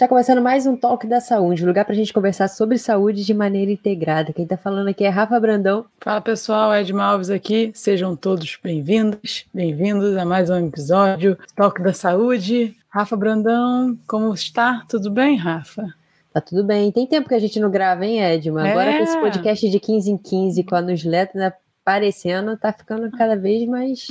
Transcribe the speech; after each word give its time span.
Está 0.00 0.08
começando 0.08 0.40
mais 0.40 0.66
um 0.66 0.78
Talk 0.78 1.06
da 1.06 1.20
Saúde, 1.20 1.62
um 1.62 1.66
lugar 1.66 1.84
para 1.84 1.92
a 1.92 1.94
gente 1.94 2.10
conversar 2.10 2.48
sobre 2.48 2.78
saúde 2.78 3.22
de 3.22 3.34
maneira 3.34 3.70
integrada. 3.70 4.32
Quem 4.32 4.44
está 4.44 4.56
falando 4.56 4.88
aqui 4.88 5.04
é 5.04 5.10
Rafa 5.10 5.38
Brandão. 5.38 5.84
Fala 6.00 6.22
pessoal, 6.22 6.74
Ed 6.74 6.90
Malves 6.90 7.28
aqui. 7.28 7.70
Sejam 7.74 8.16
todos 8.16 8.58
bem-vindos, 8.64 9.44
bem-vindos 9.52 10.16
a 10.16 10.24
mais 10.24 10.48
um 10.48 10.68
episódio 10.68 11.36
Talk 11.54 11.82
da 11.82 11.92
Saúde. 11.92 12.74
Rafa 12.88 13.14
Brandão, 13.14 13.94
como 14.06 14.32
está? 14.32 14.86
Tudo 14.88 15.10
bem, 15.10 15.36
Rafa? 15.36 15.92
Tá 16.32 16.40
tudo 16.40 16.64
bem. 16.64 16.90
Tem 16.90 17.06
tempo 17.06 17.28
que 17.28 17.34
a 17.34 17.38
gente 17.38 17.60
não 17.60 17.70
grava, 17.70 18.06
hein, 18.06 18.22
Edma? 18.22 18.66
Agora 18.66 18.92
é. 18.92 18.96
com 18.96 19.04
esse 19.04 19.20
podcast 19.20 19.68
de 19.68 19.78
15 19.78 20.12
em 20.12 20.16
15, 20.16 20.64
com 20.64 20.76
a 20.76 20.80
newsletter 20.80 21.54
aparecendo, 21.84 22.56
tá 22.56 22.72
ficando 22.72 23.10
cada 23.10 23.36
vez 23.36 23.68
mais 23.68 24.06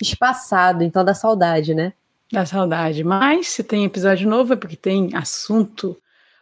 espaçado. 0.00 0.84
Então 0.84 1.04
dá 1.04 1.14
saudade, 1.14 1.74
né? 1.74 1.92
Dá 2.32 2.46
saudade. 2.46 3.04
Mas 3.04 3.48
se 3.48 3.62
tem 3.62 3.84
episódio 3.84 4.28
novo 4.28 4.54
é 4.54 4.56
porque 4.56 4.76
tem 4.76 5.10
assunto 5.14 5.96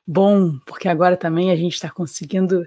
bom, 0.07 0.57
porque 0.65 0.89
agora 0.89 1.17
também 1.17 1.51
a 1.51 1.57
gente 1.57 1.75
está 1.75 1.91
conseguindo 1.91 2.65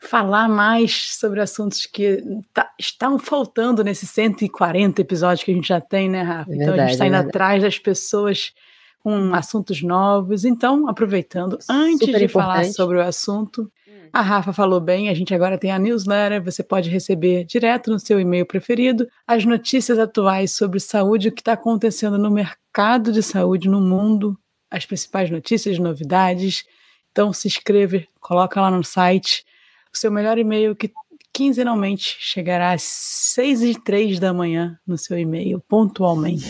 falar 0.00 0.48
mais 0.48 1.14
sobre 1.16 1.40
assuntos 1.40 1.86
que 1.86 2.22
tá, 2.52 2.70
estão 2.78 3.18
faltando 3.18 3.82
nesses 3.82 4.10
140 4.10 5.00
episódios 5.00 5.44
que 5.44 5.50
a 5.50 5.54
gente 5.54 5.68
já 5.68 5.80
tem, 5.80 6.08
né, 6.08 6.22
Rafa? 6.22 6.54
então 6.54 6.74
a 6.74 6.78
gente 6.78 6.92
está 6.92 7.06
indo 7.06 7.16
é 7.16 7.20
atrás 7.20 7.62
das 7.62 7.78
pessoas 7.78 8.52
com 9.00 9.34
assuntos 9.34 9.82
novos. 9.82 10.44
Então, 10.44 10.88
aproveitando, 10.88 11.58
antes 11.68 12.06
Super 12.06 12.18
de 12.18 12.24
importante. 12.24 12.32
falar 12.32 12.64
sobre 12.66 12.98
o 12.98 13.02
assunto. 13.02 13.70
A 14.12 14.20
Rafa 14.20 14.52
falou 14.52 14.80
bem, 14.80 15.08
a 15.08 15.14
gente 15.14 15.34
agora 15.34 15.58
tem 15.58 15.70
a 15.70 15.78
newsletter, 15.78 16.42
você 16.42 16.62
pode 16.62 16.90
receber 16.90 17.44
direto 17.44 17.90
no 17.90 17.98
seu 17.98 18.20
e-mail 18.20 18.46
preferido 18.46 19.08
as 19.26 19.44
notícias 19.44 19.98
atuais 19.98 20.52
sobre 20.52 20.80
saúde, 20.80 21.28
o 21.28 21.32
que 21.32 21.40
está 21.40 21.52
acontecendo 21.52 22.18
no 22.18 22.30
mercado 22.30 23.12
de 23.12 23.22
saúde 23.22 23.68
no 23.68 23.80
mundo, 23.80 24.38
as 24.70 24.84
principais 24.86 25.30
notícias, 25.30 25.78
novidades. 25.78 26.64
Então, 27.10 27.32
se 27.32 27.48
inscreva, 27.48 28.02
coloca 28.20 28.60
lá 28.60 28.70
no 28.70 28.84
site 28.84 29.44
o 29.92 29.96
seu 29.96 30.10
melhor 30.10 30.38
e-mail 30.38 30.76
que 30.76 30.92
quinzenalmente 31.38 32.16
chegará 32.18 32.72
às 32.72 32.82
6 32.82 33.62
e 33.62 33.80
3 33.80 34.18
da 34.18 34.32
manhã 34.32 34.76
no 34.84 34.98
seu 34.98 35.16
e-mail, 35.16 35.62
pontualmente. 35.68 36.44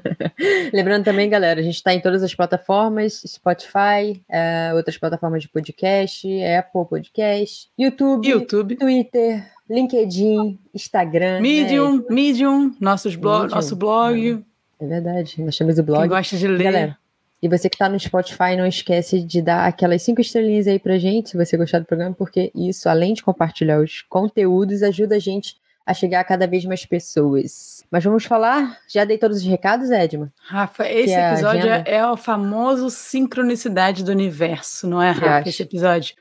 Lembrando 0.72 1.04
também, 1.04 1.28
galera, 1.28 1.60
a 1.60 1.62
gente 1.62 1.74
está 1.74 1.92
em 1.92 2.00
todas 2.00 2.22
as 2.22 2.34
plataformas, 2.34 3.22
Spotify, 3.26 4.24
uh, 4.30 4.74
outras 4.74 4.96
plataformas 4.96 5.42
de 5.42 5.50
podcast, 5.50 6.26
Apple 6.42 6.86
Podcast, 6.88 7.68
YouTube, 7.78 8.26
YouTube. 8.26 8.76
Twitter, 8.76 9.46
LinkedIn, 9.68 10.58
Instagram. 10.74 11.40
Medium, 11.42 11.98
né? 11.98 12.04
Medium, 12.08 12.74
nossos 12.80 13.16
blog, 13.16 13.42
Medium. 13.42 13.54
nosso 13.54 13.76
blog. 13.76 14.44
É 14.80 14.86
verdade, 14.86 15.42
nós 15.42 15.58
temos 15.58 15.78
o 15.78 15.82
blog. 15.82 16.00
Quem 16.00 16.08
gosta 16.08 16.38
de 16.38 16.48
ler. 16.48 16.64
Galera, 16.64 16.98
e 17.42 17.48
você 17.48 17.70
que 17.70 17.76
está 17.76 17.88
no 17.88 17.98
Spotify, 17.98 18.54
não 18.56 18.66
esquece 18.66 19.20
de 19.22 19.40
dar 19.40 19.66
aquelas 19.66 20.02
cinco 20.02 20.20
estrelinhas 20.20 20.66
aí 20.66 20.78
pra 20.78 20.98
gente, 20.98 21.30
se 21.30 21.36
você 21.36 21.56
gostar 21.56 21.78
do 21.78 21.86
programa, 21.86 22.14
porque 22.14 22.50
isso, 22.54 22.88
além 22.88 23.14
de 23.14 23.22
compartilhar 23.22 23.80
os 23.80 24.02
conteúdos, 24.02 24.82
ajuda 24.82 25.16
a 25.16 25.18
gente 25.18 25.56
a 25.86 25.94
chegar 25.94 26.20
a 26.20 26.24
cada 26.24 26.46
vez 26.46 26.64
mais 26.64 26.84
pessoas. 26.84 27.82
Mas 27.90 28.04
vamos 28.04 28.24
falar? 28.24 28.78
Já 28.86 29.04
dei 29.04 29.16
todos 29.16 29.38
os 29.38 29.44
recados, 29.44 29.90
Edma? 29.90 30.30
Rafa, 30.42 30.88
esse 30.88 31.14
é 31.14 31.32
episódio 31.32 31.68
é 31.86 32.06
o 32.06 32.16
famoso 32.16 32.90
sincronicidade 32.90 34.04
do 34.04 34.12
universo, 34.12 34.86
não 34.86 35.02
é, 35.02 35.10
Rafa? 35.10 35.48
Esse 35.48 35.62
episódio. 35.62 36.14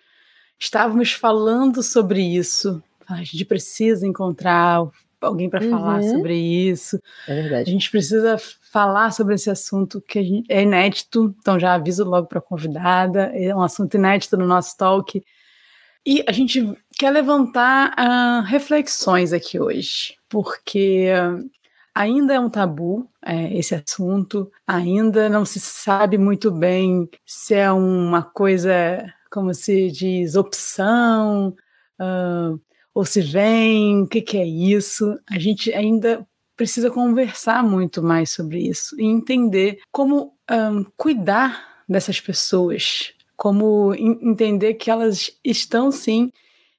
Estávamos 0.58 1.11
falando 1.11 1.83
sobre 1.83 2.22
isso. 2.22 2.81
A 3.08 3.17
gente 3.17 3.45
precisa 3.45 4.08
encontrar 4.08 4.81
alguém 5.22 5.50
para 5.50 5.64
uhum. 5.64 5.72
falar 5.72 6.02
sobre 6.04 6.36
isso. 6.36 7.00
É 7.28 7.36
verdade. 7.36 7.70
A 7.70 7.73
gente 7.73 7.92
precisa 7.92 8.38
falar 8.72 9.12
sobre 9.12 9.36
esse 9.36 9.50
assunto 9.50 10.02
que 10.02 10.44
é 10.48 10.62
inédito, 10.62 11.36
então 11.39 11.59
já 11.59 11.73
aviso 11.73 12.03
logo 12.03 12.28
para 12.28 12.39
a 12.39 12.42
convidada, 12.42 13.31
é 13.34 13.54
um 13.55 13.61
assunto 13.61 13.95
inédito 13.95 14.38
no 14.38 14.45
nosso 14.45 14.77
talk. 14.77 15.23
E 16.05 16.23
a 16.27 16.32
gente 16.32 16.77
quer 16.98 17.11
levantar 17.11 17.94
uh, 17.98 18.44
reflexões 18.45 19.33
aqui 19.33 19.60
hoje, 19.60 20.16
porque 20.30 21.08
ainda 21.95 22.33
é 22.33 22.39
um 22.39 22.49
tabu 22.49 23.10
é, 23.26 23.54
esse 23.58 23.76
assunto, 23.76 24.49
ainda 24.66 25.27
não 25.30 25.45
se 25.45 25.60
sabe 25.60 26.17
muito 26.17 26.52
bem 26.52 27.10
se 27.26 27.55
é 27.55 27.71
uma 27.71 28.23
coisa, 28.23 28.71
como 29.32 29.54
se 29.54 29.92
diz, 29.92 30.36
opção, 30.36 31.55
uh, 31.99 32.60
ou 32.94 33.04
se 33.04 33.21
vem, 33.21 34.04
o 34.04 34.08
que, 34.08 34.21
que 34.21 34.38
é 34.38 34.45
isso. 34.45 35.17
A 35.30 35.39
gente 35.39 35.73
ainda 35.73 36.26
precisa 36.59 36.92
conversar 36.92 37.64
muito 37.64 38.03
mais 38.03 38.31
sobre 38.31 38.59
isso 38.59 38.99
e 38.99 39.05
entender 39.05 39.80
como 39.93 40.33
um, 40.52 40.83
cuidar 40.97 41.86
dessas 41.87 42.20
pessoas, 42.20 43.14
como 43.37 43.95
entender 43.95 44.73
que 44.73 44.92
elas 44.92 45.31
estão 45.42 45.89
sim 45.89 46.30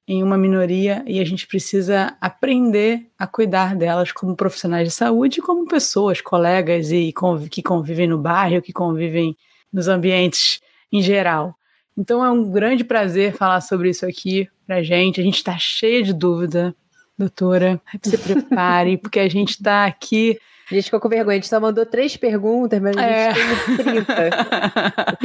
em 0.07 0.21
uma 0.21 0.37
minoria 0.37 1.03
e 1.07 1.19
a 1.19 1.25
gente 1.25 1.47
precisa 1.47 2.15
aprender 2.21 3.07
a 3.17 3.25
cuidar 3.25 3.75
delas 3.75 4.11
como 4.11 4.35
profissionais 4.35 4.87
de 4.87 4.93
saúde, 4.93 5.41
como 5.41 5.67
pessoas, 5.67 6.21
colegas 6.21 6.91
e 6.91 7.11
conv 7.11 7.49
que 7.49 7.63
convivem 7.63 8.07
no 8.07 8.19
bairro, 8.19 8.61
que 8.61 8.71
convivem 8.71 9.35
nos 9.73 9.87
ambientes 9.87 10.61
em 10.91 11.01
geral. 11.01 11.55
Então 11.97 12.23
é 12.23 12.29
um 12.29 12.51
grande 12.51 12.83
prazer 12.83 13.33
falar 13.33 13.61
sobre 13.61 13.89
isso 13.89 14.05
aqui 14.05 14.47
pra 14.67 14.83
gente. 14.83 15.19
A 15.19 15.23
gente 15.23 15.37
está 15.37 15.57
cheia 15.57 16.03
de 16.03 16.13
dúvida, 16.13 16.75
doutora. 17.21 17.79
Se 18.01 18.17
prepare, 18.17 18.97
porque 18.97 19.19
a 19.19 19.29
gente 19.29 19.51
está 19.51 19.85
aqui. 19.85 20.39
A 20.69 20.73
gente 20.73 20.85
ficou 20.85 20.99
com 20.99 21.09
vergonha, 21.09 21.37
a 21.37 21.39
gente 21.39 21.49
só 21.49 21.59
mandou 21.59 21.85
três 21.85 22.15
perguntas, 22.15 22.79
mas 22.81 22.95
a 22.95 23.01
gente 23.01 23.39
é. 23.39 23.83
tem 23.83 24.03
30. 24.05 25.17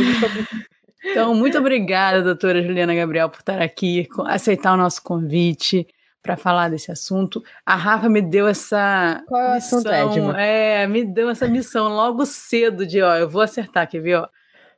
então, 1.04 1.34
muito 1.34 1.56
obrigada, 1.56 2.22
doutora 2.22 2.62
Juliana 2.62 2.94
Gabriel, 2.94 3.28
por 3.28 3.38
estar 3.38 3.62
aqui, 3.62 4.08
aceitar 4.26 4.74
o 4.74 4.76
nosso 4.76 5.02
convite 5.02 5.86
para 6.20 6.36
falar 6.36 6.68
desse 6.68 6.90
assunto. 6.90 7.42
A 7.64 7.76
Rafa 7.76 8.08
me 8.08 8.20
deu 8.20 8.48
essa 8.48 9.22
Qual 9.28 9.40
é 9.40 9.54
missão, 9.54 9.78
assunto, 9.78 9.92
Edma? 9.92 10.40
É, 10.40 10.86
me 10.88 11.04
deu 11.04 11.30
essa 11.30 11.46
missão 11.46 11.88
logo 11.88 12.26
cedo 12.26 12.84
de, 12.84 13.00
ó, 13.00 13.14
eu 13.14 13.28
vou 13.28 13.40
acertar, 13.40 13.88
quer 13.88 14.00
ver, 14.00 14.16
ó? 14.16 14.28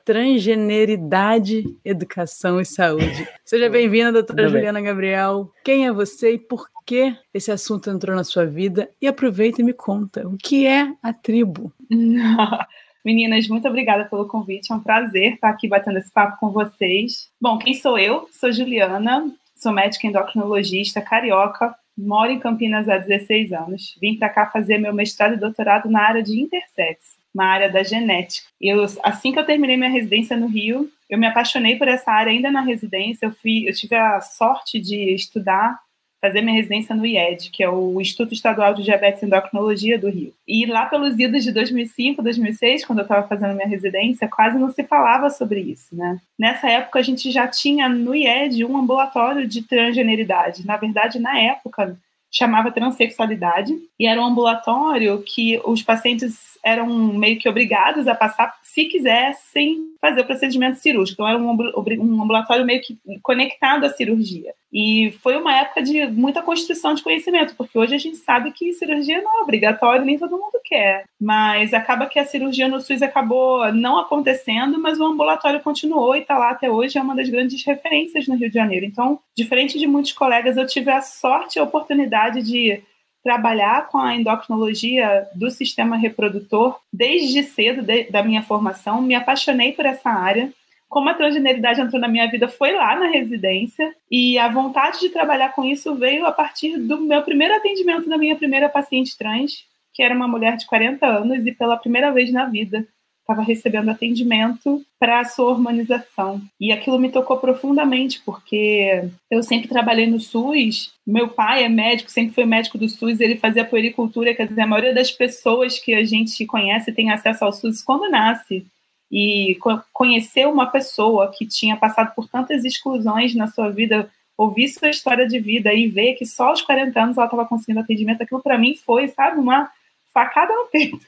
Transgeneridade, 0.08 1.64
Educação 1.84 2.58
e 2.58 2.64
Saúde. 2.64 3.28
Seja 3.44 3.68
bem-vinda, 3.68 4.10
doutora 4.10 4.44
Muito 4.44 4.52
Juliana 4.52 4.78
bem. 4.78 4.88
Gabriel. 4.88 5.52
Quem 5.62 5.86
é 5.86 5.92
você 5.92 6.32
e 6.32 6.38
por 6.38 6.66
que 6.86 7.14
esse 7.34 7.52
assunto 7.52 7.90
entrou 7.90 8.16
na 8.16 8.24
sua 8.24 8.46
vida? 8.46 8.88
E 9.02 9.06
aproveita 9.06 9.60
e 9.60 9.64
me 9.64 9.74
conta, 9.74 10.26
o 10.26 10.38
que 10.38 10.66
é 10.66 10.90
a 11.02 11.12
tribo? 11.12 11.70
Meninas, 13.04 13.48
muito 13.48 13.68
obrigada 13.68 14.06
pelo 14.06 14.26
convite. 14.26 14.72
É 14.72 14.76
um 14.76 14.80
prazer 14.80 15.34
estar 15.34 15.50
aqui 15.50 15.68
batendo 15.68 15.98
esse 15.98 16.10
papo 16.10 16.38
com 16.40 16.48
vocês. 16.48 17.30
Bom, 17.38 17.58
quem 17.58 17.74
sou 17.74 17.98
eu? 17.98 18.26
Sou 18.32 18.50
Juliana, 18.50 19.30
sou 19.58 19.72
médica 19.72 20.06
endocrinologista 20.06 21.00
carioca, 21.00 21.74
moro 21.96 22.30
em 22.30 22.38
Campinas 22.38 22.88
há 22.88 22.98
16 22.98 23.52
anos. 23.52 23.96
Vim 24.00 24.16
para 24.16 24.28
cá 24.28 24.46
fazer 24.46 24.78
meu 24.78 24.94
mestrado 24.94 25.34
e 25.34 25.38
doutorado 25.38 25.90
na 25.90 26.00
área 26.02 26.22
de 26.22 26.40
intersex 26.40 27.18
na 27.34 27.46
área 27.46 27.70
da 27.70 27.82
genética. 27.82 28.48
Eu, 28.60 28.84
assim 29.02 29.32
que 29.32 29.38
eu 29.38 29.46
terminei 29.46 29.76
minha 29.76 29.90
residência 29.90 30.36
no 30.36 30.48
Rio, 30.48 30.90
eu 31.08 31.18
me 31.18 31.26
apaixonei 31.26 31.76
por 31.76 31.86
essa 31.88 32.10
área 32.10 32.32
ainda 32.32 32.50
na 32.50 32.60
residência. 32.60 33.26
Eu, 33.26 33.32
fui, 33.32 33.68
eu 33.68 33.72
tive 33.72 33.94
a 33.94 34.20
sorte 34.20 34.80
de 34.80 35.14
estudar, 35.14 35.78
fazer 36.20 36.40
minha 36.40 36.56
residência 36.56 36.94
no 36.94 37.06
IED, 37.06 37.50
que 37.50 37.62
é 37.62 37.68
o 37.68 38.00
Instituto 38.00 38.34
Estadual 38.34 38.74
de 38.74 38.82
Diabetes 38.82 39.22
e 39.22 39.26
Endocrinologia 39.26 39.98
do 39.98 40.08
Rio. 40.08 40.34
E 40.46 40.66
lá 40.66 40.86
pelos 40.86 41.18
idos 41.18 41.44
de 41.44 41.52
2005, 41.52 42.22
2006, 42.22 42.84
quando 42.84 43.00
eu 43.00 43.02
estava 43.04 43.26
fazendo 43.26 43.54
minha 43.54 43.68
residência, 43.68 44.28
quase 44.28 44.58
não 44.58 44.70
se 44.70 44.82
falava 44.82 45.30
sobre 45.30 45.60
isso, 45.60 45.94
né? 45.94 46.18
Nessa 46.38 46.68
época 46.68 46.98
a 46.98 47.02
gente 47.02 47.30
já 47.30 47.46
tinha 47.46 47.88
no 47.88 48.14
IED 48.14 48.64
um 48.64 48.76
ambulatório 48.76 49.46
de 49.46 49.62
transgeneridade. 49.62 50.66
Na 50.66 50.76
verdade, 50.76 51.18
na 51.18 51.38
época 51.38 51.96
chamava 52.30 52.70
transexualidade 52.70 53.74
e 53.98 54.06
era 54.06 54.20
um 54.20 54.24
ambulatório 54.26 55.22
que 55.22 55.60
os 55.64 55.82
pacientes 55.82 56.57
eram 56.68 56.86
meio 56.86 57.38
que 57.38 57.48
obrigados 57.48 58.06
a 58.06 58.14
passar 58.14 58.54
se 58.62 58.84
quisessem 58.84 59.78
fazer 60.00 60.20
o 60.20 60.24
procedimento 60.24 60.78
cirúrgico. 60.78 61.22
Então, 61.22 61.28
era 61.28 61.38
um, 61.38 62.22
ambulatório 62.22 62.64
meio 62.64 62.80
que 62.80 62.98
conectado 63.22 63.84
à 63.84 63.88
cirurgia. 63.88 64.52
E 64.72 65.12
foi 65.22 65.36
uma 65.36 65.56
época 65.56 65.82
de 65.82 66.06
muita 66.06 66.42
construção 66.42 66.94
de 66.94 67.02
conhecimento, 67.02 67.54
porque 67.56 67.78
hoje 67.78 67.94
a 67.94 67.98
gente 67.98 68.18
sabe 68.18 68.52
que 68.52 68.72
cirurgia 68.74 69.22
não 69.22 69.38
é 69.38 69.42
obrigatório, 69.42 70.04
nem 70.04 70.18
todo 70.18 70.36
mundo 70.36 70.60
quer. 70.62 71.04
Mas 71.18 71.72
acaba 71.72 72.06
que 72.06 72.18
a 72.18 72.24
cirurgia 72.24 72.68
no 72.68 72.80
SUS 72.80 73.02
acabou 73.02 73.72
não 73.72 73.98
acontecendo, 73.98 74.78
mas 74.78 75.00
o 75.00 75.06
ambulatório 75.06 75.60
continuou 75.60 76.14
e 76.14 76.20
está 76.20 76.36
lá 76.36 76.50
até 76.50 76.70
hoje, 76.70 76.98
é 76.98 77.02
uma 77.02 77.16
das 77.16 77.28
grandes 77.28 77.64
referências 77.64 78.28
no 78.28 78.36
Rio 78.36 78.48
de 78.48 78.54
Janeiro. 78.54 78.84
Então, 78.84 79.18
diferente 79.36 79.78
de 79.78 79.86
muitos 79.86 80.12
colegas, 80.12 80.56
eu 80.56 80.66
tive 80.66 80.90
a 80.90 81.00
sorte 81.00 81.56
e 81.56 81.60
a 81.60 81.64
oportunidade 81.64 82.42
de 82.42 82.82
trabalhar 83.22 83.88
com 83.88 83.98
a 83.98 84.14
endocrinologia 84.14 85.26
do 85.34 85.50
sistema 85.50 85.96
reprodutor 85.96 86.78
desde 86.92 87.42
cedo 87.42 87.82
de, 87.82 88.04
da 88.04 88.22
minha 88.22 88.42
formação, 88.42 89.02
me 89.02 89.14
apaixonei 89.14 89.72
por 89.72 89.86
essa 89.86 90.10
área. 90.10 90.52
Como 90.88 91.08
a 91.10 91.14
transgeneridade 91.14 91.80
entrou 91.80 92.00
na 92.00 92.08
minha 92.08 92.30
vida 92.30 92.48
foi 92.48 92.72
lá 92.72 92.98
na 92.98 93.08
residência 93.08 93.94
e 94.10 94.38
a 94.38 94.48
vontade 94.48 95.00
de 95.00 95.10
trabalhar 95.10 95.50
com 95.50 95.64
isso 95.64 95.94
veio 95.94 96.24
a 96.24 96.32
partir 96.32 96.78
do 96.78 97.00
meu 97.00 97.22
primeiro 97.22 97.54
atendimento 97.54 98.08
da 98.08 98.16
minha 98.16 98.36
primeira 98.36 98.68
paciente 98.68 99.16
trans, 99.18 99.64
que 99.92 100.02
era 100.02 100.14
uma 100.14 100.26
mulher 100.26 100.56
de 100.56 100.66
40 100.66 101.06
anos 101.06 101.46
e 101.46 101.52
pela 101.52 101.76
primeira 101.76 102.10
vez 102.10 102.32
na 102.32 102.46
vida 102.46 102.86
estava 103.28 103.42
recebendo 103.42 103.90
atendimento 103.90 104.82
para 104.98 105.20
a 105.20 105.24
sua 105.24 105.50
hormonização. 105.50 106.40
E 106.58 106.72
aquilo 106.72 106.98
me 106.98 107.10
tocou 107.10 107.36
profundamente, 107.36 108.22
porque 108.24 109.06
eu 109.30 109.42
sempre 109.42 109.68
trabalhei 109.68 110.06
no 110.06 110.18
SUS, 110.18 110.94
meu 111.06 111.28
pai 111.28 111.62
é 111.62 111.68
médico, 111.68 112.10
sempre 112.10 112.34
foi 112.34 112.46
médico 112.46 112.78
do 112.78 112.88
SUS, 112.88 113.20
ele 113.20 113.36
fazia 113.36 113.66
puericultura, 113.66 114.34
quer 114.34 114.48
dizer, 114.48 114.62
a 114.62 114.66
maioria 114.66 114.94
das 114.94 115.10
pessoas 115.12 115.78
que 115.78 115.94
a 115.94 116.02
gente 116.04 116.46
conhece 116.46 116.90
tem 116.90 117.10
acesso 117.10 117.44
ao 117.44 117.52
SUS 117.52 117.82
quando 117.82 118.10
nasce. 118.10 118.66
E 119.12 119.58
conhecer 119.92 120.46
uma 120.46 120.66
pessoa 120.66 121.30
que 121.30 121.46
tinha 121.46 121.76
passado 121.76 122.14
por 122.14 122.28
tantas 122.28 122.64
exclusões 122.64 123.34
na 123.34 123.46
sua 123.46 123.68
vida, 123.70 124.10
ouvir 124.38 124.68
sua 124.68 124.88
história 124.88 125.26
de 125.26 125.38
vida 125.38 125.72
e 125.72 125.86
ver 125.86 126.14
que 126.14 126.24
só 126.24 126.48
aos 126.48 126.62
40 126.62 127.02
anos 127.02 127.16
ela 127.16 127.26
estava 127.26 127.46
conseguindo 127.46 127.80
atendimento, 127.80 128.22
aquilo 128.22 128.42
para 128.42 128.58
mim 128.58 128.74
foi, 128.74 129.08
sabe, 129.08 129.38
uma 129.38 129.70
facada 130.12 130.54
no 130.54 130.66
peito. 130.66 130.98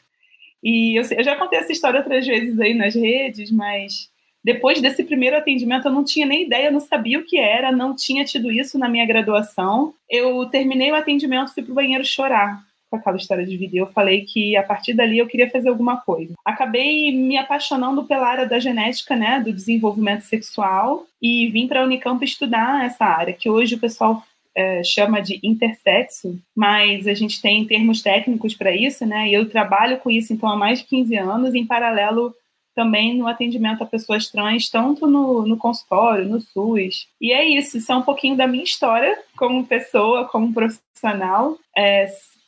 E 0.63 0.99
eu, 0.99 1.03
eu 1.17 1.25
já 1.25 1.37
contei 1.37 1.59
essa 1.59 1.73
história 1.73 2.01
outras 2.01 2.27
vezes 2.27 2.59
aí 2.61 2.75
nas 2.75 2.95
redes, 2.95 3.51
mas 3.51 4.11
depois 4.43 4.81
desse 4.81 5.05
primeiro 5.05 5.37
atendimento 5.37 5.87
eu 5.87 5.93
não 5.93 6.05
tinha 6.05 6.27
nem 6.27 6.47
ideia, 6.47 6.67
eu 6.67 6.73
não 6.73 6.81
sabia 6.81 7.19
o 7.19 7.25
que 7.25 7.39
era, 7.39 7.71
não 7.71 7.95
tinha 7.95 8.25
tido 8.25 8.51
isso 8.51 8.79
na 8.79 8.89
minha 8.89 9.07
graduação. 9.07 9.95
Eu 10.09 10.47
terminei 10.47 10.91
o 10.91 10.95
atendimento, 10.95 11.53
fui 11.53 11.63
pro 11.63 11.75
banheiro 11.75 12.05
chorar 12.05 12.63
com 12.91 12.97
aquela 12.97 13.17
história 13.17 13.47
de 13.47 13.57
vida. 13.57 13.77
Eu 13.77 13.87
falei 13.87 14.23
que 14.23 14.57
a 14.57 14.63
partir 14.63 14.95
dali 14.95 15.19
eu 15.19 15.27
queria 15.27 15.49
fazer 15.49 15.69
alguma 15.69 15.99
coisa. 15.99 16.35
Acabei 16.45 17.13
me 17.13 17.37
apaixonando 17.37 18.05
pela 18.05 18.27
área 18.27 18.47
da 18.47 18.59
genética, 18.59 19.15
né, 19.15 19.41
do 19.41 19.53
desenvolvimento 19.53 20.23
sexual 20.23 21.07
e 21.23 21.49
vim 21.49 21.69
para 21.69 21.83
a 21.83 21.85
Unicamp 21.85 22.23
estudar 22.25 22.85
essa 22.85 23.05
área, 23.05 23.33
que 23.33 23.49
hoje 23.49 23.77
o 23.77 23.81
pessoal 23.81 24.23
é, 24.57 24.83
chama 24.83 25.21
de 25.21 25.41
intersexo, 25.43 26.39
mas 26.55 27.07
a 27.07 27.15
gente 27.15 27.41
tem 27.41 27.65
termos 27.65 28.03
técnicos 28.03 28.55
para 28.55 28.75
isso, 28.75 29.07
né? 29.07 29.29
E 29.29 29.35
eu 29.35 29.49
trabalho 29.49 29.99
com 29.99 30.11
isso 30.11 30.33
então 30.33 30.49
há 30.49 30.57
mais 30.57 30.81
de 30.81 30.87
15 30.87 31.17
anos, 31.17 31.55
em 31.55 31.67
paralelo 31.67 32.35
também 32.75 33.17
no 33.17 33.27
atendimento 33.27 33.83
a 33.83 33.87
pessoas 33.87 34.29
trans, 34.29 34.71
tanto 34.71 35.07
no, 35.07 35.47
no 35.47 35.57
consultório, 35.57 36.25
no 36.25 36.41
SUS. 36.41 37.09
E 37.21 37.33
é 37.33 37.45
isso, 37.45 37.77
isso 37.77 37.93
é 37.93 37.97
um 37.97 38.03
pouquinho 38.03 38.37
da 38.37 38.47
minha 38.47 38.65
história 38.65 39.19
como 39.37 39.67
pessoa, 39.67 40.27
como 40.27 40.53
profissional. 40.53 41.59
É, 41.77 42.07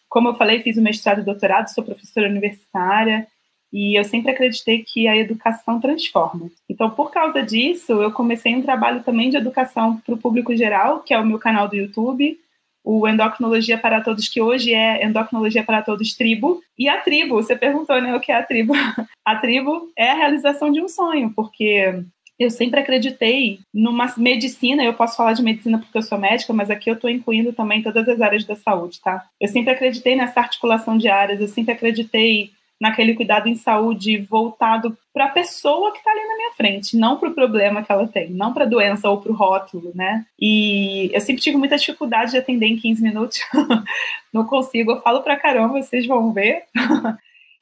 como 0.08 0.28
eu 0.28 0.34
falei, 0.34 0.62
fiz 0.62 0.76
o 0.76 0.82
mestrado 0.82 1.20
e 1.20 1.24
doutorado, 1.24 1.68
sou 1.68 1.84
professora 1.84 2.28
universitária, 2.28 3.26
e 3.72 3.98
eu 3.98 4.04
sempre 4.04 4.30
acreditei 4.30 4.82
que 4.82 5.08
a 5.08 5.16
educação 5.16 5.80
transforma. 5.80 6.50
Então, 6.68 6.90
por 6.90 7.10
causa 7.10 7.42
disso, 7.42 7.92
eu 7.92 8.12
comecei 8.12 8.54
um 8.54 8.62
trabalho 8.62 9.02
também 9.02 9.30
de 9.30 9.36
educação 9.36 9.96
para 9.96 10.14
o 10.14 10.18
público 10.18 10.54
geral, 10.54 11.00
que 11.00 11.14
é 11.14 11.18
o 11.18 11.24
meu 11.24 11.38
canal 11.38 11.66
do 11.68 11.76
YouTube, 11.76 12.38
o 12.84 13.08
Endocrinologia 13.08 13.78
para 13.78 14.00
Todos, 14.00 14.28
que 14.28 14.40
hoje 14.40 14.74
é 14.74 15.04
Endocrinologia 15.04 15.64
para 15.64 15.82
Todos 15.82 16.14
Tribo. 16.14 16.60
E 16.78 16.88
a 16.88 17.00
tribo, 17.00 17.36
você 17.36 17.56
perguntou, 17.56 18.00
né, 18.00 18.14
o 18.14 18.20
que 18.20 18.32
é 18.32 18.36
a 18.36 18.42
tribo? 18.42 18.74
A 19.24 19.36
tribo 19.36 19.88
é 19.96 20.10
a 20.10 20.14
realização 20.14 20.72
de 20.72 20.80
um 20.80 20.88
sonho, 20.88 21.32
porque 21.32 22.02
eu 22.36 22.50
sempre 22.50 22.80
acreditei 22.80 23.60
numa 23.72 24.12
medicina, 24.16 24.82
eu 24.82 24.94
posso 24.94 25.16
falar 25.16 25.32
de 25.32 25.44
medicina 25.44 25.78
porque 25.78 25.96
eu 25.96 26.02
sou 26.02 26.18
médica, 26.18 26.52
mas 26.52 26.70
aqui 26.70 26.90
eu 26.90 26.94
estou 26.94 27.08
incluindo 27.08 27.52
também 27.52 27.80
todas 27.80 28.08
as 28.08 28.20
áreas 28.20 28.44
da 28.44 28.56
saúde, 28.56 29.00
tá? 29.00 29.24
Eu 29.40 29.46
sempre 29.46 29.72
acreditei 29.72 30.16
nessa 30.16 30.40
articulação 30.40 30.98
de 30.98 31.06
áreas, 31.08 31.40
eu 31.40 31.46
sempre 31.46 31.72
acreditei 31.72 32.50
naquele 32.82 33.14
cuidado 33.14 33.48
em 33.48 33.54
saúde 33.54 34.18
voltado 34.18 34.98
para 35.14 35.26
a 35.26 35.30
pessoa 35.30 35.92
que 35.92 35.98
está 35.98 36.10
ali 36.10 36.26
na 36.26 36.36
minha 36.36 36.50
frente, 36.50 36.96
não 36.96 37.16
para 37.16 37.28
o 37.28 37.34
problema 37.34 37.80
que 37.80 37.92
ela 37.92 38.08
tem, 38.08 38.30
não 38.30 38.52
para 38.52 38.64
a 38.64 38.68
doença 38.68 39.08
ou 39.08 39.20
para 39.20 39.30
o 39.30 39.34
rótulo, 39.36 39.92
né? 39.94 40.26
E 40.36 41.08
eu 41.14 41.20
sempre 41.20 41.40
tive 41.40 41.56
muita 41.56 41.78
dificuldade 41.78 42.32
de 42.32 42.38
atender 42.38 42.66
em 42.66 42.76
15 42.76 43.00
minutos, 43.00 43.38
não 44.34 44.44
consigo, 44.44 44.90
eu 44.90 45.00
falo 45.00 45.22
para 45.22 45.36
caramba, 45.36 45.80
vocês 45.80 46.04
vão 46.08 46.32
ver. 46.32 46.64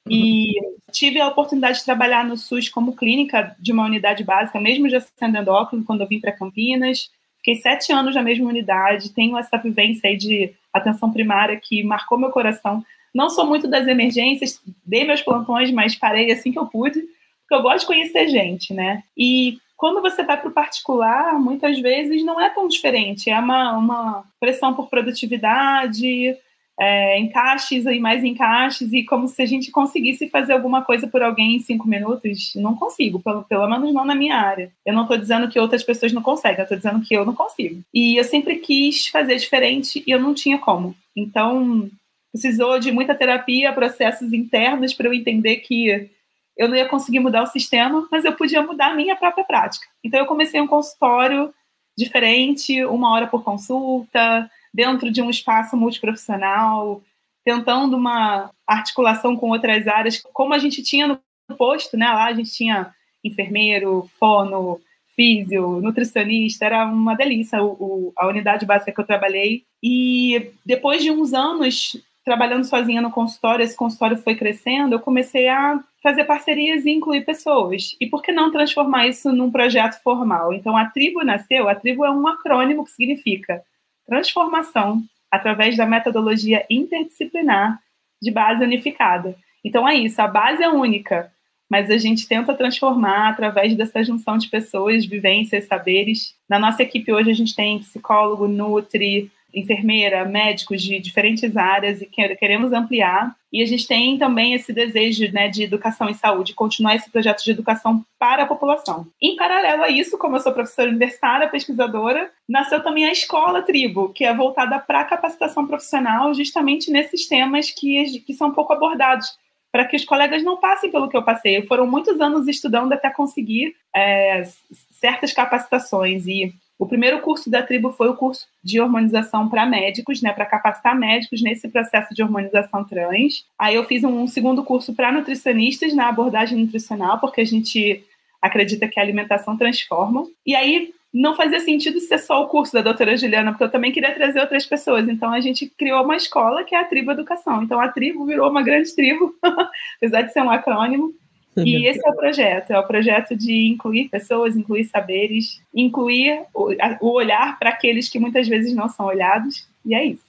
e 0.08 0.54
tive 0.90 1.20
a 1.20 1.28
oportunidade 1.28 1.80
de 1.80 1.84
trabalhar 1.84 2.24
no 2.24 2.38
SUS 2.38 2.70
como 2.70 2.96
clínica 2.96 3.54
de 3.58 3.72
uma 3.72 3.84
unidade 3.84 4.24
básica, 4.24 4.58
mesmo 4.58 4.88
já 4.88 5.00
sendo 5.00 5.36
endócrino, 5.36 5.84
quando 5.84 6.00
eu 6.00 6.08
vim 6.08 6.18
para 6.18 6.32
Campinas. 6.32 7.10
Fiquei 7.36 7.56
sete 7.56 7.92
anos 7.92 8.14
na 8.14 8.22
mesma 8.22 8.48
unidade, 8.48 9.12
tenho 9.12 9.36
essa 9.36 9.58
vivência 9.58 10.08
aí 10.08 10.16
de 10.16 10.54
atenção 10.72 11.12
primária 11.12 11.60
que 11.62 11.82
marcou 11.82 12.18
meu 12.18 12.30
coração, 12.30 12.82
não 13.14 13.30
sou 13.30 13.46
muito 13.46 13.68
das 13.68 13.86
emergências, 13.86 14.60
dei 14.84 15.04
meus 15.04 15.22
plantões, 15.22 15.70
mas 15.70 15.96
parei 15.96 16.30
assim 16.30 16.52
que 16.52 16.58
eu 16.58 16.66
pude, 16.66 17.00
porque 17.00 17.54
eu 17.54 17.62
gosto 17.62 17.80
de 17.80 17.86
conhecer 17.86 18.28
gente, 18.28 18.72
né? 18.72 19.02
E 19.16 19.58
quando 19.76 20.02
você 20.02 20.22
vai 20.22 20.36
para 20.38 20.50
o 20.50 20.52
particular, 20.52 21.40
muitas 21.40 21.78
vezes 21.80 22.22
não 22.22 22.38
é 22.38 22.50
tão 22.50 22.68
diferente. 22.68 23.30
É 23.30 23.38
uma, 23.38 23.72
uma 23.78 24.24
pressão 24.38 24.74
por 24.74 24.88
produtividade, 24.88 26.36
é, 26.78 27.18
encaixes 27.18 27.86
e 27.86 27.98
mais 27.98 28.22
encaixes, 28.22 28.92
e 28.92 29.02
como 29.04 29.26
se 29.26 29.40
a 29.40 29.46
gente 29.46 29.70
conseguisse 29.70 30.28
fazer 30.28 30.52
alguma 30.52 30.82
coisa 30.82 31.08
por 31.08 31.22
alguém 31.22 31.56
em 31.56 31.60
cinco 31.60 31.88
minutos. 31.88 32.52
Não 32.56 32.76
consigo, 32.76 33.20
pelo, 33.20 33.42
pelo 33.44 33.66
menos 33.68 33.92
não 33.92 34.04
na 34.04 34.14
minha 34.14 34.36
área. 34.36 34.70
Eu 34.84 34.92
não 34.92 35.02
estou 35.02 35.16
dizendo 35.16 35.48
que 35.48 35.58
outras 35.58 35.82
pessoas 35.82 36.12
não 36.12 36.22
conseguem, 36.22 36.58
eu 36.58 36.64
estou 36.64 36.76
dizendo 36.76 37.00
que 37.00 37.14
eu 37.14 37.24
não 37.24 37.34
consigo. 37.34 37.82
E 37.92 38.16
eu 38.16 38.24
sempre 38.24 38.56
quis 38.56 39.06
fazer 39.06 39.36
diferente 39.36 40.04
e 40.06 40.10
eu 40.10 40.20
não 40.20 40.34
tinha 40.34 40.58
como. 40.58 40.94
Então, 41.16 41.90
precisou 42.32 42.78
de 42.78 42.92
muita 42.92 43.14
terapia, 43.14 43.72
processos 43.72 44.32
internos 44.32 44.94
para 44.94 45.08
eu 45.08 45.14
entender 45.14 45.56
que 45.56 46.10
eu 46.56 46.68
não 46.68 46.76
ia 46.76 46.88
conseguir 46.88 47.20
mudar 47.20 47.42
o 47.42 47.46
sistema, 47.46 48.06
mas 48.10 48.24
eu 48.24 48.32
podia 48.34 48.62
mudar 48.62 48.92
a 48.92 48.94
minha 48.94 49.16
própria 49.16 49.44
prática. 49.44 49.86
Então 50.04 50.20
eu 50.20 50.26
comecei 50.26 50.60
um 50.60 50.66
consultório 50.66 51.52
diferente, 51.96 52.84
uma 52.84 53.12
hora 53.12 53.26
por 53.26 53.42
consulta, 53.42 54.50
dentro 54.72 55.10
de 55.10 55.20
um 55.20 55.30
espaço 55.30 55.76
multiprofissional, 55.76 57.02
tentando 57.44 57.96
uma 57.96 58.50
articulação 58.66 59.36
com 59.36 59.50
outras 59.50 59.88
áreas, 59.88 60.22
como 60.32 60.54
a 60.54 60.58
gente 60.58 60.82
tinha 60.82 61.08
no 61.08 61.56
posto, 61.56 61.96
né? 61.96 62.06
Lá 62.06 62.26
a 62.26 62.32
gente 62.32 62.52
tinha 62.52 62.94
enfermeiro, 63.24 64.08
fono, 64.18 64.80
físio, 65.16 65.80
nutricionista, 65.80 66.64
era 66.64 66.86
uma 66.86 67.14
delícia 67.14 67.62
o, 67.62 67.72
o, 67.72 68.12
a 68.16 68.26
unidade 68.26 68.64
básica 68.64 68.92
que 68.92 69.00
eu 69.00 69.06
trabalhei. 69.06 69.64
E 69.82 70.52
depois 70.64 71.02
de 71.02 71.10
uns 71.10 71.32
anos 71.32 71.96
trabalhando 72.30 72.62
sozinha 72.62 73.02
no 73.02 73.10
consultório, 73.10 73.64
esse 73.64 73.76
consultório 73.76 74.16
foi 74.16 74.36
crescendo, 74.36 74.94
eu 74.94 75.00
comecei 75.00 75.48
a 75.48 75.82
fazer 76.00 76.22
parcerias 76.22 76.86
e 76.86 76.90
incluir 76.90 77.24
pessoas. 77.24 77.96
E 78.00 78.06
por 78.06 78.22
que 78.22 78.30
não 78.30 78.52
transformar 78.52 79.08
isso 79.08 79.32
num 79.32 79.50
projeto 79.50 80.00
formal? 80.00 80.52
Então, 80.52 80.76
a 80.76 80.84
tribo 80.84 81.24
nasceu, 81.24 81.68
a 81.68 81.74
tribo 81.74 82.04
é 82.04 82.10
um 82.10 82.28
acrônimo 82.28 82.84
que 82.84 82.92
significa 82.92 83.60
transformação 84.06 85.02
através 85.28 85.76
da 85.76 85.84
metodologia 85.84 86.64
interdisciplinar 86.70 87.80
de 88.22 88.30
base 88.30 88.62
unificada. 88.62 89.34
Então, 89.64 89.88
é 89.88 89.96
isso, 89.96 90.22
a 90.22 90.28
base 90.28 90.62
é 90.62 90.68
única, 90.68 91.32
mas 91.68 91.90
a 91.90 91.98
gente 91.98 92.28
tenta 92.28 92.54
transformar 92.54 93.30
através 93.30 93.74
dessa 93.74 94.04
junção 94.04 94.38
de 94.38 94.48
pessoas, 94.48 95.04
vivências, 95.04 95.64
saberes. 95.64 96.32
Na 96.48 96.60
nossa 96.60 96.84
equipe 96.84 97.12
hoje 97.12 97.28
a 97.28 97.34
gente 97.34 97.56
tem 97.56 97.80
psicólogo, 97.80 98.46
nutri, 98.46 99.32
enfermeira, 99.54 100.24
médicos 100.24 100.82
de 100.82 100.98
diferentes 100.98 101.56
áreas 101.56 102.00
e 102.00 102.06
queremos 102.06 102.72
ampliar. 102.72 103.34
E 103.52 103.62
a 103.62 103.66
gente 103.66 103.86
tem 103.86 104.16
também 104.16 104.54
esse 104.54 104.72
desejo 104.72 105.30
né, 105.32 105.48
de 105.48 105.64
educação 105.64 106.08
e 106.08 106.14
saúde, 106.14 106.54
continuar 106.54 106.94
esse 106.94 107.10
projeto 107.10 107.42
de 107.42 107.50
educação 107.50 108.04
para 108.18 108.44
a 108.44 108.46
população. 108.46 109.06
Em 109.20 109.34
paralelo 109.36 109.82
a 109.82 109.88
isso, 109.88 110.16
como 110.16 110.36
eu 110.36 110.40
sou 110.40 110.52
professora 110.52 110.88
universitária, 110.88 111.48
pesquisadora, 111.48 112.30
nasceu 112.48 112.82
também 112.82 113.04
a 113.04 113.12
Escola 113.12 113.62
Tribo, 113.62 114.10
que 114.10 114.24
é 114.24 114.34
voltada 114.34 114.78
para 114.78 115.00
a 115.00 115.04
capacitação 115.04 115.66
profissional, 115.66 116.32
justamente 116.32 116.90
nesses 116.90 117.26
temas 117.26 117.70
que, 117.70 118.20
que 118.20 118.34
são 118.34 118.52
pouco 118.52 118.72
abordados 118.72 119.36
para 119.72 119.84
que 119.84 119.96
os 119.96 120.04
colegas 120.04 120.42
não 120.42 120.56
passem 120.56 120.90
pelo 120.90 121.08
que 121.08 121.16
eu 121.16 121.22
passei. 121.22 121.62
Foram 121.62 121.86
muitos 121.86 122.20
anos 122.20 122.48
estudando 122.48 122.92
até 122.92 123.08
conseguir 123.10 123.74
é, 123.94 124.42
certas 124.90 125.32
capacitações 125.32 126.26
e 126.26 126.52
o 126.80 126.86
primeiro 126.86 127.20
curso 127.20 127.50
da 127.50 127.62
tribo 127.62 127.92
foi 127.92 128.08
o 128.08 128.16
curso 128.16 128.48
de 128.64 128.80
hormonização 128.80 129.50
para 129.50 129.66
médicos, 129.66 130.22
né, 130.22 130.32
para 130.32 130.46
capacitar 130.46 130.98
médicos 130.98 131.42
nesse 131.42 131.68
processo 131.68 132.14
de 132.14 132.22
hormonização 132.22 132.82
trans. 132.84 133.44
Aí 133.58 133.74
eu 133.74 133.84
fiz 133.84 134.02
um 134.02 134.26
segundo 134.26 134.64
curso 134.64 134.94
para 134.94 135.12
nutricionistas 135.12 135.94
na 135.94 136.08
abordagem 136.08 136.58
nutricional, 136.58 137.20
porque 137.20 137.42
a 137.42 137.44
gente 137.44 138.02
acredita 138.40 138.88
que 138.88 138.98
a 138.98 139.02
alimentação 139.02 139.58
transforma. 139.58 140.26
E 140.46 140.56
aí 140.56 140.94
não 141.12 141.36
fazia 141.36 141.60
sentido 141.60 142.00
ser 142.00 142.16
só 142.16 142.42
o 142.42 142.48
curso 142.48 142.72
da 142.72 142.80
doutora 142.80 143.14
Juliana, 143.14 143.50
porque 143.50 143.64
eu 143.64 143.70
também 143.70 143.92
queria 143.92 144.14
trazer 144.14 144.40
outras 144.40 144.64
pessoas. 144.64 145.06
Então 145.06 145.30
a 145.34 145.40
gente 145.40 145.66
criou 145.76 146.02
uma 146.02 146.16
escola 146.16 146.64
que 146.64 146.74
é 146.74 146.78
a 146.78 146.84
Tribo 146.84 147.10
Educação. 147.12 147.62
Então 147.62 147.78
a 147.78 147.88
tribo 147.88 148.24
virou 148.24 148.48
uma 148.48 148.62
grande 148.62 148.94
tribo, 148.94 149.34
apesar 149.98 150.22
de 150.22 150.32
ser 150.32 150.40
um 150.40 150.50
acrônimo. 150.50 151.12
E 151.56 151.86
esse 151.86 152.00
é 152.06 152.10
o 152.10 152.16
projeto, 152.16 152.70
é 152.70 152.78
o 152.78 152.86
projeto 152.86 153.36
de 153.36 153.68
incluir 153.68 154.08
pessoas, 154.08 154.56
incluir 154.56 154.84
saberes, 154.84 155.60
incluir 155.74 156.42
o, 156.54 156.72
o 157.00 157.12
olhar 157.12 157.58
para 157.58 157.70
aqueles 157.70 158.08
que 158.08 158.18
muitas 158.18 158.46
vezes 158.46 158.74
não 158.74 158.88
são 158.88 159.06
olhados, 159.06 159.68
e 159.84 159.94
é 159.94 160.04
isso. 160.04 160.24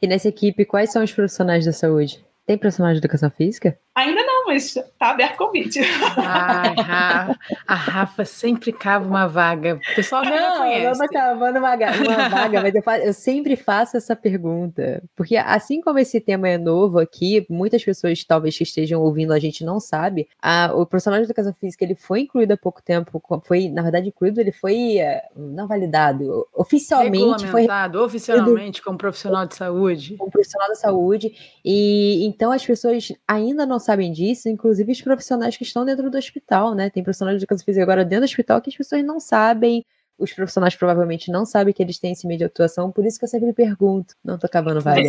E 0.00 0.06
nessa 0.06 0.28
equipe, 0.28 0.64
quais 0.64 0.90
são 0.90 1.04
os 1.04 1.12
profissionais 1.12 1.64
da 1.64 1.72
saúde? 1.72 2.24
Tem 2.46 2.56
profissionais 2.56 2.94
de 2.94 3.00
educação 3.00 3.30
física? 3.30 3.78
Ainda 3.94 4.22
não, 4.24 4.27
mas 4.48 4.74
tá 4.98 5.10
aberto 5.10 5.34
o 5.34 5.46
convite. 5.46 5.80
Ah, 6.16 7.34
a 7.66 7.74
Rafa 7.74 8.24
sempre 8.24 8.72
cava 8.72 9.06
uma 9.06 9.26
vaga. 9.26 9.80
O 9.92 9.94
pessoal 9.94 10.24
não, 10.24 10.30
não 10.30 10.58
conhece. 10.58 11.00
Não, 11.00 11.08
cavando 11.08 11.58
uma, 11.58 11.74
uma 11.74 12.28
vaga, 12.28 12.60
mas 12.62 12.74
eu, 12.74 12.82
faço, 12.82 13.02
eu, 13.04 13.12
sempre 13.12 13.56
faço 13.56 13.96
essa 13.96 14.16
pergunta. 14.16 15.02
Porque 15.14 15.36
assim 15.36 15.80
como 15.80 15.98
esse 15.98 16.20
tema 16.20 16.48
é 16.48 16.58
novo 16.58 16.98
aqui, 16.98 17.46
muitas 17.48 17.84
pessoas 17.84 18.24
talvez 18.24 18.56
que 18.56 18.64
estejam 18.64 19.00
ouvindo 19.00 19.32
a 19.32 19.38
gente 19.38 19.64
não 19.64 19.78
sabe, 19.78 20.28
a, 20.40 20.72
o 20.74 20.86
profissional 20.86 21.20
de 21.20 21.26
educação 21.26 21.54
física 21.54 21.84
ele 21.84 21.94
foi 21.94 22.20
incluído 22.20 22.52
há 22.52 22.56
pouco 22.56 22.82
tempo, 22.82 23.22
foi, 23.44 23.68
na 23.68 23.82
verdade, 23.82 24.08
incluído, 24.08 24.40
ele 24.40 24.52
foi 24.52 24.98
eh, 24.98 25.22
não 25.36 25.66
validado, 25.66 26.46
oficialmente 26.54 27.46
foi 27.46 27.66
oficialmente 27.96 28.82
como 28.82 28.98
profissional 28.98 29.46
de 29.46 29.54
saúde. 29.54 30.16
Como 30.16 30.30
profissional 30.30 30.68
da 30.68 30.74
saúde. 30.74 31.32
E 31.64 32.24
então 32.26 32.52
as 32.52 32.64
pessoas 32.64 33.12
ainda 33.26 33.66
não 33.66 33.78
sabem 33.78 34.12
disso, 34.12 34.37
inclusive 34.46 34.92
os 34.92 35.02
profissionais 35.02 35.56
que 35.56 35.64
estão 35.64 35.84
dentro 35.84 36.10
do 36.10 36.18
hospital, 36.18 36.74
né? 36.74 36.90
Tem 36.90 37.02
profissionais 37.02 37.38
de 37.38 37.44
educação 37.44 37.64
física 37.64 37.82
agora 37.82 38.04
dentro 38.04 38.22
do 38.22 38.30
hospital 38.30 38.60
que 38.60 38.70
as 38.70 38.76
pessoas 38.76 39.04
não 39.04 39.18
sabem 39.18 39.84
os 40.18 40.32
profissionais 40.32 40.74
provavelmente 40.74 41.30
não 41.30 41.46
sabem 41.46 41.72
que 41.72 41.82
eles 41.82 41.98
têm 41.98 42.12
esse 42.12 42.26
meio 42.26 42.38
de 42.38 42.44
atuação, 42.44 42.90
por 42.90 43.06
isso 43.06 43.18
que 43.18 43.24
eu 43.24 43.28
sempre 43.28 43.52
pergunto. 43.52 44.14
Não 44.24 44.34
estou 44.34 44.48
acabando 44.48 44.80
várias. 44.80 45.08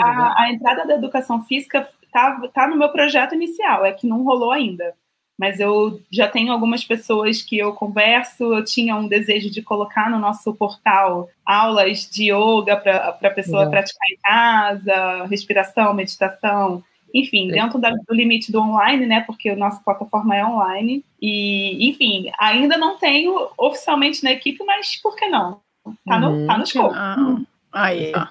A, 0.00 0.42
a, 0.42 0.52
entrada 0.52 0.84
da 0.84 0.94
educação 0.94 1.42
física 1.44 1.88
tá, 2.12 2.40
tá 2.52 2.66
no 2.66 2.76
meu 2.76 2.90
projeto 2.90 3.34
inicial, 3.34 3.84
é 3.84 3.92
que 3.92 4.06
não 4.06 4.24
rolou 4.24 4.50
ainda. 4.50 4.94
Mas 5.38 5.60
eu 5.60 6.00
já 6.10 6.28
tenho 6.28 6.52
algumas 6.52 6.84
pessoas 6.84 7.40
que 7.40 7.56
eu 7.56 7.72
converso, 7.72 8.52
eu 8.52 8.64
tinha 8.64 8.94
um 8.96 9.08
desejo 9.08 9.50
de 9.50 9.62
colocar 9.62 10.10
no 10.10 10.18
nosso 10.18 10.52
portal 10.54 11.28
aulas 11.44 12.08
de 12.08 12.30
yoga 12.30 12.76
para 12.76 13.08
a 13.08 13.30
pessoa 13.30 13.64
Legal. 13.64 13.70
praticar 13.70 14.08
em 14.10 14.18
casa, 14.22 15.24
respiração, 15.24 15.94
meditação, 15.94 16.84
enfim, 17.14 17.50
é. 17.50 17.54
dentro 17.54 17.78
da, 17.78 17.90
do 17.90 18.14
limite 18.14 18.50
do 18.50 18.60
online, 18.60 19.06
né? 19.06 19.20
Porque 19.20 19.50
a 19.50 19.56
nossa 19.56 19.80
plataforma 19.82 20.36
é 20.36 20.44
online. 20.44 21.04
E, 21.20 21.88
enfim, 21.88 22.30
ainda 22.38 22.76
não 22.76 22.96
tenho 22.98 23.48
oficialmente 23.58 24.24
na 24.24 24.32
equipe, 24.32 24.64
mas 24.64 24.96
por 25.00 25.16
que 25.16 25.28
não? 25.28 25.60
Tá 26.06 26.18
no, 26.18 26.30
uhum. 26.30 26.46
tá 26.46 26.58
no 26.58 26.64
escopo. 26.64 26.94
Ah, 26.94 27.36
aí. 27.72 28.12
Ah. 28.14 28.30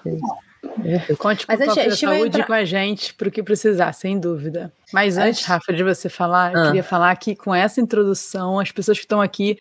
Conte 1.17 1.45
com 1.45 1.53
a 1.53 1.57
saúde 1.91 2.27
entrar... 2.27 2.45
com 2.45 2.53
a 2.53 2.63
gente 2.63 3.13
para 3.13 3.27
o 3.27 3.31
que 3.31 3.43
precisar, 3.43 3.93
sem 3.93 4.19
dúvida. 4.19 4.71
Mas 4.93 5.17
antes, 5.17 5.43
Rafa, 5.45 5.73
de 5.73 5.83
você 5.83 6.07
falar, 6.07 6.53
eu 6.53 6.61
ah. 6.61 6.65
queria 6.67 6.83
falar 6.83 7.15
que 7.15 7.35
com 7.35 7.53
essa 7.53 7.81
introdução, 7.81 8.59
as 8.59 8.71
pessoas 8.71 8.97
que 8.97 9.05
estão 9.05 9.21
aqui, 9.21 9.57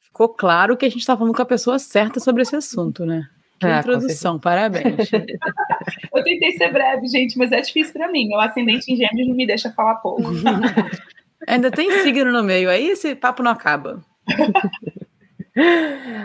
ficou 0.00 0.28
claro 0.28 0.76
que 0.76 0.84
a 0.84 0.88
gente 0.88 1.00
está 1.00 1.16
falando 1.16 1.34
com 1.34 1.42
a 1.42 1.46
pessoa 1.46 1.78
certa 1.78 2.20
sobre 2.20 2.42
esse 2.42 2.54
assunto, 2.56 3.06
né? 3.06 3.28
Que 3.60 3.66
ah, 3.66 3.80
introdução, 3.80 4.40
parabéns. 4.40 5.12
eu 5.12 6.24
tentei 6.24 6.52
ser 6.52 6.72
breve, 6.72 7.06
gente, 7.08 7.36
mas 7.36 7.52
é 7.52 7.60
difícil 7.60 7.92
para 7.92 8.10
mim. 8.10 8.32
O 8.32 8.40
ascendente 8.40 8.90
em 8.90 8.96
gêmeos 8.96 9.28
não 9.28 9.36
me 9.36 9.46
deixa 9.46 9.70
falar 9.70 9.96
pouco. 9.96 10.22
Ainda 11.46 11.70
tem 11.70 11.90
signo 12.02 12.32
no 12.32 12.42
meio, 12.42 12.70
aí 12.70 12.88
esse 12.88 13.14
papo 13.14 13.42
não 13.42 13.50
acaba. 13.50 14.02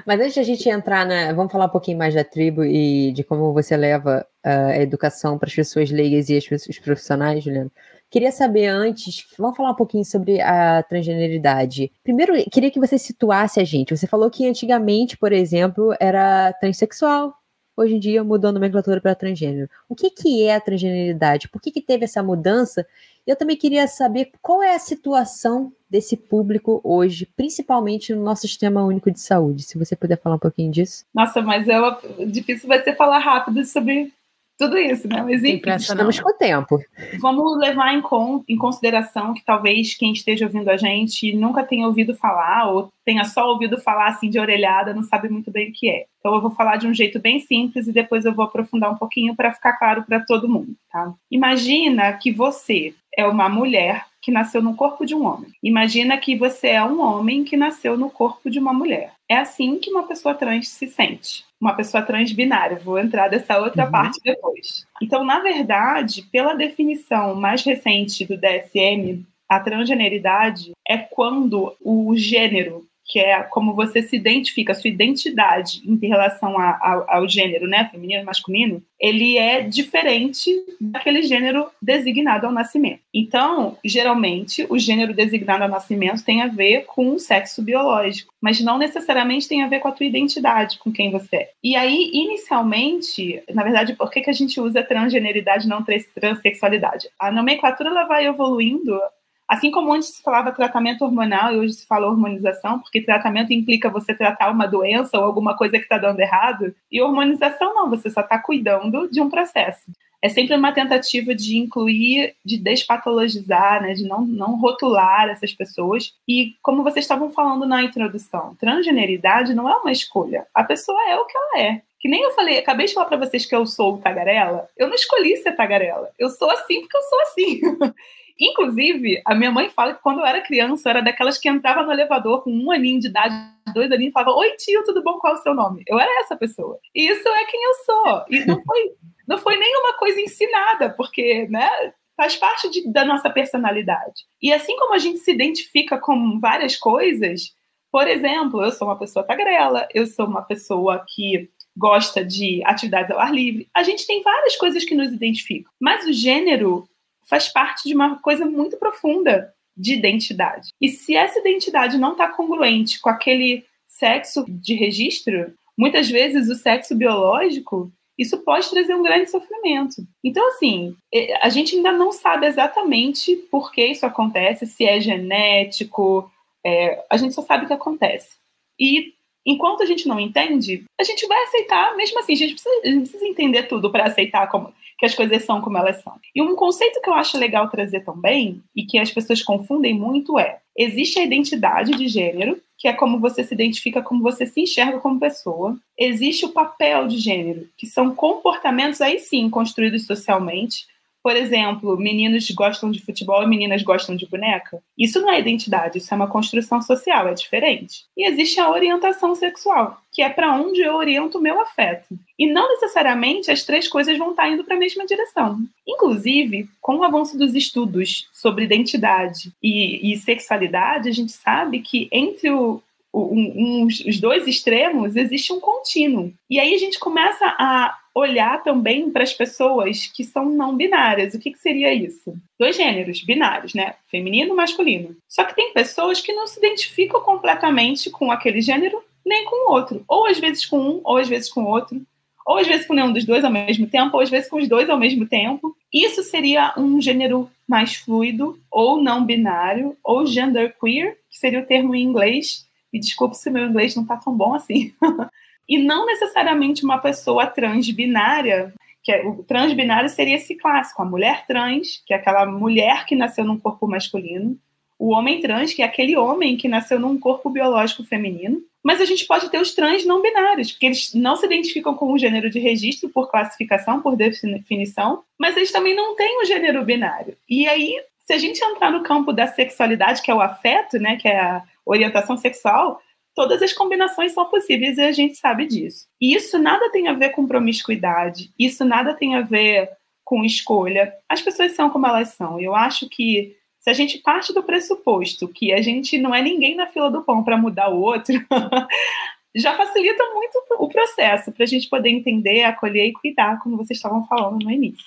Mas 0.06 0.20
antes 0.20 0.34
de 0.34 0.40
a 0.40 0.44
gente 0.44 0.70
entrar 0.70 1.06
na. 1.06 1.34
Vamos 1.34 1.52
falar 1.52 1.66
um 1.66 1.70
pouquinho 1.70 1.98
mais 1.98 2.14
da 2.14 2.24
tribo 2.24 2.64
e 2.64 3.12
de 3.12 3.24
como 3.24 3.54
você 3.54 3.76
leva 3.76 4.26
uh, 4.46 4.72
a 4.72 4.78
educação 4.78 5.38
para 5.38 5.48
as 5.48 5.56
pessoas 5.56 5.90
leigas 5.90 6.30
e 6.30 6.38
os 6.38 6.80
profissionais, 6.80 7.44
Juliana. 7.44 7.72
Queria 8.16 8.32
saber 8.32 8.68
antes, 8.68 9.28
vamos 9.38 9.58
falar 9.58 9.72
um 9.72 9.76
pouquinho 9.76 10.06
sobre 10.06 10.40
a 10.40 10.82
transgeneridade. 10.84 11.92
Primeiro, 12.02 12.32
queria 12.50 12.72
que 12.72 12.80
você 12.80 12.98
situasse 12.98 13.60
a 13.60 13.66
gente. 13.66 13.94
Você 13.94 14.08
falou 14.08 14.32
que 14.32 14.48
antigamente, 14.48 15.18
por 15.18 15.34
exemplo, 15.34 15.94
era 16.00 16.54
transexual. 16.54 17.36
Hoje 17.76 17.96
em 17.96 18.00
dia 18.00 18.24
mudou 18.24 18.52
a 18.52 18.54
nomenclatura 18.54 19.02
para 19.02 19.16
transgênero. 19.16 19.70
O 19.90 19.94
que, 19.94 20.10
que 20.10 20.44
é 20.44 20.56
a 20.56 20.62
transgeneridade? 20.62 21.50
Por 21.50 21.62
que, 21.62 21.70
que 21.70 21.82
teve 21.82 22.06
essa 22.06 22.24
mudança? 22.24 22.88
Eu 23.28 23.36
também 23.36 23.58
queria 23.58 23.86
saber 23.86 24.32
qual 24.42 24.64
é 24.64 24.74
a 24.74 24.80
situação 24.80 25.74
desse 25.90 26.16
público 26.16 26.80
hoje, 26.86 27.28
principalmente 27.36 28.16
no 28.16 28.24
nosso 28.24 28.44
sistema 28.44 28.82
único 28.82 29.12
de 29.12 29.20
saúde. 29.20 29.64
Se 29.64 29.78
você 29.78 29.94
puder 29.94 30.22
falar 30.22 30.38
um 30.38 30.40
pouquinho 30.40 30.72
disso. 30.72 31.04
Nossa, 31.14 31.42
mas 31.42 31.68
é 31.68 32.26
difícil 32.26 32.70
vai 32.70 32.82
ser 32.82 32.96
falar 32.96 33.20
rápido 33.20 33.66
sobre 33.66 34.14
tudo 34.58 34.78
isso, 34.78 35.08
né? 35.08 35.22
Mas 35.22 35.44
enfim, 35.44 35.70
estamos 35.70 36.20
com 36.20 36.30
o 36.30 36.34
tempo. 36.34 36.80
Vamos 37.20 37.58
levar 37.60 37.94
em, 37.94 38.02
con 38.02 38.44
em 38.48 38.56
consideração 38.56 39.34
que 39.34 39.44
talvez 39.44 39.96
quem 39.96 40.14
esteja 40.14 40.46
ouvindo 40.46 40.70
a 40.70 40.78
gente 40.78 41.36
nunca 41.36 41.64
tenha 41.64 41.86
ouvido 41.86 42.16
falar 42.16 42.72
ou 42.72 42.92
tenha 43.04 43.26
só 43.26 43.50
ouvido 43.50 43.80
falar 43.80 44.08
assim 44.08 44.30
de 44.30 44.40
orelhada, 44.40 44.94
não 44.94 45.04
sabe 45.04 45.28
muito 45.30 45.52
bem 45.52 45.70
o 45.70 45.74
que 45.74 45.90
é. 45.90 46.06
Então 46.20 46.34
eu 46.34 46.42
vou 46.42 46.52
falar 46.52 46.78
de 46.78 46.88
um 46.88 46.94
jeito 46.94 47.20
bem 47.20 47.40
simples 47.40 47.88
e 47.88 47.92
depois 47.92 48.24
eu 48.24 48.34
vou 48.34 48.46
aprofundar 48.46 48.92
um 48.92 48.98
pouquinho 48.98 49.36
para 49.36 49.54
ficar 49.54 49.74
claro 49.74 50.04
para 50.04 50.22
todo 50.22 50.50
mundo, 50.50 50.74
tá? 50.92 51.14
Imagina 51.30 52.14
que 52.14 52.32
você 52.32 52.94
é 53.16 53.26
uma 53.26 53.50
mulher 53.50 54.06
que 54.26 54.32
nasceu 54.32 54.60
no 54.60 54.76
corpo 54.76 55.06
de 55.06 55.14
um 55.14 55.24
homem. 55.24 55.52
Imagina 55.62 56.18
que 56.18 56.36
você 56.36 56.70
é 56.70 56.84
um 56.84 57.00
homem 57.00 57.44
que 57.44 57.56
nasceu 57.56 57.96
no 57.96 58.10
corpo 58.10 58.50
de 58.50 58.58
uma 58.58 58.74
mulher. 58.74 59.14
É 59.30 59.38
assim 59.38 59.78
que 59.78 59.92
uma 59.92 60.02
pessoa 60.02 60.34
trans 60.34 60.68
se 60.68 60.88
sente. 60.88 61.46
Uma 61.62 61.76
pessoa 61.76 62.02
trans 62.02 62.32
binária. 62.32 62.76
Vou 62.84 62.98
entrar 62.98 63.28
dessa 63.28 63.60
outra 63.60 63.86
uhum. 63.86 63.92
parte 63.92 64.20
depois. 64.24 64.88
Então, 65.00 65.24
na 65.24 65.42
verdade, 65.42 66.24
pela 66.32 66.56
definição 66.56 67.36
mais 67.36 67.64
recente 67.64 68.26
do 68.26 68.36
DSM, 68.36 69.24
a 69.48 69.60
transgeneridade 69.60 70.72
é 70.88 70.98
quando 70.98 71.76
o 71.80 72.16
gênero 72.16 72.84
que 73.06 73.20
é 73.20 73.44
como 73.44 73.76
você 73.76 74.02
se 74.02 74.16
identifica, 74.16 74.74
sua 74.74 74.90
identidade 74.90 75.82
em 75.86 75.96
relação 76.08 76.58
a, 76.58 76.72
a, 76.72 77.06
ao 77.18 77.30
gênero, 77.30 77.68
né, 77.68 77.88
feminino 77.92 78.22
e 78.22 78.26
masculino, 78.26 78.82
ele 79.00 79.38
é 79.38 79.62
diferente 79.62 80.52
daquele 80.82 81.22
gênero 81.22 81.68
designado 81.82 82.48
ao 82.48 82.52
nascimento. 82.52 83.02
Então, 83.14 83.78
geralmente, 83.86 84.66
o 84.70 84.80
gênero 84.80 85.14
designado 85.14 85.64
ao 85.64 85.70
nascimento 85.70 86.24
tem 86.24 86.42
a 86.42 86.48
ver 86.48 86.86
com 86.86 87.14
o 87.14 87.20
sexo 87.20 87.62
biológico, 87.62 88.34
mas 88.42 88.60
não 88.62 88.78
necessariamente 88.78 89.48
tem 89.48 89.64
a 89.64 89.68
ver 89.68 89.80
com 89.80 89.88
a 89.88 89.92
tua 89.92 90.06
identidade, 90.06 90.80
com 90.80 90.92
quem 90.92 91.12
você 91.12 91.36
é. 91.36 91.50
E 91.64 91.76
aí, 91.76 92.10
inicialmente, 92.14 93.44
na 93.54 93.64
verdade, 93.64 93.96
por 93.96 94.10
que, 94.10 94.22
que 94.22 94.30
a 94.30 94.34
gente 94.34 94.60
usa 94.60 94.84
transgeneridade, 94.84 95.68
não 95.68 95.84
transexualidade? 95.84 97.10
A 97.20 97.32
nomenclatura 97.32 97.90
ela 97.90 98.06
vai 98.06 98.26
evoluindo 98.26 99.00
Assim 99.48 99.70
como 99.70 99.94
antes 99.94 100.10
se 100.10 100.24
falava 100.24 100.52
tratamento 100.52 101.04
hormonal 101.04 101.54
e 101.54 101.58
hoje 101.58 101.74
se 101.74 101.88
fala 101.88 102.08
hormonização, 102.08 102.80
porque 102.80 103.02
tratamento 103.02 103.54
implica 103.54 103.90
você 103.90 104.14
tratar 104.14 104.52
uma 104.52 104.68
doença 104.68 105.18
ou 105.18 105.24
alguma 105.24 105.56
coisa 105.56 105.78
que 105.78 105.84
está 105.84 105.98
dando 105.98 106.20
errado, 106.20 106.74
e 106.92 107.02
hormonização 107.02 107.74
não, 107.76 107.90
você 107.90 108.10
só 108.10 108.22
está 108.22 108.40
cuidando 108.40 109.08
de 109.08 109.22
um 109.22 109.30
processo. 109.30 109.92
É 110.26 110.30
sempre 110.30 110.56
uma 110.56 110.72
tentativa 110.72 111.36
de 111.36 111.56
incluir, 111.56 112.36
de 112.44 112.58
despatologizar, 112.58 113.84
né, 113.84 113.94
de 113.94 114.08
não, 114.08 114.26
não 114.26 114.56
rotular 114.56 115.30
essas 115.30 115.54
pessoas. 115.54 116.16
E 116.28 116.56
como 116.64 116.84
vocês 116.84 117.06
estavam 117.06 117.30
falando 117.30 117.68
na 117.68 117.84
introdução, 117.84 118.56
transgeneridade 118.60 119.54
não 119.54 119.70
é 119.70 119.76
uma 119.76 119.92
escolha. 119.92 120.48
A 120.52 120.64
pessoa 120.64 121.00
é 121.08 121.16
o 121.16 121.26
que 121.26 121.38
ela 121.38 121.62
é. 121.62 121.82
Que 122.00 122.10
nem 122.10 122.24
eu 122.24 122.32
falei, 122.32 122.58
acabei 122.58 122.88
de 122.88 122.96
falar 122.96 123.06
para 123.06 123.18
vocês 123.18 123.46
que 123.46 123.56
eu 123.56 123.68
sou 123.68 124.00
tagarela. 124.00 124.68
Eu 124.76 124.88
não 124.88 124.96
escolhi 124.96 125.38
ser 125.38 125.52
tagarela. 125.52 126.10
Eu 126.18 126.32
sou 126.32 126.50
assim 126.50 126.82
porque 126.82 126.98
eu 126.98 127.04
sou 127.04 127.22
assim. 127.22 127.62
Inclusive, 128.40 129.22
a 129.26 129.34
minha 129.34 129.52
mãe 129.52 129.70
fala 129.70 129.94
que 129.94 130.02
quando 130.02 130.20
eu 130.20 130.26
era 130.26 130.42
criança, 130.42 130.88
eu 130.88 130.92
era 130.92 131.02
daquelas 131.02 131.38
que 131.38 131.48
entrava 131.48 131.84
no 131.84 131.92
elevador 131.92 132.44
com 132.44 132.52
um 132.52 132.72
aninho 132.72 133.00
de 133.00 133.08
idade, 133.08 133.34
dois 133.74 133.92
aninhos, 133.92 134.12
e 134.12 134.14
falava: 134.14 134.38
Oi, 134.38 134.52
tio, 134.58 134.84
tudo 134.84 135.02
bom? 135.02 135.18
Qual 135.20 135.36
é 135.36 135.40
o 135.40 135.42
seu 135.42 135.54
nome? 135.54 135.84
Eu 135.88 136.00
era 136.00 136.22
essa 136.22 136.36
pessoa. 136.36 136.78
E 136.94 137.08
isso 137.08 137.28
é 137.28 137.46
quem 137.46 137.64
eu 137.64 137.74
sou. 137.86 138.26
E 138.30 138.46
não 138.46 138.62
foi, 138.64 138.92
não 139.28 139.38
foi 139.38 139.58
nenhuma 139.58 139.94
coisa 139.94 140.20
ensinada, 140.20 140.90
porque, 140.90 141.48
né? 141.50 141.70
Faz 142.18 142.38
parte 142.38 142.70
de, 142.70 142.90
da 142.94 143.04
nossa 143.04 143.30
personalidade. 143.30 144.24
E 144.42 144.54
assim 144.54 144.78
como 144.78 144.94
a 144.94 144.98
gente 144.98 145.20
se 145.20 145.34
identifica 145.34 145.98
com 145.98 146.40
várias 146.40 146.78
coisas, 146.78 147.54
por 147.92 148.08
exemplo, 148.08 148.64
eu 148.64 148.72
sou 148.72 148.88
uma 148.88 148.98
pessoa 148.98 149.26
tagrela, 149.26 149.86
eu 149.94 150.06
sou 150.06 150.26
uma 150.26 150.42
pessoa 150.42 151.04
que 151.08 151.50
gosta 151.76 152.24
de 152.24 152.62
atividades 152.66 153.12
ao 153.12 153.20
ar 153.20 153.34
livre. 153.34 153.70
A 153.74 153.84
gente 153.84 154.08
tem 154.08 154.24
várias 154.24 154.56
coisas 154.56 154.86
que 154.86 154.96
nos 154.96 155.12
identificam. 155.12 155.72
Mas 155.80 156.06
o 156.06 156.14
gênero 156.14 156.88
faz 157.30 157.50
parte 157.50 157.88
de 157.88 157.96
uma 157.96 158.20
coisa 158.20 158.46
muito 158.46 158.78
profunda 158.78 159.54
de 159.76 159.94
identidade. 159.94 160.70
E 160.82 160.88
se 160.90 161.16
essa 161.16 161.40
identidade 161.40 161.98
não 161.98 162.14
está 162.14 162.28
congruente 162.30 163.00
com 163.02 163.10
aquele 163.10 163.66
sexo 163.88 164.46
de 164.48 164.74
registro, 164.74 165.54
muitas 165.78 166.10
vezes 166.10 166.50
o 166.50 166.56
sexo 166.56 166.96
biológico, 166.96 167.92
isso 168.18 168.38
pode 168.44 168.70
trazer 168.70 168.96
um 168.96 169.04
grande 169.04 169.30
sofrimento. 169.30 169.98
Então, 170.24 170.48
assim, 170.48 170.96
a 171.42 171.50
gente 171.50 171.76
ainda 171.76 171.92
não 171.92 172.12
sabe 172.12 172.46
exatamente 172.46 173.36
por 173.52 173.72
que 173.72 173.86
isso 173.86 174.06
acontece, 174.06 174.66
se 174.66 174.86
é 174.86 175.02
genético, 175.02 176.32
é, 176.66 177.04
a 177.10 177.18
gente 177.18 177.36
só 177.36 177.42
sabe 177.42 177.68
que 177.68 177.74
acontece. 177.74 178.38
E 178.80 179.14
enquanto 179.46 179.84
a 179.84 179.86
gente 179.86 180.08
não 180.08 180.20
entende, 180.20 180.84
a 181.00 181.04
gente 181.04 181.28
vai 181.28 181.42
aceitar, 181.44 181.96
mesmo 181.96 182.20
assim, 182.20 182.34
a 182.34 182.38
gente 182.38 182.54
precisa, 182.54 182.76
a 182.84 182.88
gente 182.88 183.10
precisa 183.10 183.28
entender 183.28 183.64
tudo 183.64 183.92
para 183.92 184.06
aceitar 184.06 184.48
como 184.48 184.74
que 184.98 185.06
as 185.06 185.14
coisas 185.14 185.44
são 185.44 185.62
como 185.62 185.78
elas 185.78 186.02
são. 186.02 186.14
E 186.34 186.42
um 186.42 186.56
conceito 186.56 187.02
que 187.02 187.10
eu 187.10 187.14
acho 187.14 187.38
legal 187.38 187.70
trazer 187.70 188.02
também, 188.02 188.62
e 188.76 188.84
que 188.84 188.98
as 188.98 189.12
pessoas 189.12 189.44
confundem 189.44 189.94
muito, 189.94 190.40
é: 190.40 190.60
existe 190.76 191.20
a 191.20 191.24
identidade 191.24 191.92
de 191.92 192.08
gênero, 192.08 192.60
que 192.78 192.88
é 192.88 192.94
como 192.94 193.20
você 193.20 193.44
se 193.44 193.54
identifica, 193.54 194.02
como 194.02 194.22
você 194.22 194.46
se 194.46 194.62
enxerga 194.62 195.00
como 195.00 195.20
pessoa. 195.20 195.78
Existe 195.98 196.46
o 196.46 196.52
papel 196.52 197.08
de 197.08 197.18
gênero, 197.18 197.68
que 197.78 197.86
são 197.86 198.14
comportamentos, 198.14 199.02
aí 199.02 199.20
sim, 199.20 199.50
construídos 199.50 200.06
socialmente, 200.06 200.86
por 201.26 201.36
exemplo, 201.36 201.98
meninos 201.98 202.52
gostam 202.52 202.92
de 202.92 203.02
futebol 203.04 203.42
e 203.42 203.48
meninas 203.48 203.82
gostam 203.82 204.16
de 204.16 204.28
boneca. 204.28 204.80
Isso 204.96 205.20
não 205.20 205.32
é 205.32 205.40
identidade, 205.40 205.98
isso 205.98 206.14
é 206.14 206.16
uma 206.16 206.28
construção 206.28 206.80
social, 206.84 207.28
é 207.28 207.34
diferente. 207.34 208.04
E 208.16 208.30
existe 208.30 208.60
a 208.60 208.70
orientação 208.70 209.34
sexual, 209.34 210.00
que 210.12 210.22
é 210.22 210.30
para 210.30 210.56
onde 210.56 210.82
eu 210.82 210.94
oriento 210.94 211.40
o 211.40 211.42
meu 211.42 211.60
afeto. 211.60 212.16
E 212.38 212.46
não 212.46 212.70
necessariamente 212.70 213.50
as 213.50 213.64
três 213.64 213.88
coisas 213.88 214.20
vão 214.20 214.30
estar 214.30 214.48
indo 214.52 214.64
para 214.64 214.76
a 214.76 214.80
mesma 214.80 215.04
direção. 215.04 215.58
Inclusive, 215.88 216.70
com 216.80 216.98
o 216.98 217.04
avanço 217.04 217.36
dos 217.36 217.56
estudos 217.56 218.30
sobre 218.32 218.66
identidade 218.66 219.52
e, 219.64 220.14
e 220.14 220.18
sexualidade, 220.18 221.10
a 221.10 221.12
gente 221.12 221.32
sabe 221.32 221.80
que 221.80 222.08
entre 222.12 222.52
o, 222.52 222.84
um, 223.12 223.88
os 223.88 224.20
dois 224.20 224.48
extremos 224.48 225.16
existe 225.16 225.52
um 225.52 225.60
contínuo. 225.60 226.32
E 226.48 226.60
aí 226.60 226.76
a 226.76 226.78
gente 226.78 227.00
começa 227.00 227.48
a 227.58 227.98
olhar 228.16 228.64
também 228.64 229.12
para 229.12 229.24
as 229.24 229.34
pessoas 229.34 230.08
que 230.08 230.24
são 230.24 230.46
não 230.46 230.76
binárias. 230.76 231.34
O 231.34 231.40
que, 231.40 231.52
que 231.52 231.60
seria 231.60 231.94
isso? 231.94 232.34
Dois 232.58 232.78
gêneros 232.78 233.22
binários, 233.22 233.74
né? 233.74 233.96
Feminino 234.10 234.54
e 234.54 234.56
masculino. 234.56 235.18
Só 235.28 235.44
que 235.44 235.54
tem 235.54 235.74
pessoas 235.74 236.22
que 236.22 236.32
não 236.32 236.48
se 236.48 236.58
identificam 236.58 237.20
completamente 237.20 238.10
com 238.10 238.32
aquele 238.32 238.62
gênero 238.62 239.04
nem 239.26 239.44
com 239.44 239.68
o 239.70 239.74
outro. 239.74 240.06
Ou 240.08 240.26
às 240.28 240.40
vezes 240.40 240.66
com 240.66 240.80
um, 240.80 241.02
ou 241.04 241.18
às 241.18 241.28
vezes 241.28 241.52
com 241.52 241.64
o 241.64 241.68
outro. 241.68 242.02
Ou 242.48 242.58
às 242.58 242.68
vezes 242.68 242.86
com 242.86 242.94
nenhum 242.94 243.12
dos 243.12 243.26
dois 243.26 243.44
ao 243.44 243.52
mesmo 243.52 243.88
tempo, 243.88 244.16
ou 244.16 244.24
às 244.24 244.30
vezes 244.30 244.48
com 244.48 244.58
os 244.58 244.70
dois 244.70 244.90
ao 244.90 245.00
mesmo 245.00 245.28
tempo. 245.28 245.76
Isso 245.92 246.24
seria 246.24 246.74
um 246.78 247.02
gênero 247.02 247.50
mais 247.68 247.96
fluido, 247.96 248.58
ou 248.72 249.02
não 249.02 249.26
binário, 249.26 249.98
ou 250.04 250.26
genderqueer, 250.26 251.18
que 251.30 251.38
seria 251.38 251.60
o 251.60 251.66
termo 251.66 251.96
em 251.96 252.04
inglês. 252.04 252.66
E 252.94 253.00
desculpe 253.00 253.36
se 253.36 253.50
meu 253.50 253.66
inglês 253.66 253.96
não 253.96 254.04
está 254.04 254.16
tão 254.16 254.34
bom 254.34 254.54
assim. 254.54 254.94
e 255.68 255.78
não 255.78 256.06
necessariamente 256.06 256.84
uma 256.84 256.98
pessoa 256.98 257.48
transbinária, 257.48 258.74
que 259.04 259.12
é, 259.12 259.26
o 259.26 259.44
transbinário 259.44 260.10
seria 260.10 260.36
esse 260.36 260.56
clássico, 260.56 261.02
a 261.02 261.06
mulher 261.06 261.46
trans, 261.46 262.02
que 262.06 262.14
é 262.14 262.18
aquela 262.18 262.46
mulher 262.46 263.06
que 263.06 263.16
nasceu 263.16 263.44
num 263.44 263.58
corpo 263.60 263.88
masculino, 263.88 264.58
o 264.98 265.12
homem 265.12 265.42
trans, 265.42 265.74
que 265.74 265.82
é 265.82 265.86
aquele 265.86 266.16
homem 266.16 266.56
que 266.56 266.68
nasceu 266.68 267.00
num 267.00 267.20
corpo 267.20 267.50
biológico 267.50 268.04
feminino, 268.04 268.62
mas 268.82 269.02
a 269.02 269.06
gente 269.06 269.26
pode 269.26 269.50
ter 269.50 269.60
os 269.60 269.74
trans 269.74 270.06
não 270.06 270.22
binários, 270.22 270.72
porque 270.72 270.86
eles 270.86 271.14
não 271.14 271.36
se 271.36 271.46
identificam 271.46 271.96
com 271.96 272.14
o 272.14 272.18
gênero 272.18 272.50
de 272.50 272.60
registro 272.60 273.10
por 273.10 273.30
classificação, 273.30 274.00
por 274.00 274.16
definição, 274.16 275.24
mas 275.40 275.58
eles 275.58 275.72
também 275.72 275.96
não 275.96 276.16
têm 276.16 276.42
o 276.42 276.46
gênero 276.46 276.84
binário. 276.86 277.36
E 277.50 277.68
aí, 277.68 278.00
se 278.20 278.34
a 278.34 278.38
gente 278.38 278.64
entrar 278.64 278.92
no 278.92 279.04
campo 279.04 279.34
da 279.34 279.48
sexualidade, 279.48 280.22
que 280.22 280.32
é 280.32 280.36
o 280.36 280.42
afeto, 280.42 281.00
né, 281.00 281.16
que 281.16 281.28
é 281.28 281.40
a 281.40 281.64
orientação 281.86 282.38
sexual, 282.38 283.02
todas 283.36 283.62
as 283.62 283.74
combinações 283.74 284.32
são 284.32 284.46
possíveis 284.46 284.98
e 284.98 285.02
a 285.02 285.12
gente 285.12 285.36
sabe 285.36 285.68
disso. 285.68 286.08
E 286.20 286.34
isso 286.34 286.58
nada 286.58 286.90
tem 286.90 287.08
a 287.08 287.14
ver 287.14 287.30
com 287.30 287.46
promiscuidade, 287.46 288.52
isso 288.58 288.86
nada 288.86 289.14
tem 289.14 289.36
a 289.36 289.42
ver 289.42 289.90
com 290.24 290.44
escolha. 290.44 291.14
As 291.30 291.42
pessoas 291.42 291.74
são 291.74 291.90
como 291.90 292.08
elas 292.08 292.30
são. 292.30 292.60
Eu 292.60 292.74
acho 292.74 293.08
que 293.10 293.56
se 293.80 293.90
a 293.90 293.94
gente 293.94 294.18
parte 294.18 294.52
do 294.52 294.64
pressuposto 294.64 295.48
que 295.48 295.72
a 295.72 295.82
gente 295.82 296.18
não 296.18 296.34
é 296.34 296.42
ninguém 296.42 296.76
na 296.76 296.88
fila 296.88 297.12
do 297.12 297.22
pão 297.22 297.44
para 297.44 297.58
mudar 297.58 297.90
o 297.90 298.02
outro, 298.02 298.34
já 299.54 299.76
facilita 299.78 300.24
muito 300.34 300.64
o 300.80 300.88
processo 300.88 301.52
para 301.52 301.64
a 301.64 301.68
gente 301.68 301.88
poder 301.88 302.10
entender, 302.10 302.64
acolher 302.64 303.06
e 303.06 303.14
cuidar, 303.14 303.60
como 303.60 303.78
vocês 303.78 303.98
estavam 303.98 304.26
falando 304.26 304.64
no 304.64 304.72
início. 304.72 305.06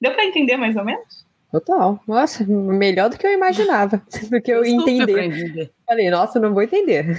Deu 0.00 0.12
para 0.12 0.24
entender 0.24 0.56
mais 0.56 0.76
ou 0.76 0.84
menos? 0.84 1.26
Total. 1.50 2.00
Nossa, 2.08 2.44
melhor 2.44 3.10
do 3.10 3.18
que 3.18 3.26
eu 3.26 3.32
imaginava. 3.32 4.02
Do 4.28 4.42
que 4.42 4.50
eu, 4.50 4.64
eu 4.64 4.64
entender. 4.64 5.70
Falei, 5.86 6.10
nossa, 6.10 6.40
não 6.40 6.52
vou 6.52 6.62
entender. 6.62 7.16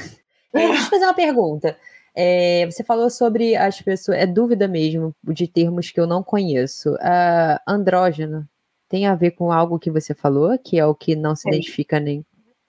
É, 0.58 0.68
deixa 0.68 0.84
eu 0.84 0.90
fazer 0.90 1.06
uma 1.06 1.14
pergunta. 1.14 1.78
É, 2.16 2.66
você 2.66 2.84
falou 2.84 3.10
sobre 3.10 3.56
as 3.56 3.82
pessoas. 3.82 4.18
É 4.18 4.26
dúvida 4.26 4.68
mesmo 4.68 5.14
de 5.24 5.48
termos 5.48 5.92
que 5.92 6.00
eu 6.00 6.08
não 6.08 6.24
conheço. 6.24 6.94
Uh, 6.94 7.60
andrógeno 7.68 8.48
tem 8.88 9.06
a 9.06 9.16
ver 9.16 9.32
com 9.32 9.52
algo 9.52 9.80
que 9.80 9.92
você 9.92 10.14
falou, 10.14 10.58
que 10.58 10.80
é 10.80 10.86
o 10.86 10.96
que 10.96 11.16
não 11.16 11.36
se 11.36 11.50
identifica 11.50 12.00
nem. 12.00 12.26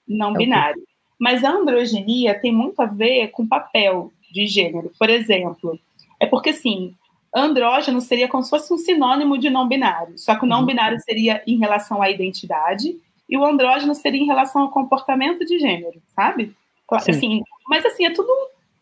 Não 0.09 0.35
é 0.35 0.38
binário. 0.38 0.83
Mas 1.19 1.45
a 1.45 1.50
androgenia 1.50 2.38
tem 2.38 2.52
muito 2.52 2.81
a 2.81 2.87
ver 2.87 3.28
com 3.28 3.47
papel 3.47 4.12
de 4.33 4.47
gênero. 4.47 4.90
Por 4.99 5.09
exemplo, 5.09 5.78
é 6.21 6.26
porque 6.26 6.50
assim, 6.50 6.95
andrógeno 7.35 8.00
seria 8.00 8.28
como 8.28 8.43
se 8.43 8.50
fosse 8.50 8.73
um 8.73 8.78
sinônimo 8.78 9.38
de 9.38 9.49
não 9.49 9.69
binário. 9.69 10.19
Só 10.19 10.35
que 10.37 10.45
o 10.45 10.49
não 10.49 10.61
uhum. 10.61 10.66
binário 10.66 10.99
seria 11.00 11.43
em 11.47 11.59
relação 11.59 12.02
à 12.02 12.11
identidade 12.11 12.97
e 13.28 13.37
o 13.37 13.45
andrógeno 13.45 13.95
seria 13.95 14.21
em 14.21 14.26
relação 14.26 14.63
ao 14.63 14.71
comportamento 14.71 15.45
de 15.45 15.58
gênero, 15.58 16.02
sabe? 16.08 16.54
Assim, 16.91 17.43
mas 17.69 17.85
assim, 17.85 18.07
é 18.07 18.13
tudo. 18.13 18.33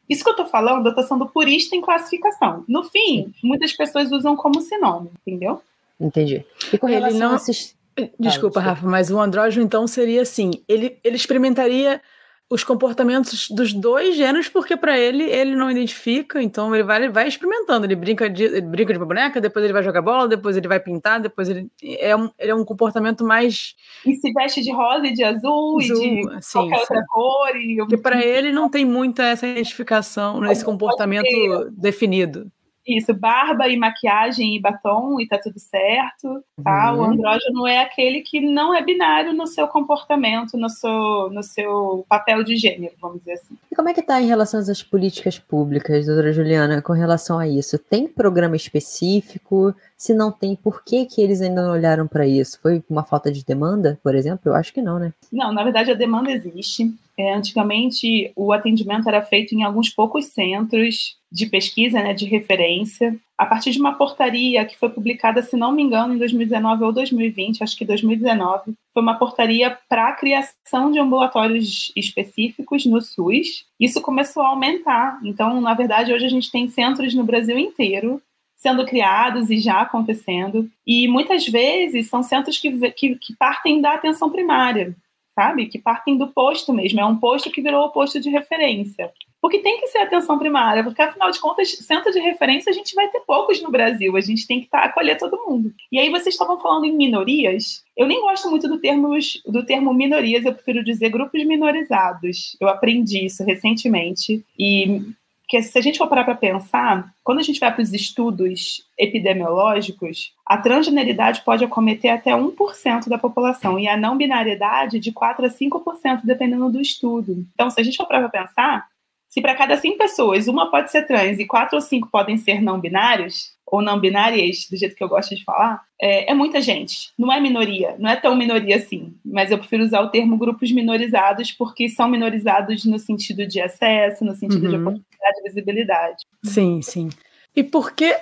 Isso 0.09 0.23
que 0.23 0.31
eu 0.31 0.37
tô 0.37 0.47
falando, 0.47 0.87
eu 0.87 0.94
tô 0.94 1.03
sendo 1.03 1.27
purista 1.27 1.75
em 1.75 1.81
classificação. 1.81 2.64
No 2.68 2.85
fim, 2.85 3.33
muitas 3.42 3.73
pessoas 3.73 4.12
usam 4.12 4.37
como 4.37 4.61
sinônimo, 4.61 5.12
entendeu? 5.27 5.62
Entendi. 5.99 6.44
E 6.73 6.77
com 6.77 6.87
relação 6.87 7.16
ele 7.16 7.18
não... 7.18 7.33
a 7.33 7.37
assist... 7.37 7.75
Desculpa, 7.97 8.16
ah, 8.18 8.29
desculpa, 8.29 8.61
Rafa, 8.61 8.87
mas 8.88 9.11
o 9.11 9.20
andrógeno 9.20 9.64
então 9.64 9.87
seria 9.87 10.23
assim: 10.23 10.51
ele, 10.66 10.99
ele 11.05 11.14
experimentaria 11.14 12.03
os 12.50 12.62
comportamentos 12.62 13.48
dos 13.48 13.72
dois 13.72 14.16
gêneros, 14.16 14.48
porque 14.48 14.76
para 14.76 14.98
ele 14.98 15.24
ele 15.24 15.57
não 15.57 15.70
identifica, 15.70 16.42
então 16.42 16.74
ele 16.74 16.85
vai, 16.85 17.02
ele 17.02 17.12
vai 17.12 17.26
experimentando. 17.26 17.87
Ele 17.87 17.96
brinca 17.96 18.28
de 18.28 18.44
ele 18.44 18.61
brinca 18.61 18.92
de 18.92 18.98
boneca, 18.98 19.40
depois 19.40 19.64
ele 19.64 19.72
vai 19.72 19.83
jogar 19.83 20.02
bola, 20.02 20.28
depois 20.28 20.57
ele 20.57 20.68
vai 20.68 20.78
pintar, 20.78 21.20
depois 21.20 21.48
ele 21.48 21.70
é 21.83 22.14
um, 22.14 22.30
ele 22.38 22.50
é 22.50 22.54
um 22.54 22.64
comportamento 22.64 23.24
mais. 23.24 23.74
E 24.07 24.14
se 24.16 24.33
veste 24.33 24.62
de 24.62 24.70
rosa 24.72 25.07
e 25.07 25.12
de 25.12 25.24
azul, 25.24 25.80
azul 25.80 25.80
e 25.80 25.87
de 25.87 26.44
sim, 26.44 26.52
qualquer 26.52 26.76
sim. 26.76 26.80
outra 26.80 27.04
cor. 27.09 27.57
E 27.57 27.76
porque 27.76 27.96
para 27.96 28.24
ele 28.24 28.52
não 28.52 28.68
tem 28.68 28.85
muita 28.85 29.24
essa 29.24 29.46
identificação, 29.46 30.44
esse 30.50 30.64
comportamento 30.64 31.70
definido. 31.72 32.50
Isso, 32.87 33.14
barba 33.14 33.66
e 33.68 33.77
maquiagem 33.77 34.57
e 34.57 34.61
batom 34.61 35.18
e 35.18 35.27
tá 35.27 35.38
tudo 35.38 35.59
certo, 35.59 36.44
tá? 36.62 36.92
Uhum. 36.92 37.01
O 37.01 37.05
andrógeno 37.05 37.66
é 37.66 37.81
aquele 37.81 38.20
que 38.20 38.40
não 38.40 38.75
é 38.75 38.83
binário 38.83 39.33
no 39.33 39.47
seu 39.47 39.66
comportamento, 39.66 40.59
no 40.59 40.68
seu, 40.68 41.31
no 41.31 41.42
seu 41.42 42.05
papel 42.09 42.44
de 42.44 42.57
gênero, 42.57 42.94
vamos 43.01 43.18
dizer 43.18 43.33
assim. 43.33 43.57
E 43.73 43.75
como 43.75 43.88
é 43.88 43.94
que 43.94 44.03
tá 44.03 44.20
em 44.20 44.27
relação 44.27 44.61
às 44.61 44.83
políticas 44.83 45.38
públicas, 45.38 46.05
doutora 46.05 46.33
Juliana, 46.33 46.83
com 46.83 46.92
relação 46.92 47.38
a 47.38 47.49
isso? 47.49 47.79
Tem 47.79 48.07
programa 48.07 48.55
específico? 48.55 49.75
Se 49.97 50.12
não 50.12 50.31
tem, 50.31 50.55
por 50.55 50.85
que, 50.85 51.07
que 51.07 51.23
eles 51.23 51.40
ainda 51.40 51.62
não 51.62 51.73
olharam 51.73 52.07
para 52.07 52.27
isso? 52.27 52.61
Foi 52.61 52.83
uma 52.90 53.05
falta 53.05 53.33
de 53.33 53.44
demanda, 53.44 53.99
por 54.03 54.14
exemplo? 54.14 54.42
Eu 54.44 54.55
acho 54.55 54.73
que 54.73 54.83
não, 54.83 54.99
né? 54.99 55.14
Não, 55.33 55.53
na 55.53 55.64
verdade 55.64 55.90
a 55.90 55.94
demanda 55.94 56.31
existe. 56.31 56.92
É, 57.16 57.33
antigamente 57.33 58.33
o 58.35 58.53
atendimento 58.53 59.09
era 59.09 59.23
feito 59.23 59.55
em 59.55 59.62
alguns 59.62 59.88
poucos 59.88 60.27
centros 60.27 61.16
de 61.35 61.47
pesquisa, 61.47 62.01
né, 62.01 62.14
de 62.14 62.27
referência, 62.27 63.18
a 63.37 63.44
partir 63.44 63.73
de 63.73 63.81
uma 63.81 63.94
portaria 63.94 64.64
que 64.64 64.79
foi 64.79 64.88
publicada, 64.88 65.42
se 65.42 65.57
não 65.57 65.73
me 65.73 65.83
engano, 65.83 66.14
em 66.14 66.18
2019 66.18 66.85
ou 66.85 66.92
2020, 66.92 67.61
acho 67.61 67.77
que 67.77 67.85
2019, 67.85 68.73
foi 68.92 69.03
uma 69.03 69.18
portaria 69.18 69.77
para 69.88 70.11
a 70.11 70.12
criação 70.12 70.92
de 70.92 71.01
ambulatórios 71.01 71.90
específicos 71.97 72.87
no 72.87 73.01
SUS. 73.01 73.66
Isso 73.81 74.01
começou 74.01 74.44
a 74.44 74.51
aumentar. 74.51 75.18
Então, 75.25 75.61
na 75.61 75.75
verdade, 75.75 76.12
hoje 76.12 76.25
a 76.25 76.29
gente 76.29 76.53
tem 76.53 76.68
centros 76.68 77.12
no 77.14 77.25
Brasil 77.25 77.59
inteiro 77.59 78.23
sendo 78.57 78.87
criados 78.87 79.51
e 79.51 79.59
já 79.59 79.81
acontecendo. 79.81 80.70
E 80.87 81.09
muitas 81.09 81.49
vezes 81.49 82.09
são 82.09 82.23
centros 82.23 82.61
que, 82.61 82.70
que, 82.92 83.16
que, 83.16 83.37
partem 83.37 83.81
da 83.81 83.94
atenção 83.94 84.31
primária, 84.31 84.94
sabe? 85.35 85.66
Que 85.66 85.81
partem 85.81 86.16
do 86.16 86.29
posto 86.29 86.73
mesmo. 86.73 87.01
É 87.01 87.05
um 87.05 87.16
posto 87.16 87.51
que 87.51 87.61
virou 87.61 87.87
o 87.87 87.90
posto 87.90 88.20
de 88.20 88.31
referência. 88.31 89.12
Porque 89.44 89.59
tem 89.59 89.78
que 89.78 89.88
ser 89.88 89.98
atenção 89.98 90.38
primária, 90.38 90.83
porque 90.83 91.02
afinal 91.02 91.30
de 91.30 91.38
contas, 91.38 91.70
centro 91.70 92.11
de 92.11 92.18
referência 92.18 92.70
a 92.70 92.72
gente 92.72 92.94
vai 92.94 93.09
ter 93.09 93.20
poucos 93.20 93.61
no 93.61 93.70
Brasil, 93.70 94.16
a 94.16 94.20
gente 94.22 94.46
tem 94.46 94.59
que 94.59 94.68
tá, 94.68 94.85
acolher 94.85 95.18
todo 95.18 95.44
mundo. 95.46 95.70
E 95.92 95.98
aí 95.98 96.09
vocês 96.09 96.35
estavam 96.35 96.59
falando 96.59 96.87
em 96.87 96.96
minorias. 96.96 97.85
Eu 97.94 98.07
nem 98.07 98.22
gosto 98.22 98.48
muito 98.48 98.66
do 98.66 98.78
termo, 98.78 99.11
do 99.44 99.66
termo 99.66 99.92
minorias, 99.92 100.46
eu 100.46 100.54
prefiro 100.54 100.83
dizer 100.83 101.11
grupos 101.11 101.44
minorizados. 101.44 102.57
Eu 102.59 102.70
aprendi 102.70 103.26
isso 103.26 103.44
recentemente. 103.44 104.42
E 104.59 105.02
que 105.46 105.61
se 105.61 105.78
a 105.78 105.83
gente 105.83 105.98
for 105.98 106.09
parar 106.09 106.24
para 106.24 106.37
pensar, 106.37 107.12
quando 107.22 107.40
a 107.40 107.42
gente 107.42 107.61
vai 107.61 107.70
para 107.70 107.83
os 107.83 107.92
estudos 107.92 108.83
epidemiológicos, 108.98 110.33
a 110.46 110.57
transgeneridade 110.57 111.42
pode 111.44 111.62
acometer 111.62 112.11
até 112.11 112.30
1% 112.30 113.11
da 113.11 113.18
população 113.18 113.78
e 113.78 113.87
a 113.87 113.94
não 113.94 114.16
binariedade 114.16 114.98
de 114.98 115.12
4 115.12 115.44
a 115.44 115.50
5%, 115.50 116.22
dependendo 116.24 116.70
do 116.70 116.80
estudo. 116.80 117.44
Então, 117.52 117.68
se 117.68 117.78
a 117.78 117.85
gente 117.85 117.98
for 117.98 118.07
parar 118.07 118.26
para 118.26 118.40
pensar, 118.40 118.93
se 119.35 119.42
para 119.42 119.57
cada 119.57 119.77
100 119.77 119.99
pessoas 119.99 120.47
uma 120.47 120.70
pode 120.70 120.92
ser 120.92 121.09
trans 121.09 121.40
e 121.40 121.44
4 121.44 121.75
ou 121.75 121.81
5 121.81 122.09
podem 122.09 122.37
ser 122.37 122.62
não 122.62 122.79
binários, 122.79 123.53
ou 123.66 123.83
não 123.83 123.99
binárias, 123.99 124.68
do 124.70 124.77
jeito 124.77 124.94
que 124.94 125.03
eu 125.03 125.09
gosto 125.09 125.35
de 125.35 125.42
falar, 125.42 125.83
é, 126.01 126.31
é, 126.31 126.35
muita 126.35 126.61
gente. 126.61 127.12
Não 127.18 127.33
é 127.33 127.40
minoria, 127.40 127.97
não 127.99 128.09
é 128.09 128.14
tão 128.14 128.37
minoria 128.37 128.77
assim. 128.77 129.12
Mas 129.25 129.51
eu 129.51 129.59
prefiro 129.59 129.83
usar 129.83 130.03
o 130.03 130.09
termo 130.09 130.38
grupos 130.38 130.70
minorizados 130.70 131.51
porque 131.51 131.88
são 131.88 132.09
minorizados 132.09 132.85
no 132.85 132.97
sentido 132.97 133.44
de 133.44 133.61
acesso, 133.61 134.25
no 134.25 134.37
sentido 134.37 134.66
uhum. 134.66 134.70
de 134.70 134.77
oportunidade 134.77 135.40
e 135.40 135.42
visibilidade. 135.42 136.16
Sim, 136.44 136.81
sim. 136.81 137.09
E 137.57 137.64
por 137.64 137.90
que. 137.90 138.16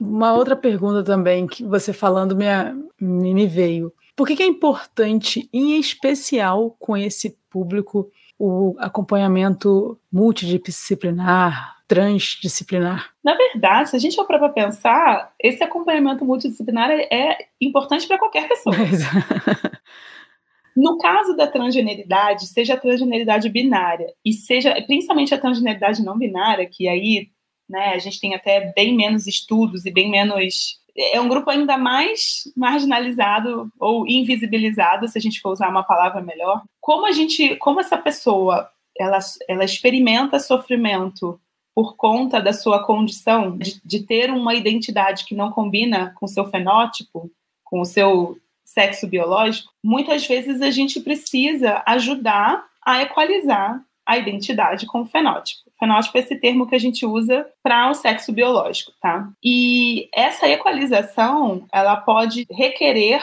Uma 0.00 0.34
outra 0.34 0.56
pergunta 0.56 1.02
também 1.02 1.46
que 1.46 1.64
você 1.64 1.92
falando 1.92 2.36
me, 2.36 2.44
me 3.00 3.46
veio. 3.46 3.92
Por 4.16 4.26
que, 4.26 4.34
que 4.34 4.42
é 4.42 4.46
importante, 4.46 5.48
em 5.52 5.78
especial 5.78 6.76
com 6.78 6.96
esse 6.96 7.38
público, 7.48 8.10
o 8.38 8.74
acompanhamento 8.78 9.98
multidisciplinar, 10.12 11.76
transdisciplinar? 11.88 13.10
Na 13.24 13.34
verdade, 13.34 13.90
se 13.90 13.96
a 13.96 13.98
gente 13.98 14.16
for 14.16 14.26
para 14.26 14.48
pensar, 14.48 15.32
esse 15.40 15.62
acompanhamento 15.62 16.24
multidisciplinar 16.24 16.90
é 16.90 17.36
importante 17.60 18.06
para 18.06 18.18
qualquer 18.18 18.48
pessoa. 18.48 18.76
No 20.76 20.98
caso 20.98 21.34
da 21.34 21.46
transgeneridade, 21.46 22.46
seja 22.46 22.74
a 22.74 22.76
transgeneridade 22.76 23.48
binária 23.48 24.12
e 24.22 24.34
seja 24.34 24.74
principalmente 24.86 25.34
a 25.34 25.38
transgeneridade 25.38 26.04
não 26.04 26.18
binária, 26.18 26.68
que 26.70 26.86
aí 26.86 27.30
né, 27.66 27.94
a 27.94 27.98
gente 27.98 28.20
tem 28.20 28.34
até 28.34 28.72
bem 28.74 28.94
menos 28.94 29.26
estudos 29.26 29.86
e 29.86 29.90
bem 29.90 30.10
menos. 30.10 30.78
É 30.98 31.20
um 31.20 31.28
grupo 31.28 31.50
ainda 31.50 31.76
mais 31.76 32.50
marginalizado 32.56 33.70
ou 33.78 34.06
invisibilizado, 34.06 35.06
se 35.08 35.18
a 35.18 35.20
gente 35.20 35.40
for 35.40 35.50
usar 35.50 35.68
uma 35.68 35.82
palavra 35.82 36.22
melhor. 36.22 36.62
Como 36.80 37.06
a 37.06 37.12
gente, 37.12 37.56
como 37.56 37.80
essa 37.80 37.98
pessoa 37.98 38.70
ela, 38.98 39.18
ela 39.48 39.64
experimenta 39.64 40.38
sofrimento 40.38 41.38
por 41.74 41.96
conta 41.96 42.40
da 42.40 42.54
sua 42.54 42.82
condição 42.82 43.56
de, 43.58 43.80
de 43.84 44.02
ter 44.02 44.30
uma 44.30 44.54
identidade 44.54 45.26
que 45.26 45.34
não 45.34 45.52
combina 45.52 46.14
com 46.16 46.24
o 46.24 46.28
seu 46.28 46.46
fenótipo, 46.46 47.30
com 47.62 47.80
o 47.80 47.84
seu 47.84 48.38
sexo 48.64 49.06
biológico, 49.06 49.70
muitas 49.84 50.26
vezes 50.26 50.62
a 50.62 50.70
gente 50.70 51.00
precisa 51.00 51.82
ajudar 51.86 52.64
a 52.84 53.02
equalizar 53.02 53.80
a 54.06 54.16
identidade 54.16 54.86
com 54.86 55.02
o 55.02 55.06
fenótipo. 55.06 55.70
Fenótipo 55.78 56.16
é 56.16 56.20
esse 56.20 56.36
termo 56.36 56.66
que 56.66 56.74
a 56.74 56.78
gente 56.78 57.04
usa 57.04 57.46
para 57.62 57.90
o 57.90 57.94
sexo 57.94 58.32
biológico, 58.32 58.92
tá? 59.00 59.28
E 59.42 60.08
essa 60.14 60.48
equalização, 60.48 61.66
ela 61.72 61.96
pode 61.96 62.46
requerer 62.50 63.22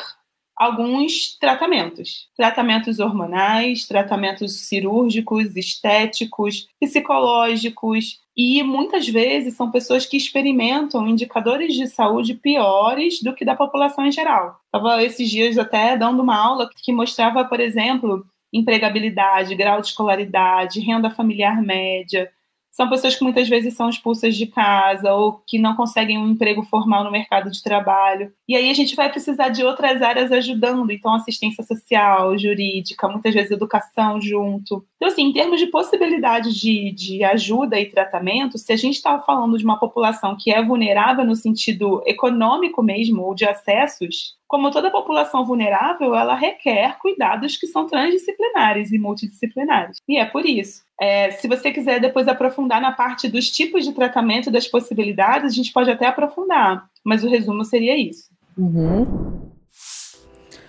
alguns 0.56 1.38
tratamentos. 1.40 2.28
Tratamentos 2.38 3.00
hormonais, 3.00 3.88
tratamentos 3.88 4.68
cirúrgicos, 4.68 5.56
estéticos, 5.56 6.68
psicológicos, 6.80 8.22
e 8.36 8.64
muitas 8.64 9.08
vezes 9.08 9.56
são 9.56 9.70
pessoas 9.70 10.06
que 10.06 10.18
experimentam 10.18 11.08
indicadores 11.08 11.76
de 11.76 11.88
saúde 11.88 12.34
piores 12.34 13.22
do 13.22 13.34
que 13.34 13.46
da 13.46 13.56
população 13.56 14.06
em 14.06 14.12
geral. 14.12 14.60
Estava 14.66 15.04
esses 15.04 15.30
dias 15.30 15.58
até 15.58 15.96
dando 15.96 16.24
uma 16.24 16.36
aula 16.36 16.70
que 16.76 16.92
mostrava, 16.92 17.46
por 17.46 17.60
exemplo, 17.60 18.26
empregabilidade, 18.54 19.56
grau 19.56 19.82
de 19.82 19.88
escolaridade, 19.88 20.80
renda 20.80 21.10
familiar 21.10 21.62
média, 21.62 22.32
são 22.74 22.90
pessoas 22.90 23.16
que 23.16 23.24
muitas 23.24 23.48
vezes 23.48 23.76
são 23.76 23.88
expulsas 23.88 24.36
de 24.36 24.48
casa 24.48 25.14
ou 25.14 25.34
que 25.46 25.60
não 25.60 25.76
conseguem 25.76 26.18
um 26.18 26.28
emprego 26.28 26.64
formal 26.64 27.04
no 27.04 27.12
mercado 27.12 27.52
de 27.52 27.62
trabalho. 27.62 28.34
E 28.48 28.56
aí 28.56 28.68
a 28.68 28.74
gente 28.74 28.96
vai 28.96 29.12
precisar 29.12 29.50
de 29.50 29.64
outras 29.64 30.02
áreas 30.02 30.32
ajudando, 30.32 30.92
então 30.92 31.14
assistência 31.14 31.64
social, 31.64 32.36
jurídica, 32.36 33.08
muitas 33.08 33.32
vezes 33.32 33.52
educação 33.52 34.20
junto. 34.20 34.84
Então, 34.96 35.08
assim, 35.08 35.26
em 35.26 35.34
termos 35.34 35.60
de 35.60 35.68
possibilidade 35.68 36.52
de, 36.52 36.92
de 36.92 37.24
ajuda 37.24 37.80
e 37.80 37.86
tratamento, 37.86 38.58
se 38.58 38.74
a 38.74 38.76
gente 38.76 38.96
está 38.96 39.20
falando 39.20 39.56
de 39.56 39.64
uma 39.64 39.80
população 39.80 40.36
que 40.36 40.52
é 40.52 40.64
vulnerável 40.64 41.24
no 41.24 41.36
sentido 41.36 42.02
econômico 42.08 42.82
mesmo, 42.82 43.22
ou 43.22 43.36
de 43.36 43.46
acessos, 43.46 44.36
como 44.54 44.70
toda 44.70 44.92
população 44.92 45.44
vulnerável, 45.44 46.14
ela 46.14 46.36
requer 46.36 47.00
cuidados 47.00 47.58
que 47.58 47.66
são 47.66 47.88
transdisciplinares 47.88 48.92
e 48.92 49.00
multidisciplinares. 49.00 49.98
E 50.08 50.20
é 50.20 50.26
por 50.26 50.46
isso. 50.46 50.84
É, 51.02 51.32
se 51.32 51.48
você 51.48 51.72
quiser 51.72 52.00
depois 52.00 52.28
aprofundar 52.28 52.80
na 52.80 52.92
parte 52.92 53.28
dos 53.28 53.50
tipos 53.50 53.84
de 53.84 53.92
tratamento, 53.94 54.52
das 54.52 54.68
possibilidades, 54.68 55.52
a 55.52 55.56
gente 55.56 55.74
pode 55.74 55.90
até 55.90 56.06
aprofundar, 56.06 56.86
mas 57.04 57.24
o 57.24 57.28
resumo 57.28 57.66
seria 57.66 57.98
isso. 57.98 58.30
Uhum. 58.56 59.42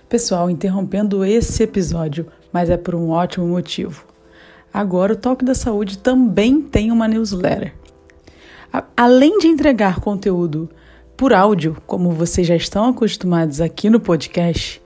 Pessoal, 0.09 0.49
interrompendo 0.49 1.23
esse 1.23 1.61
episódio, 1.61 2.25
mas 2.51 2.71
é 2.71 2.77
por 2.77 2.95
um 2.95 3.11
ótimo 3.11 3.45
motivo. 3.47 4.03
Agora 4.73 5.13
o 5.13 5.15
Toque 5.15 5.45
da 5.45 5.53
Saúde 5.53 5.99
também 5.99 6.59
tem 6.59 6.91
uma 6.91 7.07
newsletter. 7.07 7.75
além 8.97 9.37
de 9.37 9.47
entregar 9.47 9.99
conteúdo 9.99 10.71
por 11.15 11.33
áudio, 11.33 11.77
como 11.87 12.11
vocês 12.11 12.45
já 12.45 12.55
estão 12.55 12.89
acostumados 12.89 13.61
aqui 13.61 13.89
no 13.89 13.99
podcast, 13.99 14.81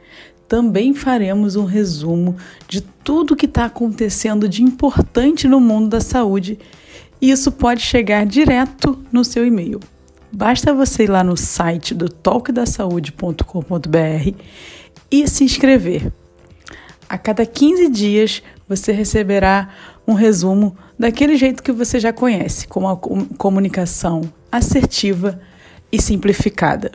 também 0.47 0.93
faremos 0.93 1.55
um 1.55 1.65
resumo 1.65 2.37
de 2.67 2.81
tudo 2.81 3.35
que 3.35 3.45
está 3.45 3.65
acontecendo 3.65 4.47
de 4.47 4.63
importante 4.63 5.47
no 5.47 5.59
mundo 5.59 5.89
da 5.89 6.01
saúde 6.01 6.59
e 7.21 7.31
isso 7.31 7.51
pode 7.51 7.81
chegar 7.81 8.25
direto 8.25 8.97
no 9.11 9.23
seu 9.23 9.45
e-mail. 9.45 9.79
Basta 10.31 10.73
você 10.73 11.03
ir 11.03 11.09
lá 11.09 11.23
no 11.23 11.35
site 11.35 11.93
do 11.93 12.07
talkdasaude.com.br 12.07 14.33
e 15.11 15.27
se 15.27 15.43
inscrever. 15.43 16.11
A 17.07 17.17
cada 17.17 17.45
15 17.45 17.89
dias 17.89 18.43
você 18.67 18.91
receberá 18.91 19.69
um 20.07 20.13
resumo 20.13 20.77
daquele 20.97 21.35
jeito 21.35 21.63
que 21.63 21.71
você 21.71 21.99
já 21.99 22.13
conhece, 22.13 22.67
com 22.67 22.81
uma 22.81 22.95
comunicação 22.95 24.21
assertiva 24.51 25.39
e 25.91 26.02
simplificada. 26.02 26.91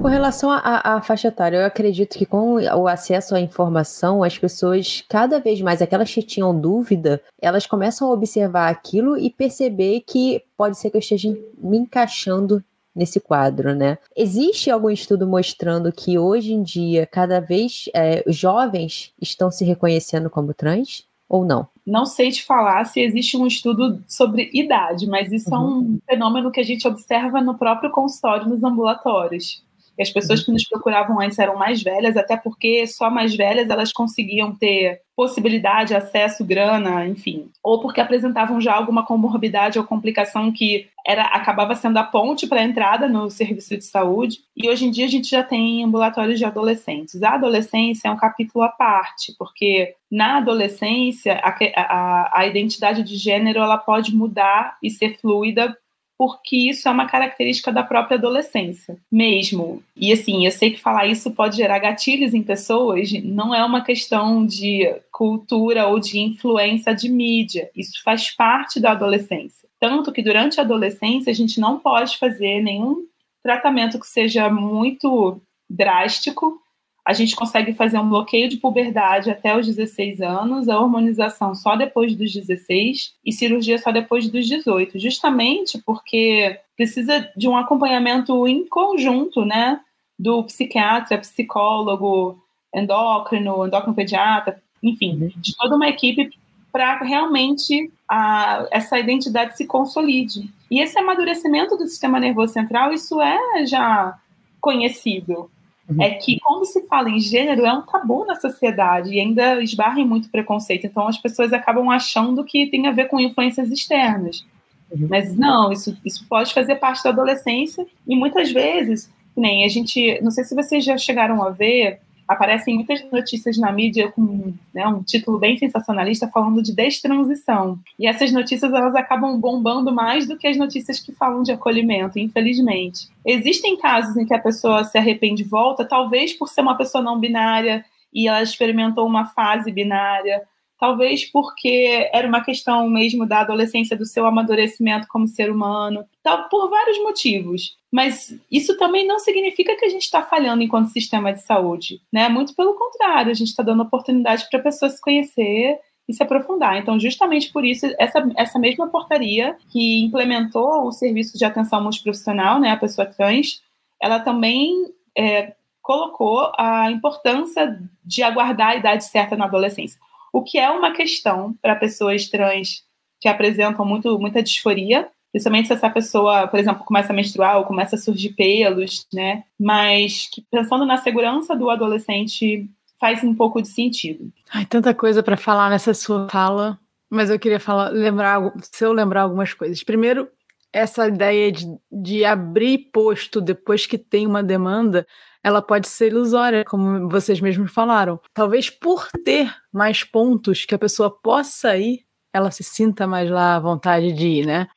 Com 0.00 0.06
relação 0.06 0.50
à 0.50 1.02
faixa 1.02 1.28
etária, 1.28 1.56
eu 1.56 1.66
acredito 1.66 2.16
que 2.16 2.24
com 2.24 2.54
o 2.54 2.86
acesso 2.86 3.34
à 3.34 3.40
informação, 3.40 4.22
as 4.22 4.38
pessoas, 4.38 5.04
cada 5.08 5.40
vez 5.40 5.60
mais, 5.60 5.82
aquelas 5.82 6.12
que 6.12 6.22
tinham 6.22 6.58
dúvida, 6.58 7.20
elas 7.42 7.66
começam 7.66 8.08
a 8.08 8.12
observar 8.12 8.68
aquilo 8.68 9.18
e 9.18 9.28
perceber 9.28 10.02
que 10.06 10.42
pode 10.56 10.78
ser 10.78 10.90
que 10.90 10.96
eu 10.96 11.00
esteja 11.00 11.36
me 11.58 11.78
encaixando 11.78 12.62
nesse 12.94 13.18
quadro, 13.20 13.74
né? 13.74 13.98
Existe 14.16 14.70
algum 14.70 14.90
estudo 14.90 15.26
mostrando 15.26 15.92
que 15.92 16.18
hoje 16.18 16.52
em 16.52 16.62
dia, 16.62 17.06
cada 17.06 17.40
vez 17.40 17.88
é, 17.94 18.22
jovens 18.26 19.12
estão 19.20 19.50
se 19.50 19.64
reconhecendo 19.64 20.30
como 20.30 20.54
trans? 20.54 21.07
Ou 21.28 21.44
não? 21.44 21.66
Não 21.86 22.04
sei 22.04 22.30
te 22.30 22.44
falar 22.44 22.84
se 22.84 23.00
existe 23.00 23.36
um 23.36 23.46
estudo 23.46 24.02
sobre 24.06 24.50
idade, 24.52 25.06
mas 25.06 25.32
isso 25.32 25.50
uhum. 25.50 25.56
é 25.56 25.60
um 25.60 26.00
fenômeno 26.06 26.50
que 26.50 26.60
a 26.60 26.64
gente 26.64 26.86
observa 26.86 27.40
no 27.40 27.56
próprio 27.56 27.90
consultório, 27.90 28.48
nos 28.48 28.62
ambulatórios. 28.62 29.62
E 29.98 30.02
as 30.02 30.10
pessoas 30.10 30.44
que 30.44 30.52
nos 30.52 30.66
procuravam 30.68 31.20
antes 31.20 31.38
eram 31.38 31.56
mais 31.56 31.82
velhas, 31.82 32.16
até 32.16 32.36
porque 32.36 32.86
só 32.86 33.10
mais 33.10 33.34
velhas 33.34 33.68
elas 33.68 33.92
conseguiam 33.92 34.54
ter 34.54 35.00
possibilidade, 35.16 35.96
acesso, 35.96 36.44
grana, 36.44 37.04
enfim. 37.04 37.50
Ou 37.60 37.80
porque 37.80 38.00
apresentavam 38.00 38.60
já 38.60 38.72
alguma 38.72 39.04
comorbidade 39.04 39.76
ou 39.76 39.84
complicação 39.84 40.52
que 40.52 40.86
era 41.04 41.24
acabava 41.24 41.74
sendo 41.74 41.96
a 41.96 42.04
ponte 42.04 42.46
para 42.46 42.60
a 42.60 42.64
entrada 42.64 43.08
no 43.08 43.28
serviço 43.28 43.76
de 43.76 43.84
saúde. 43.84 44.38
E 44.56 44.68
hoje 44.68 44.86
em 44.86 44.90
dia 44.92 45.06
a 45.06 45.08
gente 45.08 45.28
já 45.28 45.42
tem 45.42 45.82
ambulatórios 45.82 46.38
de 46.38 46.44
adolescentes. 46.44 47.20
A 47.20 47.34
adolescência 47.34 48.06
é 48.06 48.10
um 48.12 48.16
capítulo 48.16 48.62
à 48.62 48.68
parte, 48.68 49.34
porque 49.36 49.96
na 50.08 50.36
adolescência 50.36 51.40
a, 51.42 51.56
a, 51.74 52.40
a 52.40 52.46
identidade 52.46 53.02
de 53.02 53.16
gênero 53.16 53.58
ela 53.58 53.76
pode 53.76 54.14
mudar 54.14 54.76
e 54.80 54.88
ser 54.88 55.18
fluida 55.18 55.76
porque 56.18 56.56
isso 56.56 56.88
é 56.88 56.90
uma 56.90 57.06
característica 57.06 57.70
da 57.70 57.84
própria 57.84 58.18
adolescência 58.18 58.98
mesmo. 59.10 59.80
E 59.96 60.12
assim, 60.12 60.44
eu 60.44 60.50
sei 60.50 60.72
que 60.72 60.80
falar 60.80 61.06
isso 61.06 61.30
pode 61.30 61.56
gerar 61.56 61.78
gatilhos 61.78 62.34
em 62.34 62.42
pessoas, 62.42 63.12
não 63.22 63.54
é 63.54 63.64
uma 63.64 63.84
questão 63.84 64.44
de 64.44 64.92
cultura 65.12 65.86
ou 65.86 66.00
de 66.00 66.18
influência 66.18 66.92
de 66.92 67.08
mídia. 67.08 67.70
Isso 67.74 68.02
faz 68.02 68.32
parte 68.34 68.80
da 68.80 68.90
adolescência. 68.90 69.68
Tanto 69.78 70.10
que 70.10 70.20
durante 70.20 70.58
a 70.58 70.64
adolescência 70.64 71.30
a 71.30 71.34
gente 71.34 71.60
não 71.60 71.78
pode 71.78 72.18
fazer 72.18 72.60
nenhum 72.60 73.06
tratamento 73.40 74.00
que 74.00 74.06
seja 74.06 74.50
muito 74.50 75.40
drástico 75.70 76.60
a 77.08 77.14
gente 77.14 77.34
consegue 77.34 77.72
fazer 77.72 77.98
um 77.98 78.06
bloqueio 78.06 78.50
de 78.50 78.58
puberdade 78.58 79.30
até 79.30 79.56
os 79.56 79.66
16 79.66 80.20
anos, 80.20 80.68
a 80.68 80.78
hormonização 80.78 81.54
só 81.54 81.74
depois 81.74 82.14
dos 82.14 82.34
16 82.34 83.14
e 83.24 83.32
cirurgia 83.32 83.78
só 83.78 83.90
depois 83.90 84.28
dos 84.28 84.46
18, 84.46 84.98
justamente 84.98 85.78
porque 85.86 86.60
precisa 86.76 87.26
de 87.34 87.48
um 87.48 87.56
acompanhamento 87.56 88.46
em 88.46 88.68
conjunto, 88.68 89.42
né, 89.42 89.80
do 90.18 90.44
psiquiatra, 90.44 91.16
psicólogo, 91.16 92.38
endócrino, 92.74 93.66
endócrino 93.66 93.96
pediatra, 93.96 94.62
enfim, 94.82 95.12
uhum. 95.14 95.32
de 95.34 95.56
toda 95.56 95.76
uma 95.76 95.88
equipe 95.88 96.28
para 96.70 96.98
realmente 96.98 97.90
a, 98.06 98.68
essa 98.70 98.98
identidade 98.98 99.56
se 99.56 99.66
consolide. 99.66 100.52
E 100.70 100.82
esse 100.82 100.98
amadurecimento 100.98 101.74
do 101.74 101.86
sistema 101.86 102.20
nervoso 102.20 102.52
central, 102.52 102.92
isso 102.92 103.18
é 103.18 103.64
já 103.64 104.14
conhecido. 104.60 105.50
Uhum. 105.88 106.02
É 106.02 106.10
que 106.10 106.38
quando 106.40 106.66
se 106.66 106.86
fala 106.86 107.08
em 107.08 107.18
gênero 107.18 107.64
é 107.64 107.72
um 107.72 107.82
tabu 107.82 108.24
na 108.26 108.34
sociedade 108.34 109.10
e 109.10 109.20
ainda 109.20 109.62
esbarra 109.62 110.00
em 110.00 110.06
muito 110.06 110.28
preconceito. 110.28 110.86
Então 110.86 111.08
as 111.08 111.16
pessoas 111.16 111.52
acabam 111.52 111.88
achando 111.88 112.44
que 112.44 112.66
tem 112.66 112.86
a 112.86 112.92
ver 112.92 113.06
com 113.08 113.18
influências 113.18 113.70
externas. 113.70 114.44
Uhum. 114.90 115.06
Mas 115.08 115.34
não, 115.34 115.72
isso, 115.72 115.96
isso 116.04 116.26
pode 116.28 116.52
fazer 116.52 116.76
parte 116.76 117.02
da 117.02 117.10
adolescência 117.10 117.86
e 118.06 118.14
muitas 118.14 118.52
vezes, 118.52 119.10
nem 119.36 119.64
a 119.64 119.68
gente, 119.68 120.20
não 120.22 120.30
sei 120.30 120.44
se 120.44 120.54
vocês 120.54 120.84
já 120.84 120.98
chegaram 120.98 121.42
a 121.42 121.50
ver 121.50 122.00
aparecem 122.28 122.74
muitas 122.74 123.02
notícias 123.10 123.56
na 123.56 123.72
mídia 123.72 124.12
com 124.12 124.52
né, 124.74 124.86
um 124.86 125.02
título 125.02 125.38
bem 125.38 125.56
sensacionalista 125.56 126.28
falando 126.28 126.62
de 126.62 126.74
destransição. 126.74 127.78
E 127.98 128.06
essas 128.06 128.30
notícias 128.30 128.70
elas 128.70 128.94
acabam 128.94 129.40
bombando 129.40 129.90
mais 129.90 130.28
do 130.28 130.36
que 130.36 130.46
as 130.46 130.58
notícias 130.58 131.00
que 131.00 131.10
falam 131.10 131.42
de 131.42 131.52
acolhimento, 131.52 132.18
infelizmente. 132.18 133.08
Existem 133.24 133.78
casos 133.78 134.16
em 134.16 134.26
que 134.26 134.34
a 134.34 134.38
pessoa 134.38 134.84
se 134.84 134.98
arrepende 134.98 135.42
e 135.42 135.46
volta, 135.46 135.86
talvez 135.86 136.34
por 136.34 136.48
ser 136.48 136.60
uma 136.60 136.76
pessoa 136.76 137.02
não 137.02 137.18
binária 137.18 137.82
e 138.12 138.28
ela 138.28 138.42
experimentou 138.42 139.06
uma 139.06 139.26
fase 139.26 139.72
binária, 139.72 140.42
talvez 140.78 141.24
porque 141.30 142.08
era 142.12 142.26
uma 142.26 142.42
questão 142.42 142.88
mesmo 142.88 143.26
da 143.26 143.40
adolescência, 143.40 143.96
do 143.96 144.06
seu 144.06 144.24
amadurecimento 144.24 145.08
como 145.08 145.26
ser 145.26 145.50
humano, 145.50 146.04
tal, 146.22 146.48
por 146.48 146.70
vários 146.70 146.98
motivos. 147.02 147.76
Mas 147.90 148.38
isso 148.50 148.76
também 148.78 149.06
não 149.06 149.18
significa 149.18 149.74
que 149.76 149.84
a 149.84 149.88
gente 149.88 150.02
está 150.02 150.22
falhando 150.22 150.62
enquanto 150.62 150.88
sistema 150.88 151.32
de 151.32 151.42
saúde, 151.42 152.00
né? 152.12 152.28
Muito 152.28 152.54
pelo 152.54 152.74
contrário, 152.74 153.30
a 153.30 153.34
gente 153.34 153.48
está 153.48 153.62
dando 153.62 153.82
oportunidade 153.82 154.46
para 154.48 154.60
a 154.60 154.62
pessoa 154.62 154.90
se 154.90 155.00
conhecer 155.00 155.78
e 156.08 156.14
se 156.14 156.22
aprofundar. 156.22 156.78
Então, 156.78 156.98
justamente 156.98 157.52
por 157.52 157.64
isso, 157.64 157.86
essa, 157.98 158.26
essa 158.36 158.58
mesma 158.58 158.88
portaria 158.88 159.56
que 159.70 160.02
implementou 160.04 160.86
o 160.86 160.92
serviço 160.92 161.36
de 161.36 161.44
atenção 161.44 161.82
multiprofissional, 161.82 162.58
né, 162.60 162.70
a 162.70 162.76
pessoa 162.76 163.06
trans, 163.06 163.60
ela 164.00 164.20
também 164.20 164.72
é, 165.16 165.54
colocou 165.82 166.52
a 166.56 166.90
importância 166.90 167.78
de 168.04 168.22
aguardar 168.22 168.68
a 168.68 168.76
idade 168.76 169.04
certa 169.04 169.36
na 169.36 169.44
adolescência 169.44 169.98
o 170.32 170.42
que 170.42 170.58
é 170.58 170.70
uma 170.70 170.92
questão 170.92 171.54
para 171.62 171.76
pessoas 171.76 172.28
trans 172.28 172.82
que 173.20 173.28
apresentam 173.28 173.84
muito, 173.84 174.18
muita 174.18 174.42
disforia, 174.42 175.08
principalmente 175.32 175.68
se 175.68 175.74
essa 175.74 175.90
pessoa, 175.90 176.46
por 176.48 176.58
exemplo, 176.58 176.84
começa 176.84 177.12
a 177.12 177.16
menstruar 177.16 177.58
ou 177.58 177.64
começa 177.64 177.96
a 177.96 177.98
surgir 177.98 178.30
pelos, 178.30 179.06
né? 179.12 179.44
Mas 179.58 180.28
que, 180.32 180.42
pensando 180.50 180.86
na 180.86 180.96
segurança 180.96 181.56
do 181.56 181.68
adolescente 181.70 182.68
faz 183.00 183.22
um 183.22 183.34
pouco 183.34 183.62
de 183.62 183.68
sentido. 183.68 184.32
Ai, 184.52 184.66
tanta 184.66 184.92
coisa 184.94 185.22
para 185.22 185.36
falar 185.36 185.70
nessa 185.70 185.94
sua 185.94 186.28
fala, 186.28 186.78
mas 187.10 187.30
eu 187.30 187.38
queria 187.38 187.60
falar, 187.60 187.90
lembrar, 187.90 188.40
se 188.60 188.84
eu 188.84 188.92
lembrar 188.92 189.22
algumas 189.22 189.54
coisas. 189.54 189.82
Primeiro, 189.82 190.28
essa 190.72 191.08
ideia 191.08 191.50
de, 191.50 191.66
de 191.90 192.24
abrir 192.24 192.90
posto 192.92 193.40
depois 193.40 193.86
que 193.86 193.96
tem 193.96 194.26
uma 194.26 194.42
demanda 194.42 195.06
ela 195.48 195.62
pode 195.62 195.88
ser 195.88 196.08
ilusória, 196.08 196.64
como 196.64 197.08
vocês 197.08 197.40
mesmos 197.40 197.72
falaram. 197.72 198.20
Talvez 198.32 198.70
por 198.70 199.08
ter 199.24 199.52
mais 199.72 200.04
pontos 200.04 200.64
que 200.64 200.74
a 200.74 200.78
pessoa 200.78 201.10
possa 201.10 201.76
ir, 201.76 202.04
ela 202.32 202.50
se 202.50 202.62
sinta 202.62 203.06
mais 203.06 203.28
lá 203.30 203.56
à 203.56 203.60
vontade 203.60 204.12
de 204.12 204.26
ir, 204.26 204.46
né? 204.46 204.68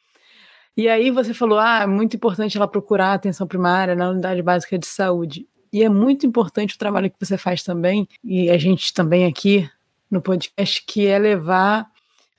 E 0.75 0.87
aí 0.87 1.11
você 1.11 1.33
falou, 1.33 1.59
ah, 1.59 1.81
é 1.83 1.85
muito 1.85 2.15
importante 2.15 2.57
ela 2.57 2.67
procurar 2.67 3.13
atenção 3.13 3.45
primária 3.45 3.93
na 3.93 4.09
unidade 4.09 4.41
básica 4.41 4.79
de 4.79 4.87
saúde. 4.87 5.45
E 5.71 5.83
é 5.83 5.89
muito 5.89 6.25
importante 6.25 6.75
o 6.75 6.79
trabalho 6.79 7.09
que 7.09 7.17
você 7.19 7.37
faz 7.37 7.63
também, 7.63 8.07
e 8.23 8.49
a 8.49 8.57
gente 8.57 8.93
também 8.93 9.25
aqui 9.25 9.69
no 10.09 10.21
podcast, 10.21 10.83
que 10.85 11.05
é 11.05 11.19
levar 11.19 11.87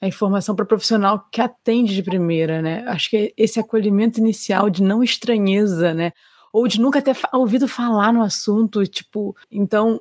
a 0.01 0.07
informação 0.07 0.57
para 0.57 0.65
o 0.65 0.67
profissional 0.67 1.27
que 1.31 1.41
atende 1.41 1.95
de 1.95 2.03
primeira, 2.03 2.61
né? 2.61 2.85
Acho 2.89 3.11
que 3.11 3.33
esse 3.37 3.61
acolhimento 3.61 4.19
inicial 4.19 4.69
de 4.69 4.83
não 4.83 5.03
estranheza, 5.03 5.95
né? 5.95 6.13
Ou 6.53 6.69
de 6.69 6.81
nunca 6.81 7.01
ter 7.01 7.17
ouvido 7.33 7.67
falar 7.67 8.13
no 8.13 8.23
assunto, 8.23 8.87
tipo, 8.87 9.35
então 9.51 10.01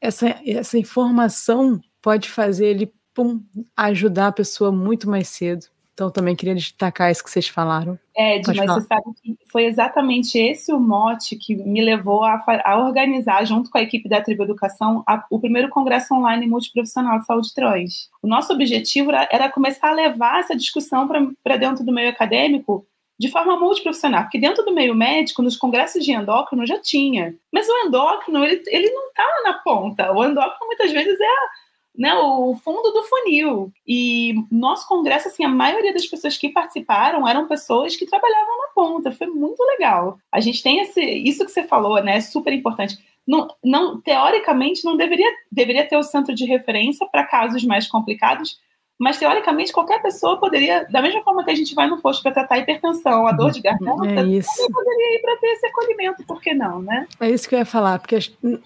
essa, 0.00 0.36
essa 0.46 0.78
informação 0.78 1.80
pode 2.02 2.28
fazer 2.28 2.66
ele 2.66 2.92
pum, 3.14 3.40
ajudar 3.76 4.28
a 4.28 4.32
pessoa 4.32 4.70
muito 4.70 5.08
mais 5.08 5.28
cedo. 5.28 5.66
Então, 5.94 6.10
também 6.10 6.34
queria 6.34 6.56
destacar 6.56 7.08
isso 7.10 7.22
que 7.22 7.30
vocês 7.30 7.46
falaram. 7.46 7.96
É, 8.16 8.36
Ed, 8.36 8.48
mas 8.48 8.66
você 8.66 8.88
sabe 8.88 9.04
que 9.22 9.38
foi 9.46 9.64
exatamente 9.64 10.36
esse 10.36 10.72
o 10.72 10.80
mote 10.80 11.36
que 11.36 11.54
me 11.54 11.80
levou 11.80 12.24
a, 12.24 12.44
a 12.64 12.84
organizar, 12.84 13.44
junto 13.44 13.70
com 13.70 13.78
a 13.78 13.82
equipe 13.82 14.08
da 14.08 14.20
Tribo 14.20 14.42
Educação, 14.42 15.04
a, 15.06 15.24
o 15.30 15.38
primeiro 15.38 15.68
congresso 15.68 16.12
online 16.12 16.48
multiprofissional 16.48 17.20
de 17.20 17.26
saúde 17.26 17.54
trans. 17.54 18.10
O 18.20 18.26
nosso 18.26 18.52
objetivo 18.52 19.10
era, 19.12 19.28
era 19.30 19.52
começar 19.52 19.90
a 19.90 19.94
levar 19.94 20.40
essa 20.40 20.56
discussão 20.56 21.08
para 21.44 21.56
dentro 21.56 21.84
do 21.84 21.92
meio 21.92 22.10
acadêmico 22.10 22.84
de 23.18 23.30
forma 23.30 23.58
multiprofissional, 23.58 24.22
porque 24.22 24.38
dentro 24.38 24.64
do 24.64 24.74
meio 24.74 24.94
médico, 24.94 25.42
nos 25.42 25.56
congressos 25.56 26.04
de 26.04 26.12
endócrino 26.12 26.66
já 26.66 26.80
tinha. 26.80 27.34
Mas 27.52 27.68
o 27.68 27.86
endócrino, 27.86 28.44
ele, 28.44 28.62
ele 28.66 28.90
não 28.90 29.08
está 29.08 29.24
na 29.44 29.54
ponta. 29.54 30.12
O 30.12 30.24
endócrino 30.24 30.66
muitas 30.66 30.90
vezes 30.90 31.18
é 31.20 31.64
né, 31.96 32.12
o 32.14 32.56
fundo 32.56 32.90
do 32.90 33.04
funil. 33.04 33.72
E 33.86 34.34
nosso 34.50 34.86
congresso, 34.88 35.28
assim, 35.28 35.44
a 35.44 35.48
maioria 35.48 35.92
das 35.92 36.06
pessoas 36.06 36.36
que 36.36 36.48
participaram 36.48 37.26
eram 37.26 37.46
pessoas 37.46 37.94
que 37.94 38.06
trabalhavam 38.06 38.58
na 38.58 38.68
ponta. 38.74 39.12
Foi 39.12 39.28
muito 39.28 39.62
legal. 39.62 40.18
A 40.32 40.40
gente 40.40 40.62
tem 40.62 40.80
esse, 40.80 41.00
isso 41.00 41.44
que 41.44 41.52
você 41.52 41.62
falou, 41.62 42.02
né, 42.02 42.16
é 42.16 42.20
super 42.20 42.52
importante. 42.52 42.98
Não, 43.26 43.48
não, 43.64 44.00
teoricamente, 44.00 44.84
não 44.84 44.96
deveria, 44.96 45.30
deveria 45.50 45.86
ter 45.86 45.96
o 45.96 46.02
centro 46.02 46.34
de 46.34 46.44
referência 46.44 47.06
para 47.10 47.24
casos 47.24 47.64
mais 47.64 47.86
complicados, 47.86 48.58
mas 48.98 49.18
teoricamente 49.18 49.72
qualquer 49.72 50.00
pessoa 50.00 50.38
poderia, 50.38 50.86
da 50.90 51.02
mesma 51.02 51.22
forma 51.22 51.44
que 51.44 51.50
a 51.50 51.54
gente 51.54 51.74
vai 51.74 51.88
no 51.88 52.00
posto 52.00 52.22
para 52.22 52.32
tratar 52.32 52.54
a 52.54 52.58
hipertensão, 52.58 53.26
a 53.26 53.32
dor 53.32 53.50
de 53.50 53.60
garganta, 53.60 54.06
é 54.06 54.24
isso. 54.24 54.48
também 54.54 54.72
poderia 54.72 55.16
ir 55.16 55.20
para 55.20 55.36
ter 55.36 55.46
esse 55.48 55.66
acolhimento, 55.66 56.24
por 56.24 56.40
que 56.40 56.54
não, 56.54 56.80
né? 56.80 57.06
É 57.20 57.28
isso 57.28 57.48
que 57.48 57.54
eu 57.54 57.58
ia 57.58 57.64
falar, 57.64 57.98
porque 57.98 58.18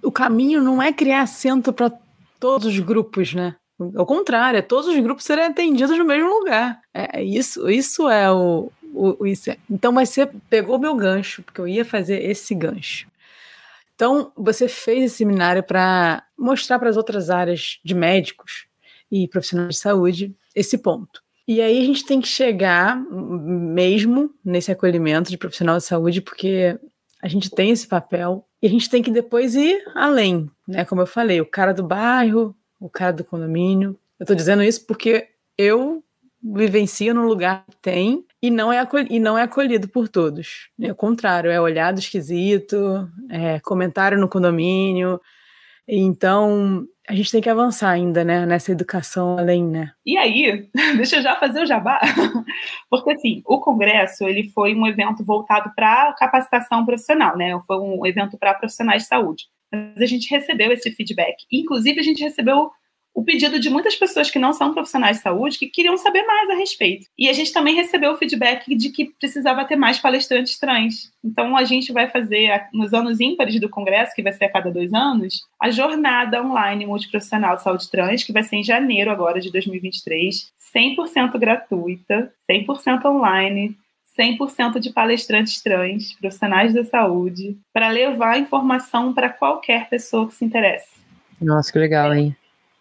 o 0.03 0.13
caminho 0.13 0.63
não 0.63 0.83
é 0.83 0.93
criar 0.93 1.27
centro 1.27 1.73
para 1.73 1.91
todos 2.39 2.67
os 2.67 2.79
grupos, 2.79 3.35
né? 3.35 3.57
Ao 3.97 4.05
contrário, 4.05 4.59
é 4.59 4.63
todos 4.63 4.89
os 4.89 4.99
grupos 4.99 5.25
serem 5.25 5.45
atendidos 5.45 5.97
no 5.97 6.05
mesmo 6.05 6.29
lugar. 6.29 6.81
É, 6.93 7.21
é 7.21 7.25
isso, 7.25 7.71
isso 7.71 8.09
é 8.09 8.31
o, 8.31 8.71
o, 8.93 9.23
o 9.23 9.27
isso 9.27 9.51
é. 9.51 9.57
Então, 9.71 9.93
mas 9.93 10.09
você 10.11 10.27
pegou 10.51 10.79
meu 10.79 10.95
gancho, 10.95 11.43
porque 11.43 11.61
eu 11.61 11.69
ia 11.69 11.85
fazer 11.85 12.23
esse 12.29 12.55
gancho. 12.55 13.07
Então, 13.95 14.33
você 14.37 14.69
fez 14.69 15.05
esse 15.05 15.17
seminário 15.17 15.63
para 15.63 16.25
mostrar 16.37 16.79
para 16.79 16.89
as 16.89 16.97
outras 16.97 17.31
áreas 17.31 17.79
de 17.85 17.95
médicos 17.95 18.68
e 19.11 19.29
profissionais 19.29 19.75
de 19.75 19.81
saúde 19.81 20.35
esse 20.55 20.79
ponto. 20.79 21.23
E 21.47 21.63
aí 21.63 21.81
a 21.81 21.85
gente 21.85 22.05
tem 22.05 22.21
que 22.21 22.29
chegar 22.29 23.01
mesmo 23.11 24.31
nesse 24.45 24.71
acolhimento 24.71 25.31
de 25.31 25.39
profissional 25.39 25.79
de 25.79 25.85
saúde, 25.85 26.21
porque 26.21 26.79
a 27.23 27.29
gente 27.29 27.51
tem 27.51 27.71
esse 27.71 27.87
papel 27.87 28.47
e 28.61 28.67
a 28.67 28.71
gente 28.71 28.91
tem 28.91 29.03
que 29.03 29.11
depois 29.11 29.55
ir 29.55 29.83
além, 29.95 30.51
né? 30.67 30.85
Como 30.85 31.01
eu 31.01 31.07
falei, 31.07 31.41
o 31.41 31.47
cara 31.47 31.73
do 31.73 31.83
bairro, 31.83 32.55
o 32.79 32.91
cara 32.91 33.13
do 33.13 33.25
condomínio. 33.25 33.99
Eu 34.21 34.25
estou 34.25 34.37
dizendo 34.37 34.63
isso 34.63 34.87
porque 34.87 35.29
eu 35.57 36.05
vivencio 36.43 37.15
num 37.15 37.27
lugar 37.27 37.65
que 37.69 37.77
tem 37.79 38.25
e 38.43 38.51
não 38.51 38.73
é 38.73 38.79
acolhido, 38.79 39.13
e 39.13 39.19
não 39.19 39.37
é 39.37 39.43
acolhido 39.43 39.89
por 39.89 40.09
todos. 40.09 40.69
É 40.81 40.93
o 40.93 40.95
contrário, 40.95 41.51
é 41.51 41.61
olhado 41.61 41.99
esquisito, 41.99 43.09
é 43.31 43.59
comentário 43.61 44.19
no 44.19 44.29
condomínio. 44.29 45.21
Então, 45.89 46.87
a 47.09 47.15
gente 47.15 47.33
tem 47.33 47.41
que 47.41 47.49
avançar 47.49 47.91
ainda, 47.91 48.23
né, 48.23 48.45
nessa 48.45 48.71
educação 48.71 49.39
além, 49.39 49.67
né? 49.67 49.93
E 50.05 50.19
aí, 50.19 50.69
deixa 50.97 51.17
eu 51.17 51.23
já 51.23 51.37
fazer 51.37 51.63
o 51.63 51.67
jabá, 51.67 51.99
porque 52.91 53.13
assim, 53.13 53.43
o 53.47 53.59
congresso, 53.61 54.29
ele 54.29 54.51
foi 54.51 54.75
um 54.75 54.87
evento 54.87 55.25
voltado 55.25 55.73
para 55.75 56.13
capacitação 56.13 56.85
profissional, 56.85 57.37
né, 57.37 57.59
foi 57.67 57.79
um 57.79 58.05
evento 58.05 58.37
para 58.39 58.55
profissionais 58.55 59.03
de 59.03 59.09
saúde. 59.09 59.45
Mas 59.73 60.01
a 60.01 60.07
gente 60.07 60.31
recebeu 60.31 60.71
esse 60.71 60.91
feedback, 60.93 61.37
inclusive 61.51 61.99
a 61.99 62.03
gente 62.03 62.23
recebeu 62.23 62.71
o 63.19 63.25
pedido 63.25 63.59
de 63.59 63.69
muitas 63.69 63.97
pessoas 63.97 64.31
que 64.31 64.39
não 64.39 64.53
são 64.53 64.73
profissionais 64.73 65.17
de 65.17 65.25
saúde 65.25 65.59
que 65.59 65.67
queriam 65.67 65.97
saber 65.97 66.23
mais 66.23 66.49
a 66.51 66.55
respeito. 66.55 67.09
E 67.19 67.29
a 67.29 67.33
gente 67.33 67.53
também 67.53 67.75
recebeu 67.75 68.13
o 68.13 68.17
feedback 68.17 68.73
de 68.77 68.91
que 68.91 69.07
precisava 69.07 69.65
ter 69.65 69.75
mais 69.75 69.99
palestrantes 69.99 70.57
trans. 70.57 71.11
Então 71.25 71.57
a 71.57 71.65
gente 71.65 71.93
vai 71.93 72.09
fazer, 72.09 72.69
nos 72.73 72.95
anos 72.95 73.19
ímpares 73.19 73.61
do 73.61 73.69
Congresso, 73.69 74.15
que 74.15 74.23
vai 74.23 74.33
ser 74.33 74.45
a 74.45 74.53
cada 74.53 74.71
dois 74.71 74.95
anos, 74.95 75.41
a 75.61 75.69
jornada 75.69 76.41
online 76.41 76.87
multiprofissional 76.87 77.57
de 77.57 77.65
saúde 77.65 77.91
trans, 77.91 78.23
que 78.23 78.33
vai 78.33 78.45
ser 78.45 78.55
em 78.55 78.63
janeiro 78.63 79.11
agora 79.11 79.41
de 79.41 79.51
2023, 79.51 80.53
100% 80.73 81.37
gratuita, 81.41 82.33
100% 82.49 83.05
online, 83.05 83.77
100% 84.17 84.79
de 84.79 84.91
palestrantes 84.91 85.61
trans, 85.61 86.15
profissionais 86.21 86.73
da 86.73 86.85
saúde, 86.85 87.59
para 87.73 87.89
levar 87.89 88.39
informação 88.39 89.13
para 89.13 89.29
qualquer 89.29 89.89
pessoa 89.89 90.29
que 90.29 90.35
se 90.35 90.45
interesse. 90.45 91.01
Nossa, 91.43 91.73
que 91.73 91.81
legal, 91.81 92.15
hein? 92.15 92.37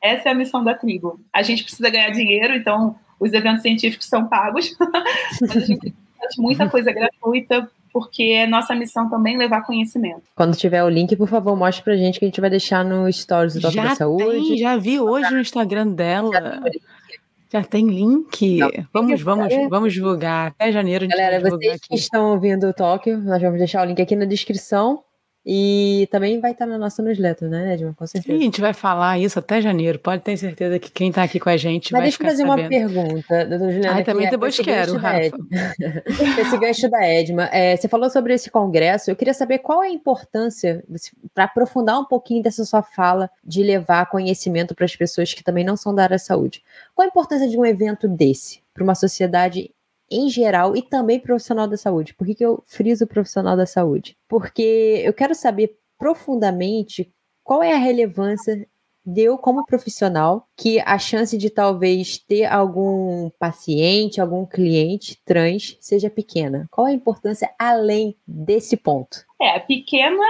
Essa 0.07 0.29
é 0.29 0.31
a 0.31 0.35
missão 0.35 0.63
da 0.63 0.73
tribo. 0.73 1.19
A 1.33 1.41
gente 1.41 1.63
precisa 1.63 1.89
ganhar 1.89 2.09
dinheiro, 2.11 2.55
então 2.55 2.95
os 3.19 3.33
eventos 3.33 3.61
científicos 3.61 4.07
são 4.07 4.27
pagos, 4.27 4.75
mas 5.41 5.55
a 5.55 5.59
gente 5.59 5.93
faz 6.17 6.35
muita 6.37 6.69
coisa 6.69 6.91
gratuita, 6.91 7.69
porque 7.91 8.23
é 8.23 8.47
nossa 8.47 8.75
missão 8.75 9.09
também 9.09 9.37
levar 9.37 9.63
conhecimento. 9.63 10.21
Quando 10.35 10.55
tiver 10.55 10.83
o 10.83 10.89
link, 10.89 11.15
por 11.15 11.27
favor, 11.27 11.55
mostre 11.55 11.83
pra 11.83 11.95
gente 11.95 12.19
que 12.19 12.25
a 12.25 12.27
gente 12.27 12.39
vai 12.39 12.49
deixar 12.49 12.85
no 12.85 13.11
Stories 13.11 13.55
do 13.55 13.61
Toque 13.61 13.75
da 13.75 13.95
Saúde. 13.95 14.49
Tem, 14.49 14.57
já 14.57 14.77
vi 14.77 14.99
hoje 14.99 15.31
no 15.31 15.39
Instagram 15.39 15.87
dela. 15.87 16.61
Já 17.51 17.63
tem 17.63 17.87
link. 17.87 18.57
Não, 18.57 18.69
vamos, 18.93 19.21
vamos, 19.21 19.53
vamos 19.69 19.93
divulgar. 19.93 20.47
Até 20.47 20.71
janeiro. 20.71 21.07
Galera, 21.07 21.39
vocês 21.39 21.75
aqui. 21.75 21.89
que 21.89 21.95
estão 21.95 22.33
ouvindo 22.33 22.67
o 22.67 22.73
Toque, 22.73 23.11
nós 23.15 23.41
vamos 23.41 23.57
deixar 23.57 23.83
o 23.83 23.85
link 23.85 24.01
aqui 24.01 24.15
na 24.15 24.25
descrição. 24.25 25.01
E 25.49 26.09
também 26.11 26.41
vai 26.41 26.51
estar 26.51 26.65
na 26.65 26.77
nossa 26.77 27.01
newsletter, 27.01 27.47
né, 27.47 27.75
Edma? 27.75 27.93
Com 27.95 28.05
certeza. 28.05 28.33
Sim, 28.33 28.41
a 28.41 28.43
gente 28.43 28.59
vai 28.59 28.73
falar 28.73 29.17
isso 29.17 29.39
até 29.39 29.61
janeiro. 29.61 29.97
Pode 29.97 30.21
ter 30.21 30.35
certeza 30.35 30.77
que 30.77 30.91
quem 30.91 31.07
está 31.07 31.23
aqui 31.23 31.39
com 31.39 31.47
a 31.47 31.55
gente 31.55 31.93
Mas 31.93 32.01
vai 32.01 32.09
deixa 32.09 32.21
eu 32.21 32.27
fazer 32.27 32.45
sabendo. 32.45 32.59
uma 32.59 32.69
pergunta, 32.69 33.45
doutor 33.45 33.71
Juliana. 33.71 34.01
Ah, 34.01 34.03
também 34.03 34.29
depois 34.29 34.59
quero, 34.59 34.97
Rafa. 34.97 35.37
esse 36.41 36.57
gancho 36.57 36.89
da 36.89 37.01
Edma. 37.01 37.45
É, 37.45 37.77
você 37.77 37.87
falou 37.87 38.09
sobre 38.09 38.33
esse 38.33 38.51
congresso. 38.51 39.09
Eu 39.09 39.15
queria 39.15 39.33
saber 39.33 39.59
qual 39.59 39.81
é 39.81 39.87
a 39.87 39.89
importância, 39.89 40.83
para 41.33 41.45
aprofundar 41.45 41.97
um 41.97 42.05
pouquinho 42.05 42.43
dessa 42.43 42.65
sua 42.65 42.83
fala, 42.83 43.29
de 43.41 43.63
levar 43.63 44.05
conhecimento 44.07 44.75
para 44.75 44.83
as 44.83 44.97
pessoas 44.97 45.33
que 45.33 45.45
também 45.45 45.63
não 45.63 45.77
são 45.77 45.95
da 45.95 46.03
área 46.03 46.15
da 46.15 46.19
saúde. 46.19 46.61
Qual 46.93 47.05
a 47.05 47.07
importância 47.07 47.47
de 47.47 47.57
um 47.57 47.65
evento 47.65 48.05
desse 48.05 48.59
para 48.73 48.83
uma 48.83 48.95
sociedade 48.95 49.71
em 50.09 50.29
geral 50.29 50.75
e 50.75 50.81
também 50.81 51.19
profissional 51.19 51.67
da 51.67 51.77
saúde. 51.77 52.13
Por 52.13 52.25
que, 52.25 52.35
que 52.35 52.45
eu 52.45 52.63
friso 52.67 53.05
profissional 53.07 53.55
da 53.55 53.65
saúde? 53.65 54.17
Porque 54.27 55.01
eu 55.03 55.13
quero 55.13 55.35
saber 55.35 55.77
profundamente 55.97 57.11
qual 57.43 57.63
é 57.63 57.73
a 57.73 57.77
relevância 57.77 58.67
deu 59.05 59.37
como 59.37 59.65
profissional 59.65 60.45
que 60.55 60.81
a 60.81 60.99
chance 60.99 61.37
de 61.37 61.49
talvez 61.49 62.17
ter 62.17 62.43
algum 62.43 63.29
paciente, 63.39 64.19
algum 64.19 64.45
cliente 64.45 65.17
trans 65.25 65.77
seja 65.79 66.09
pequena? 66.09 66.67
Qual 66.69 66.85
a 66.85 66.91
importância 66.91 67.49
além 67.57 68.17
desse 68.27 68.75
ponto? 68.75 69.25
É, 69.41 69.59
pequena 69.59 70.23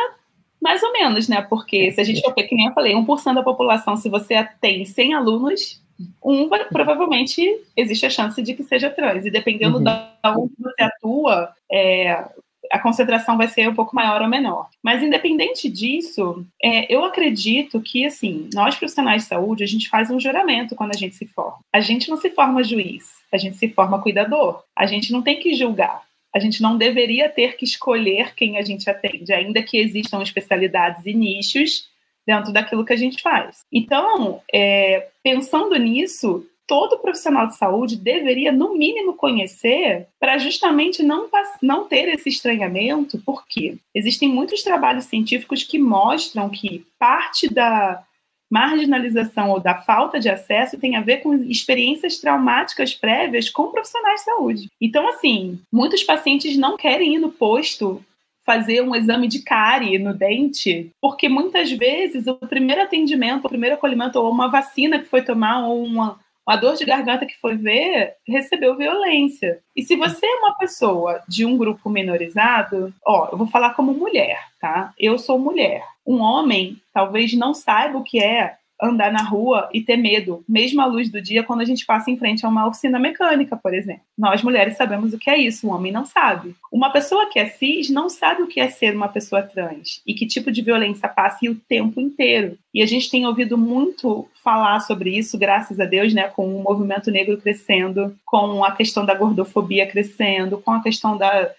mais 0.62 0.82
ou 0.84 0.92
menos, 0.92 1.28
né? 1.28 1.42
Porque 1.42 1.92
se 1.92 2.02
a 2.02 2.04
gente 2.04 2.22
for 2.22 2.34
ver, 2.34 2.44
que 2.44 2.56
nem 2.56 2.68
eu 2.68 2.74
falei, 2.74 2.94
1% 2.94 3.34
da 3.34 3.44
população, 3.44 3.96
se 3.96 4.10
você 4.10 4.44
tem 4.60 4.86
100 4.86 5.14
alunos, 5.14 5.82
um 6.24 6.48
vai, 6.48 6.66
provavelmente 6.66 7.42
existe 7.76 8.06
a 8.06 8.10
chance 8.10 8.42
de 8.42 8.54
que 8.54 8.64
seja 8.64 8.90
trans. 8.90 9.26
E 9.26 9.32
dependendo 9.32 9.78
uhum. 9.78 9.84
da 9.84 10.14
onde 10.26 10.54
você 10.60 10.84
atua, 10.84 11.54
é, 11.72 12.26
a 12.72 12.80
concentração 12.80 13.38
vai 13.38 13.48
ser 13.48 13.68
um 13.70 13.76
pouco 13.76 13.96
maior 13.96 14.22
ou 14.22 14.28
menor. 14.28 14.70
Mas 14.84 15.02
independente 15.02 15.70
disso, 15.70 16.46
é, 16.64 16.94
eu 16.94 17.04
acredito 17.04 17.82
que 17.82 18.06
assim, 18.06 18.50
nós 18.54 18.76
profissionais 18.76 19.24
de 19.24 19.30
saúde, 19.30 19.64
a 19.64 19.68
gente 19.68 19.90
faz 19.90 20.10
um 20.10 20.20
juramento 20.20 20.76
quando 20.76 20.92
a 20.92 20.98
gente 20.98 21.16
se 21.16 21.26
forma. 21.26 21.60
A 21.74 21.80
gente 21.80 22.10
não 22.10 22.18
se 22.18 22.30
forma 22.30 22.64
juiz, 22.64 23.16
a 23.32 23.38
gente 23.38 23.58
se 23.58 23.70
forma 23.70 24.02
cuidador. 24.02 24.64
A 24.76 24.86
gente 24.86 25.12
não 25.12 25.22
tem 25.22 25.40
que 25.40 25.54
julgar. 25.56 26.06
A 26.36 26.40
gente 26.40 26.62
não 26.62 26.78
deveria 26.78 27.30
ter 27.30 27.56
que 27.56 27.66
escolher 27.66 28.36
quem 28.36 28.58
a 28.58 28.62
gente 28.62 28.88
atende, 28.90 29.34
ainda 29.34 29.64
que 29.64 29.78
existam 29.78 30.22
especialidades 30.22 31.06
e 31.06 31.14
nichos 31.14 31.90
dentro 32.28 32.52
daquilo 32.52 32.84
que 32.84 32.94
a 32.94 32.98
gente 32.98 33.22
faz. 33.22 33.62
Então, 33.72 34.42
é, 34.54 35.08
pensando 35.24 35.76
nisso, 35.78 36.46
todo 36.68 37.00
profissional 37.00 37.48
de 37.48 37.56
saúde 37.56 37.96
deveria, 37.96 38.52
no 38.52 38.78
mínimo, 38.78 39.14
conhecer 39.14 40.08
para 40.20 40.38
justamente 40.38 41.02
não, 41.02 41.30
não 41.62 41.86
ter 41.86 42.10
esse 42.10 42.28
estranhamento, 42.28 43.22
porque 43.26 43.78
existem 43.96 44.28
muitos 44.28 44.62
trabalhos 44.62 45.06
científicos 45.06 45.64
que 45.64 45.80
mostram 45.80 46.50
que 46.50 46.86
parte 47.00 47.52
da 47.52 48.04
marginalização 48.50 49.52
ou 49.52 49.60
da 49.60 49.76
falta 49.76 50.20
de 50.20 50.30
acesso 50.30 50.78
tem 50.78 50.96
a 50.96 51.02
ver 51.02 51.18
com 51.18 51.36
experiências 51.36 52.18
traumáticas 52.18 52.94
prévias 52.94 53.50
com 53.50 53.72
profissionais 53.72 54.22
de 54.22 54.26
saúde. 54.26 54.70
Então, 54.80 55.08
assim, 55.10 55.60
muitos 55.72 56.04
pacientes 56.04 56.58
não 56.58 56.78
querem 56.78 57.16
ir 57.16 57.20
no 57.20 57.32
posto 57.32 58.04
fazer 58.48 58.82
um 58.82 58.96
exame 58.96 59.28
de 59.28 59.40
cárie 59.40 60.00
no 60.00 60.14
dente, 60.14 60.90
porque 61.02 61.28
muitas 61.28 61.70
vezes 61.70 62.28
o 62.28 62.36
primeiro 62.36 62.82
atendimento, 62.82 63.44
o 63.44 63.50
primeiro 63.50 63.76
acolhimento, 63.76 64.18
ou 64.18 64.32
uma 64.32 64.48
vacina 64.48 65.00
que 65.00 65.06
foi 65.06 65.22
tomar, 65.22 65.68
ou 65.68 65.84
uma, 65.84 66.18
uma 66.48 66.56
dor 66.56 66.76
de 66.76 66.86
garganta 66.86 67.26
que 67.26 67.38
foi 67.38 67.58
ver, 67.58 68.14
recebeu 68.26 68.78
violência. 68.78 69.60
E 69.76 69.84
se 69.84 69.98
você 69.98 70.26
é 70.26 70.36
uma 70.36 70.58
pessoa 70.58 71.22
de 71.28 71.46
um 71.46 71.58
grupo 71.58 71.90
minorizado, 71.90 72.94
ó, 73.06 73.28
eu 73.34 73.38
vou 73.38 73.48
falar 73.48 73.74
como 73.74 73.94
mulher, 73.94 74.40
tá? 74.62 74.94
Eu 74.98 75.18
sou 75.18 75.38
mulher. 75.38 75.84
Um 76.06 76.22
homem 76.22 76.82
talvez 76.94 77.34
não 77.34 77.54
saiba 77.54 77.98
o 77.98 78.04
que 78.04 78.18
é 78.18 78.56
andar 78.82 79.12
na 79.12 79.24
rua 79.24 79.70
e 79.74 79.82
ter 79.82 79.98
medo, 79.98 80.44
mesmo 80.48 80.82
à 80.82 80.86
luz 80.86 81.10
do 81.10 81.22
dia, 81.22 81.44
quando 81.44 81.62
a 81.62 81.66
gente 81.66 81.86
passa 81.86 82.12
em 82.12 82.18
frente 82.18 82.46
a 82.46 82.50
uma 82.50 82.68
oficina 82.68 83.00
mecânica, 83.00 83.56
por 83.56 83.74
exemplo. 83.74 84.02
Nós 84.18 84.44
mulheres 84.44 84.78
sabemos 84.78 85.14
o 85.14 85.18
que 85.18 85.30
é 85.30 85.38
isso, 85.38 85.68
o 85.68 85.72
homem 85.72 85.92
não 85.92 86.06
sabe. 86.06 86.56
Uma 86.72 86.92
pessoa 86.92 87.30
que 87.30 87.40
é 87.40 87.46
cis 87.46 87.90
não 87.90 88.10
sabe 88.10 88.44
o 88.44 88.48
que 88.48 88.60
é 88.60 88.70
ser 88.70 88.96
uma 88.96 89.08
pessoa 89.08 89.42
trans 89.42 90.02
e 90.06 90.14
que 90.14 90.28
tipo 90.28 90.52
de 90.52 90.62
violência 90.62 91.10
passa 91.10 91.38
o 91.50 91.56
tempo 91.56 92.00
inteiro. 92.00 92.58
E 92.74 92.82
a 92.82 92.86
gente 92.86 93.10
tem 93.10 93.26
ouvido 93.26 93.58
muito 93.58 94.28
falar 94.44 94.80
sobre 94.80 95.18
isso, 95.18 95.38
graças 95.38 95.80
a 95.80 95.86
Deus, 95.86 96.14
né, 96.14 96.28
com 96.30 96.56
o 96.56 96.64
movimento 96.64 97.12
negro 97.12 97.38
crescendo, 97.38 98.16
com 98.26 98.64
a 98.64 98.72
questão 98.72 99.06
da 99.06 99.14
gordofobia 99.14 99.88
crescendo, 99.88 100.58
com 100.58 100.72
a 100.72 100.82
questão 100.82 101.18
da 101.18 101.52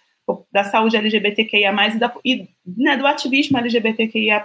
da 0.53 0.65
saúde 0.65 0.97
LGBTQIA+, 0.97 1.73
e, 1.89 1.99
da, 1.99 2.15
e 2.25 2.49
né, 2.67 2.97
do 2.97 3.07
ativismo 3.07 3.59
LGBTQIAP+, 3.59 4.45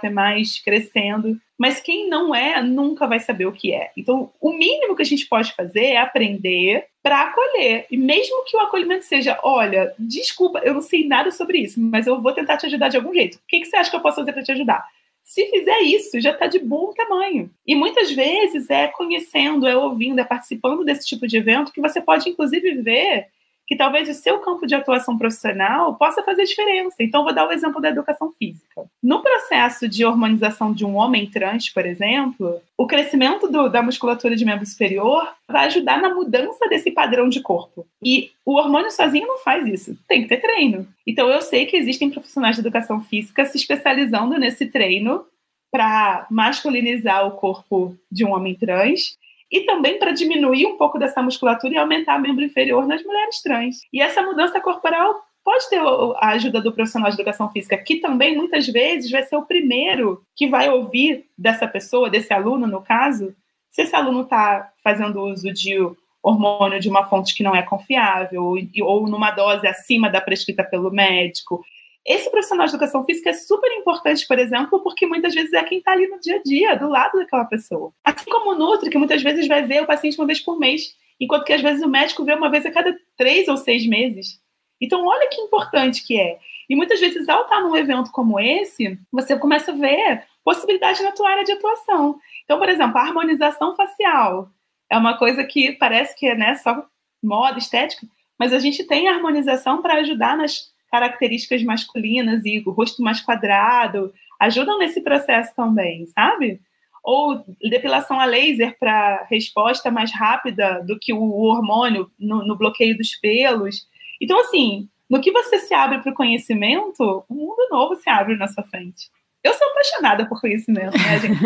crescendo. 0.64 1.38
Mas 1.58 1.80
quem 1.80 2.08
não 2.08 2.34
é, 2.34 2.62
nunca 2.62 3.06
vai 3.06 3.20
saber 3.20 3.46
o 3.46 3.52
que 3.52 3.72
é. 3.72 3.92
Então, 3.96 4.32
o 4.40 4.52
mínimo 4.52 4.96
que 4.96 5.02
a 5.02 5.06
gente 5.06 5.26
pode 5.26 5.52
fazer 5.54 5.84
é 5.84 5.96
aprender 5.98 6.86
para 7.02 7.22
acolher. 7.22 7.86
E 7.90 7.96
mesmo 7.96 8.44
que 8.44 8.56
o 8.56 8.60
acolhimento 8.60 9.04
seja, 9.04 9.38
olha, 9.42 9.94
desculpa, 9.98 10.60
eu 10.64 10.74
não 10.74 10.80
sei 10.80 11.06
nada 11.06 11.30
sobre 11.30 11.58
isso, 11.58 11.80
mas 11.80 12.06
eu 12.06 12.20
vou 12.20 12.32
tentar 12.32 12.56
te 12.56 12.66
ajudar 12.66 12.88
de 12.88 12.96
algum 12.96 13.14
jeito. 13.14 13.36
O 13.36 13.40
que, 13.46 13.60
que 13.60 13.66
você 13.66 13.76
acha 13.76 13.90
que 13.90 13.96
eu 13.96 14.00
posso 14.00 14.16
fazer 14.16 14.32
para 14.32 14.42
te 14.42 14.52
ajudar? 14.52 14.84
Se 15.22 15.46
fizer 15.46 15.80
isso, 15.80 16.20
já 16.20 16.32
está 16.32 16.46
de 16.46 16.58
bom 16.58 16.92
tamanho. 16.92 17.50
E 17.66 17.74
muitas 17.74 18.10
vezes 18.10 18.68
é 18.68 18.88
conhecendo, 18.88 19.66
é 19.66 19.76
ouvindo, 19.76 20.20
é 20.20 20.24
participando 20.24 20.84
desse 20.84 21.06
tipo 21.06 21.26
de 21.26 21.36
evento 21.36 21.72
que 21.72 21.80
você 21.80 22.00
pode, 22.00 22.28
inclusive, 22.28 22.82
ver 22.82 23.28
que 23.66 23.76
talvez 23.76 24.08
o 24.08 24.14
seu 24.14 24.38
campo 24.40 24.66
de 24.66 24.74
atuação 24.74 25.16
profissional 25.16 25.94
possa 25.94 26.22
fazer 26.22 26.44
diferença. 26.44 26.96
Então, 27.00 27.24
vou 27.24 27.34
dar 27.34 27.48
o 27.48 27.52
exemplo 27.52 27.80
da 27.80 27.88
educação 27.88 28.30
física. 28.32 28.84
No 29.02 29.22
processo 29.22 29.88
de 29.88 30.04
hormonização 30.04 30.72
de 30.72 30.84
um 30.84 30.96
homem 30.96 31.30
trans, 31.30 31.70
por 31.70 31.86
exemplo, 31.86 32.60
o 32.76 32.86
crescimento 32.86 33.48
do, 33.48 33.68
da 33.68 33.82
musculatura 33.82 34.36
de 34.36 34.44
membro 34.44 34.66
superior 34.66 35.26
vai 35.48 35.66
ajudar 35.66 36.00
na 36.00 36.14
mudança 36.14 36.68
desse 36.68 36.90
padrão 36.90 37.28
de 37.28 37.40
corpo. 37.40 37.86
E 38.02 38.30
o 38.44 38.56
hormônio 38.56 38.90
sozinho 38.90 39.26
não 39.26 39.38
faz 39.38 39.66
isso, 39.66 39.98
tem 40.06 40.22
que 40.22 40.28
ter 40.28 40.40
treino. 40.40 40.86
Então, 41.06 41.28
eu 41.28 41.40
sei 41.40 41.64
que 41.64 41.76
existem 41.76 42.10
profissionais 42.10 42.56
de 42.56 42.60
educação 42.60 43.00
física 43.00 43.46
se 43.46 43.56
especializando 43.56 44.38
nesse 44.38 44.66
treino 44.66 45.24
para 45.72 46.26
masculinizar 46.30 47.26
o 47.26 47.32
corpo 47.32 47.96
de 48.10 48.24
um 48.24 48.32
homem 48.32 48.54
trans 48.54 49.16
e 49.50 49.60
também 49.60 49.98
para 49.98 50.12
diminuir 50.12 50.66
um 50.66 50.76
pouco 50.76 50.98
dessa 50.98 51.22
musculatura 51.22 51.74
e 51.74 51.76
aumentar 51.76 52.18
o 52.18 52.22
membro 52.22 52.44
inferior 52.44 52.86
nas 52.86 53.02
mulheres 53.02 53.40
trans. 53.42 53.76
E 53.92 54.00
essa 54.00 54.22
mudança 54.22 54.60
corporal 54.60 55.22
pode 55.44 55.68
ter 55.68 55.78
a 55.78 56.28
ajuda 56.30 56.60
do 56.60 56.72
profissional 56.72 57.10
de 57.10 57.16
educação 57.16 57.50
física, 57.50 57.76
que 57.76 57.96
também 57.96 58.34
muitas 58.34 58.66
vezes 58.66 59.10
vai 59.10 59.22
ser 59.22 59.36
o 59.36 59.44
primeiro 59.44 60.24
que 60.34 60.48
vai 60.48 60.70
ouvir 60.70 61.26
dessa 61.36 61.68
pessoa, 61.68 62.08
desse 62.08 62.32
aluno, 62.32 62.66
no 62.66 62.80
caso, 62.80 63.34
se 63.70 63.82
esse 63.82 63.94
aluno 63.94 64.22
está 64.22 64.70
fazendo 64.82 65.20
uso 65.22 65.52
de 65.52 65.76
hormônio 66.22 66.80
de 66.80 66.88
uma 66.88 67.04
fonte 67.04 67.34
que 67.34 67.42
não 67.42 67.54
é 67.54 67.62
confiável, 67.62 68.54
ou, 68.82 69.06
numa 69.06 69.30
dose 69.30 69.66
acima 69.66 70.08
da 70.08 70.20
prescrita 70.20 70.64
pelo 70.64 70.90
médico, 70.90 71.62
esse 72.06 72.30
profissional 72.30 72.66
de 72.66 72.72
educação 72.72 73.04
física 73.04 73.30
é 73.30 73.32
super 73.32 73.70
importante, 73.72 74.26
por 74.26 74.38
exemplo, 74.38 74.80
porque 74.82 75.06
muitas 75.06 75.34
vezes 75.34 75.52
é 75.54 75.64
quem 75.64 75.78
está 75.78 75.92
ali 75.92 76.06
no 76.06 76.20
dia 76.20 76.36
a 76.36 76.42
dia, 76.42 76.76
do 76.76 76.88
lado 76.88 77.18
daquela 77.18 77.46
pessoa. 77.46 77.92
Assim 78.04 78.30
como 78.30 78.50
o 78.50 78.54
Nutri, 78.54 78.90
que 78.90 78.98
muitas 78.98 79.22
vezes 79.22 79.48
vai 79.48 79.62
ver 79.62 79.82
o 79.82 79.86
paciente 79.86 80.18
uma 80.18 80.26
vez 80.26 80.40
por 80.40 80.58
mês, 80.58 80.94
enquanto 81.18 81.44
que 81.44 81.52
às 81.52 81.62
vezes 81.62 81.82
o 81.82 81.88
médico 81.88 82.24
vê 82.24 82.34
uma 82.34 82.50
vez 82.50 82.66
a 82.66 82.70
cada 82.70 82.94
três 83.16 83.48
ou 83.48 83.56
seis 83.56 83.86
meses. 83.86 84.38
Então, 84.80 85.06
olha 85.06 85.28
que 85.28 85.40
importante 85.40 86.06
que 86.06 86.20
é. 86.20 86.38
E 86.68 86.76
muitas 86.76 87.00
vezes, 87.00 87.28
ao 87.28 87.42
estar 87.42 87.60
num 87.60 87.76
evento 87.76 88.10
como 88.10 88.38
esse, 88.38 88.98
você 89.10 89.38
começa 89.38 89.72
a 89.72 89.74
ver 89.74 90.24
possibilidade 90.44 91.02
na 91.02 91.12
tua 91.12 91.30
área 91.30 91.44
de 91.44 91.52
atuação. 91.52 92.18
Então, 92.44 92.58
por 92.58 92.68
exemplo, 92.68 92.98
a 92.98 93.02
harmonização 93.02 93.74
facial 93.74 94.50
é 94.90 94.98
uma 94.98 95.16
coisa 95.16 95.42
que 95.42 95.72
parece 95.72 96.14
que 96.18 96.26
é 96.26 96.34
né, 96.34 96.54
só 96.54 96.86
moda, 97.22 97.58
estética, 97.58 98.06
mas 98.38 98.52
a 98.52 98.58
gente 98.58 98.84
tem 98.84 99.08
harmonização 99.08 99.80
para 99.80 99.94
ajudar 99.94 100.36
nas 100.36 100.73
características 100.94 101.64
masculinas 101.64 102.44
e 102.44 102.62
o 102.64 102.70
rosto 102.70 103.02
mais 103.02 103.20
quadrado 103.20 104.14
ajudam 104.40 104.78
nesse 104.78 105.00
processo 105.00 105.52
também, 105.56 106.06
sabe? 106.06 106.60
Ou 107.02 107.44
depilação 107.68 108.20
a 108.20 108.24
laser 108.24 108.78
para 108.78 109.26
resposta 109.28 109.90
mais 109.90 110.12
rápida 110.12 110.84
do 110.86 110.96
que 110.96 111.12
o 111.12 111.32
hormônio 111.40 112.08
no, 112.16 112.46
no 112.46 112.56
bloqueio 112.56 112.96
dos 112.96 113.16
pelos. 113.16 113.88
Então, 114.22 114.38
assim, 114.38 114.88
no 115.10 115.20
que 115.20 115.32
você 115.32 115.58
se 115.58 115.74
abre 115.74 115.98
para 115.98 116.12
o 116.12 116.14
conhecimento, 116.14 117.24
um 117.28 117.34
mundo 117.34 117.68
novo 117.72 117.96
se 117.96 118.08
abre 118.08 118.36
na 118.36 118.46
sua 118.46 118.62
frente. 118.62 119.10
Eu 119.42 119.52
sou 119.52 119.66
apaixonada 119.70 120.26
por 120.26 120.40
conhecimento, 120.40 120.96
né, 120.96 121.18
gente? 121.18 121.40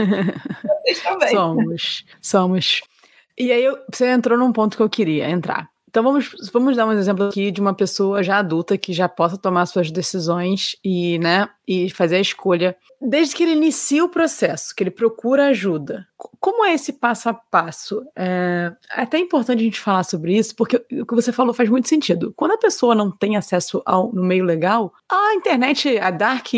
Vocês 0.63 1.03
também. 1.03 1.31
Somos, 1.31 2.05
somos. 2.21 2.81
E 3.37 3.51
aí, 3.51 3.65
você 3.91 4.11
entrou 4.11 4.37
num 4.37 4.53
ponto 4.53 4.77
que 4.77 4.83
eu 4.83 4.91
queria 4.91 5.31
entrar. 5.31 5.71
Então 5.89 6.03
vamos, 6.03 6.31
vamos 6.53 6.77
dar 6.77 6.87
um 6.87 6.93
exemplo 6.93 7.29
aqui 7.29 7.51
de 7.51 7.61
uma 7.63 7.73
pessoa 7.73 8.23
já 8.23 8.39
adulta 8.39 8.77
que 8.77 8.93
já 8.93 9.09
possa 9.09 9.39
tomar 9.39 9.65
suas 9.65 9.91
decisões 9.91 10.77
e, 10.85 11.19
né, 11.19 11.49
e 11.67 11.89
fazer 11.89 12.17
a 12.17 12.21
escolha. 12.21 12.77
Desde 13.01 13.35
que 13.35 13.43
ele 13.43 13.53
inicia 13.53 14.05
o 14.05 14.09
processo, 14.09 14.75
que 14.75 14.83
ele 14.83 14.91
procura 14.91 15.47
ajuda. 15.47 16.07
Como 16.39 16.65
é 16.65 16.75
esse 16.75 16.93
passo 16.93 17.31
a 17.31 17.35
passo? 17.35 18.03
É, 18.15 18.71
é 18.95 19.03
até 19.03 19.19
importante 19.19 19.61
a 19.61 19.65
gente 19.65 19.81
falar 19.81 20.03
sobre 20.03 20.37
isso, 20.37 20.55
porque 20.55 20.77
o 20.77 21.07
que 21.07 21.15
você 21.15 21.33
falou 21.33 21.55
faz 21.55 21.71
muito 21.71 21.89
sentido. 21.89 22.35
Quando 22.37 22.53
a 22.53 22.59
pessoa 22.59 22.95
não 22.95 23.11
tem 23.11 23.37
acesso 23.37 23.83
ao, 23.87 24.13
no 24.13 24.23
meio 24.23 24.45
legal, 24.45 24.93
a 25.11 25.35
internet, 25.35 25.99
a 25.99 26.11
dark 26.11 26.53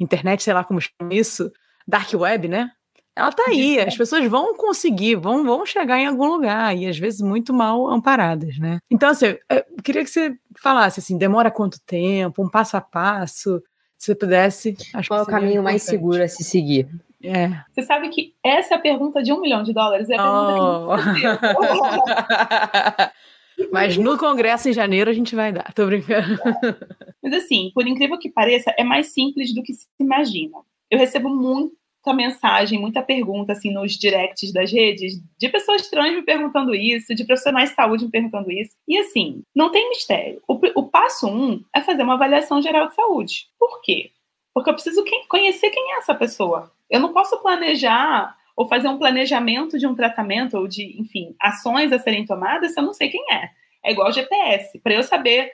internet, 0.00 0.42
sei 0.42 0.54
lá 0.54 0.64
como 0.64 0.80
chama 0.80 1.12
isso, 1.12 1.52
dark 1.86 2.10
web, 2.14 2.48
né? 2.48 2.70
Ela 3.14 3.30
tá 3.30 3.44
aí, 3.48 3.78
as 3.78 3.96
pessoas 3.96 4.26
vão 4.26 4.54
conseguir, 4.54 5.16
vão, 5.16 5.44
vão 5.44 5.66
chegar 5.66 5.98
em 5.98 6.06
algum 6.06 6.26
lugar, 6.26 6.74
e 6.76 6.86
às 6.86 6.98
vezes 6.98 7.20
muito 7.20 7.52
mal 7.52 7.88
amparadas, 7.88 8.58
né? 8.58 8.78
Então, 8.90 9.10
assim, 9.10 9.26
eu 9.26 9.64
queria 9.84 10.02
que 10.02 10.10
você 10.10 10.34
falasse, 10.58 11.00
assim, 11.00 11.18
demora 11.18 11.50
quanto 11.50 11.80
tempo, 11.84 12.42
um 12.42 12.48
passo 12.48 12.76
a 12.76 12.80
passo, 12.80 13.62
se 13.98 14.06
você 14.06 14.14
pudesse... 14.14 14.74
Qual 15.06 15.20
é 15.20 15.22
o 15.22 15.26
caminho 15.26 15.50
importante. 15.50 15.64
mais 15.64 15.82
seguro 15.82 16.22
a 16.22 16.28
se 16.28 16.42
seguir? 16.42 16.88
É. 17.22 17.50
Você 17.72 17.82
sabe 17.82 18.08
que 18.08 18.34
essa 18.42 18.74
é 18.74 18.76
a 18.78 18.80
pergunta 18.80 19.22
de 19.22 19.32
um 19.32 19.40
milhão 19.40 19.62
de 19.62 19.72
dólares, 19.72 20.08
é 20.08 20.16
a 20.16 20.22
pergunta 20.22 20.72
oh. 20.88 20.96
que 23.58 23.68
Mas 23.70 23.96
no 23.96 24.18
congresso 24.18 24.68
em 24.68 24.72
janeiro 24.72 25.10
a 25.10 25.12
gente 25.12 25.36
vai 25.36 25.52
dar, 25.52 25.72
tô 25.74 25.86
brincando. 25.86 26.38
Mas 27.22 27.34
assim, 27.34 27.70
por 27.74 27.86
incrível 27.86 28.18
que 28.18 28.30
pareça, 28.30 28.74
é 28.76 28.82
mais 28.82 29.12
simples 29.12 29.54
do 29.54 29.62
que 29.62 29.72
se 29.74 29.86
imagina. 30.00 30.58
Eu 30.90 30.98
recebo 30.98 31.28
muito 31.28 31.74
mensagem, 32.10 32.80
muita 32.80 33.02
pergunta 33.02 33.52
assim 33.52 33.72
nos 33.72 33.92
directs 33.92 34.52
das 34.52 34.72
redes, 34.72 35.20
de 35.38 35.48
pessoas 35.48 35.88
trans 35.88 36.12
me 36.12 36.22
perguntando 36.22 36.74
isso, 36.74 37.14
de 37.14 37.24
profissionais 37.24 37.70
de 37.70 37.76
saúde 37.76 38.04
me 38.04 38.10
perguntando 38.10 38.50
isso. 38.50 38.72
E 38.88 38.98
assim, 38.98 39.42
não 39.54 39.70
tem 39.70 39.88
mistério. 39.88 40.42
O, 40.48 40.58
o 40.74 40.88
passo 40.88 41.28
um 41.28 41.62
é 41.74 41.80
fazer 41.80 42.02
uma 42.02 42.14
avaliação 42.14 42.60
geral 42.60 42.88
de 42.88 42.94
saúde. 42.96 43.46
Por 43.58 43.80
quê? 43.82 44.10
Porque 44.52 44.68
eu 44.68 44.74
preciso 44.74 45.04
conhecer 45.28 45.70
quem 45.70 45.92
é 45.92 45.98
essa 45.98 46.14
pessoa. 46.14 46.72
Eu 46.90 46.98
não 46.98 47.12
posso 47.12 47.40
planejar 47.40 48.36
ou 48.56 48.68
fazer 48.68 48.88
um 48.88 48.98
planejamento 48.98 49.78
de 49.78 49.86
um 49.86 49.94
tratamento 49.94 50.58
ou 50.58 50.66
de, 50.66 51.00
enfim, 51.00 51.34
ações 51.40 51.92
a 51.92 51.98
serem 51.98 52.26
tomadas 52.26 52.74
se 52.74 52.80
eu 52.80 52.84
não 52.84 52.92
sei 52.92 53.08
quem 53.08 53.24
é. 53.32 53.50
É 53.84 53.92
igual 53.92 54.12
GPS. 54.12 54.78
Para 54.80 54.94
eu 54.94 55.02
saber 55.02 55.52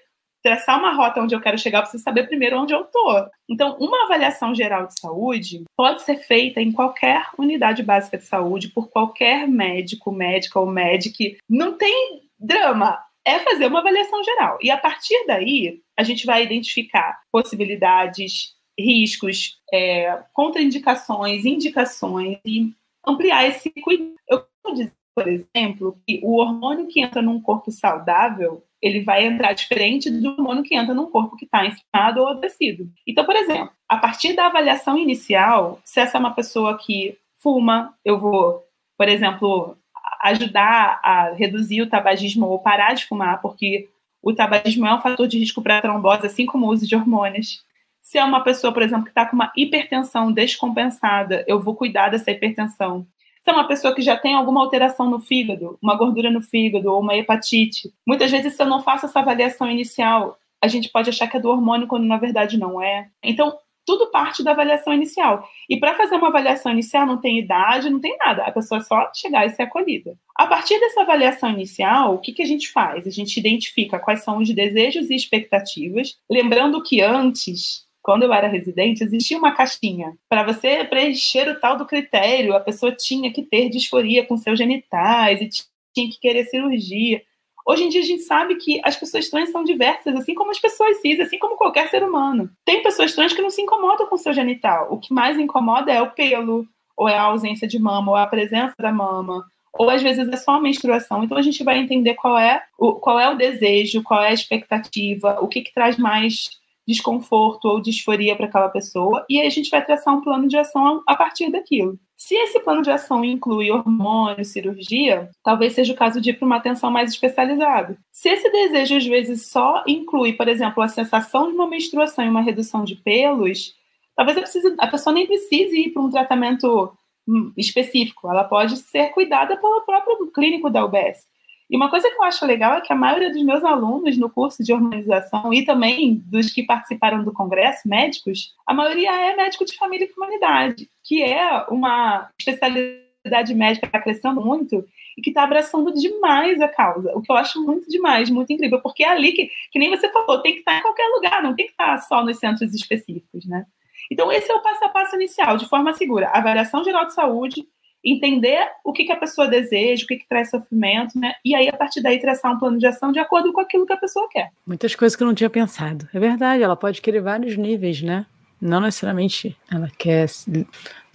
traçar 0.49 0.79
uma 0.79 0.95
rota 0.95 1.21
onde 1.21 1.35
eu 1.35 1.41
quero 1.41 1.59
chegar, 1.59 1.79
eu 1.79 1.83
preciso 1.83 2.03
saber 2.03 2.27
primeiro 2.27 2.59
onde 2.59 2.73
eu 2.73 2.81
estou. 2.81 3.29
Então, 3.47 3.77
uma 3.79 4.05
avaliação 4.05 4.55
geral 4.55 4.87
de 4.87 4.99
saúde 4.99 5.65
pode 5.77 6.03
ser 6.03 6.17
feita 6.17 6.59
em 6.59 6.73
qualquer 6.73 7.27
unidade 7.39 7.83
básica 7.83 8.17
de 8.17 8.25
saúde, 8.25 8.69
por 8.69 8.89
qualquer 8.89 9.47
médico, 9.47 10.11
médica 10.11 10.59
ou 10.59 10.67
médica. 10.67 11.37
Não 11.49 11.77
tem 11.77 12.23
drama. 12.39 12.99
É 13.27 13.39
fazer 13.41 13.67
uma 13.67 13.81
avaliação 13.81 14.25
geral. 14.25 14.59
E 14.63 14.71
a 14.71 14.79
partir 14.79 15.27
daí, 15.27 15.83
a 15.99 16.03
gente 16.03 16.25
vai 16.25 16.43
identificar 16.43 17.21
possibilidades, 17.31 18.55
riscos, 18.79 19.61
é, 19.71 20.23
contraindicações, 20.33 21.45
indicações 21.45 22.39
e 22.47 22.73
ampliar 23.07 23.47
esse 23.47 23.71
cuidado. 23.83 24.15
Eu 24.27 24.47
vou 24.65 24.73
dizer, 24.73 24.93
por 25.15 25.29
exemplo, 25.29 26.01
que 26.07 26.21
o 26.23 26.39
hormônio 26.39 26.87
que 26.87 27.01
entra 27.01 27.21
num 27.21 27.43
corpo 27.43 27.71
saudável, 27.71 28.65
ele 28.81 29.03
vai 29.03 29.27
entrar 29.27 29.53
diferente 29.53 30.11
do 30.11 30.31
hormônio 30.31 30.63
que 30.63 30.75
entra 30.75 30.95
num 30.95 31.11
corpo 31.11 31.37
que 31.37 31.45
está 31.45 31.67
inflamado 31.67 32.21
ou 32.21 32.29
adoecido. 32.29 32.89
Então, 33.07 33.25
por 33.25 33.37
exemplo, 33.37 33.71
a 33.89 33.97
partir 33.97 34.35
da 34.35 34.47
avaliação 34.47 34.97
inicial, 34.97 35.81
se 35.85 36.01
essa 36.01 36.17
é 36.17 36.21
uma 36.21 36.35
pessoa 36.35 36.79
que 36.79 37.17
fuma, 37.37 37.95
eu 38.05 38.19
vou, 38.19 38.63
por 38.97 39.09
exemplo, 39.09 39.77
ajudar 40.23 41.01
a 41.03 41.33
reduzir 41.33 41.83
o 41.83 41.89
tabagismo 41.89 42.47
ou 42.47 42.59
parar 42.59 42.95
de 42.95 43.07
fumar, 43.07 43.41
porque 43.41 43.89
o 44.23 44.33
tabagismo 44.33 44.87
é 44.87 44.95
um 44.95 45.01
fator 45.01 45.27
de 45.27 45.39
risco 45.39 45.63
para 45.63 45.81
trombose, 45.81 46.27
assim 46.27 46.47
como 46.47 46.67
o 46.67 46.71
uso 46.71 46.87
de 46.87 46.97
hormônios. 46.97 47.65
Se 48.03 48.19
é 48.19 48.25
uma 48.25 48.43
pessoa, 48.43 48.73
por 48.73 48.83
exemplo, 48.83 49.05
que 49.05 49.11
está 49.11 49.27
com 49.27 49.37
uma 49.37 49.53
hipertensão 49.57 50.33
descompensada, 50.33 51.45
eu 51.47 51.61
vou 51.61 51.75
cuidar 51.75 52.09
dessa 52.09 52.31
hipertensão. 52.31 53.07
É 53.49 53.53
uma 53.53 53.67
pessoa 53.67 53.95
que 53.95 54.03
já 54.03 54.17
tem 54.17 54.35
alguma 54.35 54.61
alteração 54.61 55.09
no 55.09 55.19
fígado, 55.19 55.79
uma 55.83 55.97
gordura 55.97 56.31
no 56.31 56.43
fígado 56.43 56.93
ou 56.93 57.01
uma 57.01 57.17
hepatite, 57.17 57.91
muitas 58.07 58.31
vezes, 58.31 58.55
se 58.55 58.63
eu 58.63 58.67
não 58.67 58.83
faço 58.83 59.07
essa 59.07 59.21
avaliação 59.21 59.71
inicial, 59.71 60.39
a 60.61 60.69
gente 60.69 60.91
pode 60.91 61.09
achar 61.09 61.29
que 61.29 61.37
é 61.37 61.41
do 61.41 61.49
hormônio 61.49 61.87
quando 61.87 62.05
na 62.05 62.19
verdade 62.19 62.59
não 62.59 62.83
é. 62.83 63.09
Então, 63.23 63.57
tudo 63.87 64.11
parte 64.11 64.45
da 64.45 64.51
avaliação 64.51 64.93
inicial. 64.93 65.49
E 65.67 65.81
para 65.81 65.95
fazer 65.95 66.17
uma 66.17 66.29
avaliação 66.29 66.71
inicial 66.71 67.07
não 67.07 67.17
tem 67.17 67.39
idade, 67.39 67.89
não 67.89 67.99
tem 67.99 68.19
nada. 68.19 68.43
A 68.43 68.53
pessoa 68.53 68.81
é 68.81 68.83
só 68.83 69.11
chegar 69.15 69.47
e 69.47 69.51
ser 69.51 69.63
acolhida. 69.63 70.15
A 70.37 70.47
partir 70.47 70.79
dessa 70.79 71.01
avaliação 71.01 71.51
inicial, 71.51 72.15
o 72.15 72.19
que, 72.19 72.33
que 72.33 72.43
a 72.43 72.47
gente 72.47 72.71
faz? 72.71 73.07
A 73.07 73.11
gente 73.11 73.39
identifica 73.41 73.99
quais 73.99 74.23
são 74.23 74.37
os 74.37 74.55
desejos 74.55 75.09
e 75.09 75.15
expectativas. 75.15 76.19
Lembrando 76.29 76.83
que 76.83 77.01
antes 77.01 77.88
quando 78.09 78.23
eu 78.23 78.33
era 78.33 78.49
residente, 78.49 79.05
existia 79.05 79.37
uma 79.37 79.53
caixinha. 79.53 80.17
Para 80.31 80.43
você 80.43 80.83
preencher 80.83 81.47
o 81.47 81.61
tal 81.61 81.77
do 81.77 81.85
critério, 81.85 82.57
a 82.57 82.61
pessoa 82.61 82.91
tinha 82.91 83.31
que 83.31 83.43
ter 83.43 83.69
disforia 83.69 84.25
com 84.25 84.35
seus 84.39 84.59
genitais 84.59 85.43
e 85.43 85.51
tinha 85.95 86.11
que 86.11 86.19
querer 86.19 86.47
cirurgia. 86.47 87.21
Hoje 87.67 87.85
em 87.85 87.91
dia 87.91 88.01
a 88.01 88.05
gente 88.07 88.23
sabe 88.23 88.55
que 88.55 88.81
as 88.83 88.97
pessoas 88.97 89.29
trans 89.29 89.51
são 89.51 89.63
diversas, 89.63 90.17
assim 90.17 90.35
como 90.35 90.51
as 90.51 90.59
pessoas 90.59 91.03
cis, 91.03 91.21
assim 91.21 91.39
como 91.39 91.59
qualquer 91.59 91.91
ser 91.91 92.03
humano. 92.03 92.49
Tem 92.65 92.83
pessoas 92.83 93.15
trans 93.15 93.35
que 93.35 93.43
não 93.43 93.51
se 93.51 93.61
incomodam 93.61 94.07
com 94.07 94.17
seu 94.17 94.33
genital. 94.33 94.89
O 94.91 94.99
que 94.99 95.13
mais 95.13 95.39
incomoda 95.39 95.93
é 95.93 96.01
o 96.01 96.11
pelo, 96.13 96.67
ou 96.97 97.11
é 97.11 97.15
a 97.15 97.25
ausência 97.25 97.69
de 97.69 97.79
mama, 97.79 98.13
ou 98.13 98.17
a 98.17 98.27
presença 98.27 98.73
da 98.79 98.91
mama, 98.91 99.45
ou 99.71 99.91
às 99.91 100.03
vezes 100.03 100.27
é 100.27 100.37
só 100.39 100.53
a 100.53 100.61
menstruação. 100.63 101.25
Então 101.25 101.37
a 101.37 101.43
gente 101.43 101.63
vai 101.63 101.77
entender 101.77 102.15
qual 102.15 102.39
é 102.39 102.63
o, 102.79 102.95
qual 102.95 103.21
é 103.21 103.29
o 103.29 103.37
desejo, 103.37 104.03
qual 104.03 104.23
é 104.23 104.29
a 104.29 104.33
expectativa, 104.33 105.37
o 105.43 105.47
que, 105.47 105.61
que 105.61 105.75
traz 105.75 105.99
mais 105.99 106.57
desconforto 106.89 107.67
ou 107.67 107.83
disforia 107.83 108.35
para 108.35 108.47
aquela 108.47 108.71
pessoa, 108.71 109.27
e 109.29 109.39
aí 109.39 109.47
a 109.47 109.51
gente 109.51 109.69
vai 109.69 109.85
traçar 109.85 110.17
um 110.17 110.23
plano 110.23 110.49
de 110.49 110.57
ação 110.57 111.03
a 111.07 111.15
partir 111.15 111.53
daquilo. 111.53 111.99
Se 112.17 112.35
esse 112.35 112.59
plano 112.61 112.81
de 112.81 112.91
ação 112.91 113.23
inclui 113.23 113.71
hormônio, 113.71 114.43
cirurgia, 114.43 115.29
talvez 115.45 115.75
seja 115.75 115.93
o 115.93 115.97
caso 115.97 116.19
de 116.19 116.31
ir 116.31 116.39
para 116.39 116.47
uma 116.47 116.57
atenção 116.57 116.91
mais 116.91 117.11
especializada. 117.11 117.99
Se 118.11 118.31
esse 118.31 118.51
desejo 118.51 118.97
às 118.97 119.07
vezes 119.07 119.47
só 119.47 119.85
inclui, 119.87 120.33
por 120.33 120.49
exemplo, 120.49 120.83
a 120.83 120.89
sensação 120.89 121.49
de 121.49 121.55
uma 121.55 121.69
menstruação 121.69 122.25
e 122.25 122.29
uma 122.31 122.41
redução 122.41 122.83
de 122.85 122.97
pelos, 122.97 123.75
talvez 124.17 124.39
a, 124.39 124.41
precise, 124.41 124.75
a 124.79 124.87
pessoa 124.87 125.13
nem 125.13 125.27
precise 125.27 125.79
ir 125.79 125.91
para 125.91 126.03
um 126.03 126.11
tratamento 126.11 126.91
hum, 127.29 127.53
específico, 127.55 128.31
ela 128.31 128.45
pode 128.45 128.79
ser 128.79 129.09
cuidada 129.11 129.59
pelo 129.59 129.83
próprio 129.83 130.27
clínico 130.33 130.71
da 130.71 130.87
UBS. 130.87 131.27
E 131.71 131.77
uma 131.77 131.91
coisa 131.91 132.09
que 132.09 132.17
eu 132.17 132.23
acho 132.23 132.47
legal 132.47 132.75
é 132.75 132.81
que 132.81 132.93
a 132.93 132.97
maioria 132.97 133.31
dos 133.31 133.43
meus 133.43 133.63
alunos 133.63 134.17
no 134.17 134.31
curso 134.31 134.63
de 134.65 134.73
hormonização 134.73 135.53
e 135.53 135.65
também 135.65 136.23
dos 136.27 136.51
que 136.51 136.63
participaram 136.63 137.23
do 137.23 137.33
congresso, 137.33 137.87
médicos, 137.87 138.55
a 138.67 138.73
maioria 138.73 139.11
é 139.11 139.37
médico 139.37 139.65
de 139.65 139.77
família 139.77 140.07
e 140.07 140.13
comunidade, 140.13 140.89
que 141.05 141.23
é 141.23 141.67
uma 141.69 142.31
especialidade 142.39 143.55
médica 143.55 143.87
que 143.87 143.89
está 143.89 144.01
crescendo 144.01 144.41
muito 144.41 144.85
e 145.17 145.21
que 145.21 145.31
está 145.31 145.43
abraçando 145.43 145.93
demais 145.93 146.61
a 146.61 146.69
causa, 146.69 147.13
o 147.15 147.21
que 147.21 147.31
eu 147.31 147.37
acho 147.37 147.63
muito 147.63 147.89
demais, 147.89 148.31
muito 148.31 148.53
incrível, 148.53 148.81
porque 148.81 149.05
é 149.05 149.09
ali 149.09 149.33
que, 149.33 149.51
que 149.71 149.79
nem 149.79 149.91
você 149.91 150.09
falou, 150.11 150.41
tem 150.41 150.55
que 150.55 150.61
estar 150.61 150.79
em 150.79 150.83
qualquer 150.83 151.09
lugar, 151.09 151.43
não 151.43 151.55
tem 151.55 151.67
que 151.67 151.73
estar 151.73 151.99
só 151.99 152.25
nos 152.25 152.39
centros 152.39 152.73
específicos, 152.73 153.45
né? 153.45 153.67
Então, 154.11 154.33
esse 154.33 154.51
é 154.51 154.55
o 154.55 154.63
passo 154.63 154.85
a 154.85 154.89
passo 154.89 155.17
inicial, 155.17 155.57
de 155.57 155.69
forma 155.69 155.93
segura. 155.93 156.29
Avaliação 156.29 156.83
geral 156.83 157.05
de 157.05 157.13
saúde, 157.13 157.67
entender 158.13 158.69
o 158.85 158.93
que, 158.93 159.05
que 159.05 159.13
a 159.13 159.17
pessoa 159.17 159.49
deseja, 159.49 160.05
o 160.05 160.07
que, 160.07 160.17
que 160.17 160.29
traz 160.29 160.51
sofrimento, 160.51 161.19
né? 161.19 161.35
E 161.45 161.55
aí, 161.55 161.69
a 161.69 161.77
partir 161.77 162.03
daí, 162.03 162.19
traçar 162.21 162.53
um 162.53 162.59
plano 162.59 162.79
de 162.79 162.87
ação 162.87 163.13
de 163.13 163.19
acordo 163.19 163.53
com 163.53 163.61
aquilo 163.61 163.87
que 163.87 163.93
a 163.93 163.97
pessoa 163.97 164.29
quer. 164.31 164.51
Muitas 164.67 164.95
coisas 164.95 165.17
que 165.17 165.23
eu 165.23 165.27
não 165.27 165.35
tinha 165.35 165.51
pensado. 165.51 166.09
É 166.13 166.19
verdade, 166.19 166.63
ela 166.63 166.77
pode 166.77 167.01
querer 167.01 167.21
vários 167.21 167.57
níveis, 167.57 168.03
né? 168.03 168.27
Não 168.61 168.81
necessariamente 168.81 169.57
ela 169.71 169.89
quer. 169.97 170.27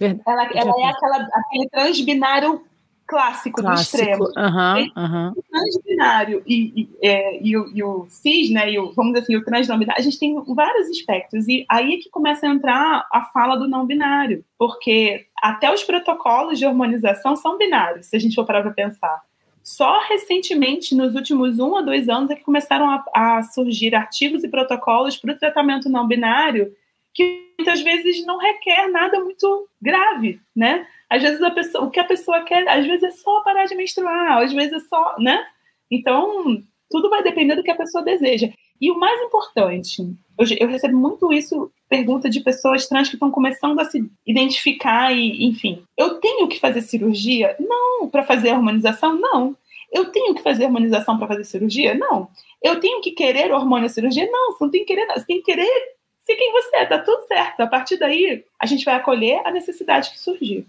Ela, 0.00 0.50
ela 0.54 0.72
é 0.80 0.86
aquela, 0.86 1.28
aquele 1.32 1.68
transbinário 1.68 2.64
clássico, 3.06 3.60
clássico. 3.60 3.96
do 3.96 4.02
extremo. 4.02 4.24
Uhum, 4.36 4.92
uhum. 4.96 5.32
O 5.36 5.42
transbinário 5.42 6.42
e, 6.46 6.82
e, 6.82 6.88
é, 7.02 7.42
e, 7.42 7.56
o, 7.56 7.70
e, 7.74 7.82
o, 7.82 8.06
cis, 8.08 8.50
né, 8.50 8.70
e 8.70 8.78
o, 8.78 8.92
vamos 8.92 9.12
dizer 9.12 9.24
assim, 9.24 9.36
o 9.36 9.44
transnominário, 9.44 10.00
a 10.00 10.04
gente 10.04 10.18
tem 10.18 10.34
vários 10.54 10.88
aspectos. 10.88 11.46
E 11.48 11.64
aí 11.68 11.94
é 11.94 11.96
que 11.98 12.10
começa 12.10 12.46
a 12.46 12.50
entrar 12.50 13.06
a 13.12 13.22
fala 13.32 13.56
do 13.56 13.68
não 13.68 13.86
binário, 13.86 14.44
porque 14.58 15.26
até 15.42 15.72
os 15.72 15.82
protocolos 15.84 16.58
de 16.58 16.66
hormonização 16.66 17.36
são 17.36 17.58
binários, 17.58 18.06
se 18.06 18.16
a 18.16 18.18
gente 18.18 18.34
for 18.34 18.44
parar 18.44 18.62
para 18.62 18.72
pensar. 18.72 19.22
Só 19.62 19.98
recentemente, 20.08 20.94
nos 20.94 21.14
últimos 21.14 21.58
um 21.58 21.76
a 21.76 21.80
dois 21.80 22.08
anos, 22.08 22.28
é 22.28 22.34
que 22.34 22.44
começaram 22.44 22.90
a, 22.90 23.04
a 23.14 23.42
surgir 23.42 23.94
artigos 23.94 24.44
e 24.44 24.48
protocolos 24.48 25.16
para 25.16 25.32
o 25.32 25.38
tratamento 25.38 25.88
não 25.88 26.06
binário 26.06 26.74
que 27.14 27.54
muitas 27.58 27.80
vezes 27.80 28.26
não 28.26 28.38
requer 28.38 28.88
nada 28.88 29.20
muito 29.20 29.68
grave, 29.80 30.40
né? 30.54 30.86
Às 31.08 31.22
vezes 31.22 31.40
a 31.42 31.50
pessoa, 31.50 31.84
o 31.84 31.90
que 31.90 32.00
a 32.00 32.04
pessoa 32.04 32.42
quer, 32.42 32.68
às 32.68 32.86
vezes 32.86 33.04
é 33.04 33.10
só 33.10 33.40
parar 33.42 33.66
de 33.66 33.76
menstruar, 33.76 34.42
às 34.42 34.52
vezes 34.52 34.72
é 34.72 34.80
só, 34.80 35.14
né? 35.18 35.46
Então, 35.90 36.62
tudo 36.90 37.08
vai 37.08 37.22
depender 37.22 37.54
do 37.54 37.62
que 37.62 37.70
a 37.70 37.76
pessoa 37.76 38.02
deseja. 38.02 38.50
E 38.80 38.90
o 38.90 38.98
mais 38.98 39.20
importante, 39.22 40.02
eu, 40.38 40.46
eu 40.58 40.68
recebo 40.68 40.96
muito 40.96 41.32
isso, 41.32 41.70
pergunta 41.88 42.28
de 42.28 42.40
pessoas 42.40 42.88
trans 42.88 43.08
que 43.08 43.14
estão 43.14 43.30
começando 43.30 43.78
a 43.78 43.84
se 43.84 44.04
identificar 44.26 45.12
e, 45.12 45.44
enfim, 45.44 45.84
eu 45.96 46.20
tenho 46.20 46.48
que 46.48 46.58
fazer 46.58 46.80
cirurgia? 46.80 47.56
Não. 47.60 48.08
Para 48.08 48.24
fazer 48.24 48.50
harmonização? 48.50 49.18
Não. 49.18 49.56
Eu 49.92 50.10
tenho 50.10 50.34
que 50.34 50.42
fazer 50.42 50.64
harmonização 50.64 51.16
para 51.16 51.28
fazer 51.28 51.44
cirurgia? 51.44 51.94
Não. 51.94 52.28
Eu 52.62 52.80
tenho 52.80 53.00
que 53.00 53.12
querer 53.12 53.52
hormônio 53.52 53.88
cirurgia? 53.88 54.28
Não, 54.30 54.52
você 54.52 54.64
não 54.64 54.70
tem 54.70 54.84
que 54.84 54.92
querer. 54.92 55.06
Você 55.12 55.26
tem 55.26 55.36
que 55.36 55.44
querer 55.44 55.93
ser 56.24 56.36
quem 56.36 56.52
você 56.52 56.76
é, 56.76 56.86
tá 56.86 56.98
tudo 56.98 57.26
certo. 57.26 57.60
A 57.60 57.66
partir 57.66 57.98
daí, 57.98 58.44
a 58.58 58.66
gente 58.66 58.84
vai 58.84 58.94
acolher 58.94 59.42
a 59.44 59.50
necessidade 59.50 60.10
que 60.10 60.18
surgir. 60.18 60.66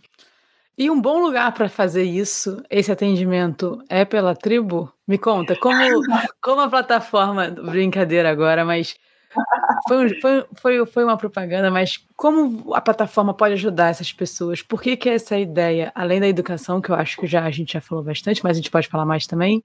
E 0.77 0.89
um 0.91 0.99
bom 0.99 1.19
lugar 1.19 1.53
para 1.53 1.69
fazer 1.69 2.03
isso, 2.03 2.61
esse 2.69 2.91
atendimento, 2.91 3.81
é 3.89 4.03
pela 4.03 4.35
tribo? 4.35 4.91
Me 5.07 5.17
conta, 5.17 5.55
como, 5.55 5.79
como 6.41 6.61
a 6.61 6.69
plataforma, 6.69 7.49
brincadeira 7.49 8.29
agora, 8.29 8.65
mas 8.65 8.97
foi, 9.87 10.19
foi, 10.19 10.45
foi, 10.55 10.85
foi 10.85 11.03
uma 11.03 11.17
propaganda, 11.17 11.71
mas 11.71 12.05
como 12.17 12.73
a 12.73 12.81
plataforma 12.81 13.33
pode 13.33 13.53
ajudar 13.53 13.89
essas 13.89 14.11
pessoas? 14.11 14.61
Por 14.61 14.81
que, 14.81 14.97
que 14.97 15.09
essa 15.09 15.37
ideia, 15.37 15.91
além 15.95 16.19
da 16.19 16.27
educação, 16.27 16.81
que 16.81 16.89
eu 16.89 16.95
acho 16.95 17.17
que 17.17 17.27
já 17.27 17.45
a 17.45 17.51
gente 17.51 17.73
já 17.73 17.81
falou 17.81 18.03
bastante, 18.03 18.43
mas 18.43 18.57
a 18.57 18.59
gente 18.59 18.71
pode 18.71 18.89
falar 18.89 19.05
mais 19.05 19.25
também, 19.25 19.63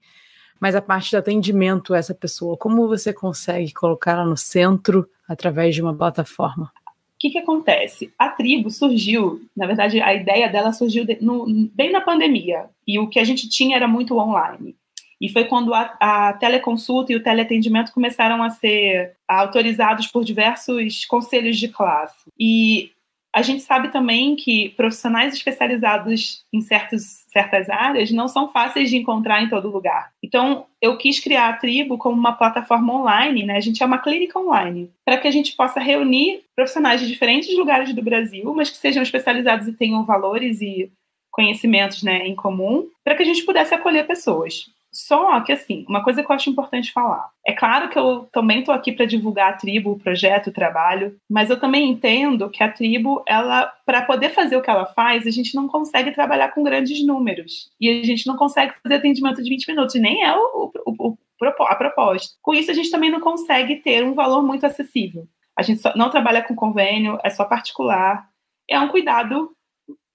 mas 0.61 0.75
a 0.75 0.81
parte 0.81 1.09
de 1.09 1.17
atendimento 1.17 1.91
a 1.93 1.97
essa 1.97 2.13
pessoa, 2.13 2.55
como 2.55 2.87
você 2.87 3.11
consegue 3.11 3.73
colocá-la 3.73 4.23
no 4.23 4.37
centro 4.37 5.09
através 5.27 5.73
de 5.73 5.81
uma 5.81 5.93
plataforma? 5.93 6.71
O 6.87 7.19
que, 7.19 7.31
que 7.31 7.39
acontece? 7.39 8.13
A 8.17 8.29
tribo 8.29 8.69
surgiu, 8.69 9.41
na 9.57 9.65
verdade, 9.65 9.99
a 9.99 10.13
ideia 10.13 10.47
dela 10.49 10.71
surgiu 10.71 11.03
de, 11.03 11.17
no, 11.19 11.45
bem 11.73 11.91
na 11.91 12.01
pandemia, 12.01 12.69
e 12.87 12.99
o 12.99 13.07
que 13.07 13.19
a 13.19 13.23
gente 13.23 13.49
tinha 13.49 13.75
era 13.75 13.87
muito 13.87 14.17
online. 14.17 14.75
E 15.19 15.29
foi 15.29 15.45
quando 15.45 15.73
a, 15.73 15.95
a 15.99 16.33
teleconsulta 16.33 17.11
e 17.11 17.15
o 17.15 17.23
teleatendimento 17.23 17.93
começaram 17.93 18.41
a 18.41 18.49
ser 18.49 19.13
autorizados 19.27 20.07
por 20.07 20.23
diversos 20.23 21.05
conselhos 21.05 21.57
de 21.57 21.67
classe. 21.67 22.25
E 22.39 22.91
a 23.33 23.41
gente 23.41 23.61
sabe 23.63 23.89
também 23.89 24.35
que 24.35 24.69
profissionais 24.69 25.33
especializados 25.33 26.43
em 26.51 26.59
certos, 26.61 27.25
certas 27.29 27.69
áreas 27.69 28.11
não 28.11 28.27
são 28.27 28.49
fáceis 28.49 28.89
de 28.89 28.97
encontrar 28.97 29.41
em 29.41 29.49
todo 29.49 29.71
lugar. 29.71 30.11
Então, 30.21 30.65
eu 30.81 30.97
quis 30.97 31.19
criar 31.19 31.49
a 31.49 31.53
Tribo 31.53 31.97
como 31.97 32.17
uma 32.17 32.33
plataforma 32.33 32.93
online, 32.93 33.45
né? 33.45 33.55
A 33.55 33.61
gente 33.61 33.81
é 33.81 33.85
uma 33.85 33.99
clínica 33.99 34.37
online, 34.37 34.91
para 35.05 35.17
que 35.17 35.27
a 35.27 35.31
gente 35.31 35.55
possa 35.55 35.79
reunir 35.79 36.41
profissionais 36.55 36.99
de 36.99 37.07
diferentes 37.07 37.55
lugares 37.57 37.93
do 37.93 38.01
Brasil, 38.01 38.53
mas 38.53 38.69
que 38.69 38.77
sejam 38.77 39.01
especializados 39.01 39.67
e 39.67 39.73
tenham 39.73 40.03
valores 40.03 40.61
e 40.61 40.91
conhecimentos 41.31 42.03
né, 42.03 42.27
em 42.27 42.35
comum, 42.35 42.89
para 43.05 43.15
que 43.15 43.23
a 43.23 43.25
gente 43.25 43.43
pudesse 43.43 43.73
acolher 43.73 44.05
pessoas. 44.05 44.65
Só 44.91 45.39
que, 45.41 45.53
assim, 45.53 45.85
uma 45.87 46.03
coisa 46.03 46.21
que 46.21 46.29
eu 46.29 46.35
acho 46.35 46.49
importante 46.49 46.91
falar. 46.91 47.29
É 47.47 47.53
claro 47.53 47.89
que 47.89 47.97
eu 47.97 48.27
também 48.31 48.59
estou 48.59 48.75
aqui 48.75 48.91
para 48.91 49.05
divulgar 49.05 49.53
a 49.53 49.57
tribo, 49.57 49.91
o 49.91 49.99
projeto, 49.99 50.47
o 50.47 50.53
trabalho, 50.53 51.15
mas 51.29 51.49
eu 51.49 51.59
também 51.59 51.89
entendo 51.89 52.49
que 52.49 52.61
a 52.61 52.69
tribo, 52.69 53.23
ela, 53.25 53.67
para 53.85 54.01
poder 54.01 54.29
fazer 54.31 54.57
o 54.57 54.61
que 54.61 54.69
ela 54.69 54.85
faz, 54.85 55.25
a 55.25 55.31
gente 55.31 55.55
não 55.55 55.67
consegue 55.67 56.11
trabalhar 56.11 56.49
com 56.49 56.63
grandes 56.63 57.05
números. 57.05 57.71
E 57.79 57.89
a 57.89 58.03
gente 58.03 58.27
não 58.27 58.35
consegue 58.35 58.73
fazer 58.83 58.95
atendimento 58.95 59.41
de 59.41 59.49
20 59.49 59.67
minutos, 59.69 59.95
nem 59.95 60.23
é 60.25 60.35
o, 60.35 60.71
o, 60.85 61.07
o 61.09 61.17
a 61.43 61.75
proposta. 61.75 62.35
Com 62.41 62.53
isso, 62.53 62.69
a 62.69 62.73
gente 62.73 62.91
também 62.91 63.09
não 63.09 63.19
consegue 63.19 63.77
ter 63.77 64.03
um 64.03 64.13
valor 64.13 64.43
muito 64.43 64.65
acessível. 64.65 65.27
A 65.57 65.63
gente 65.63 65.81
não 65.95 66.09
trabalha 66.09 66.43
com 66.43 66.55
convênio, 66.55 67.17
é 67.23 67.29
só 67.29 67.45
particular. 67.45 68.27
É 68.69 68.79
um 68.79 68.89
cuidado 68.89 69.49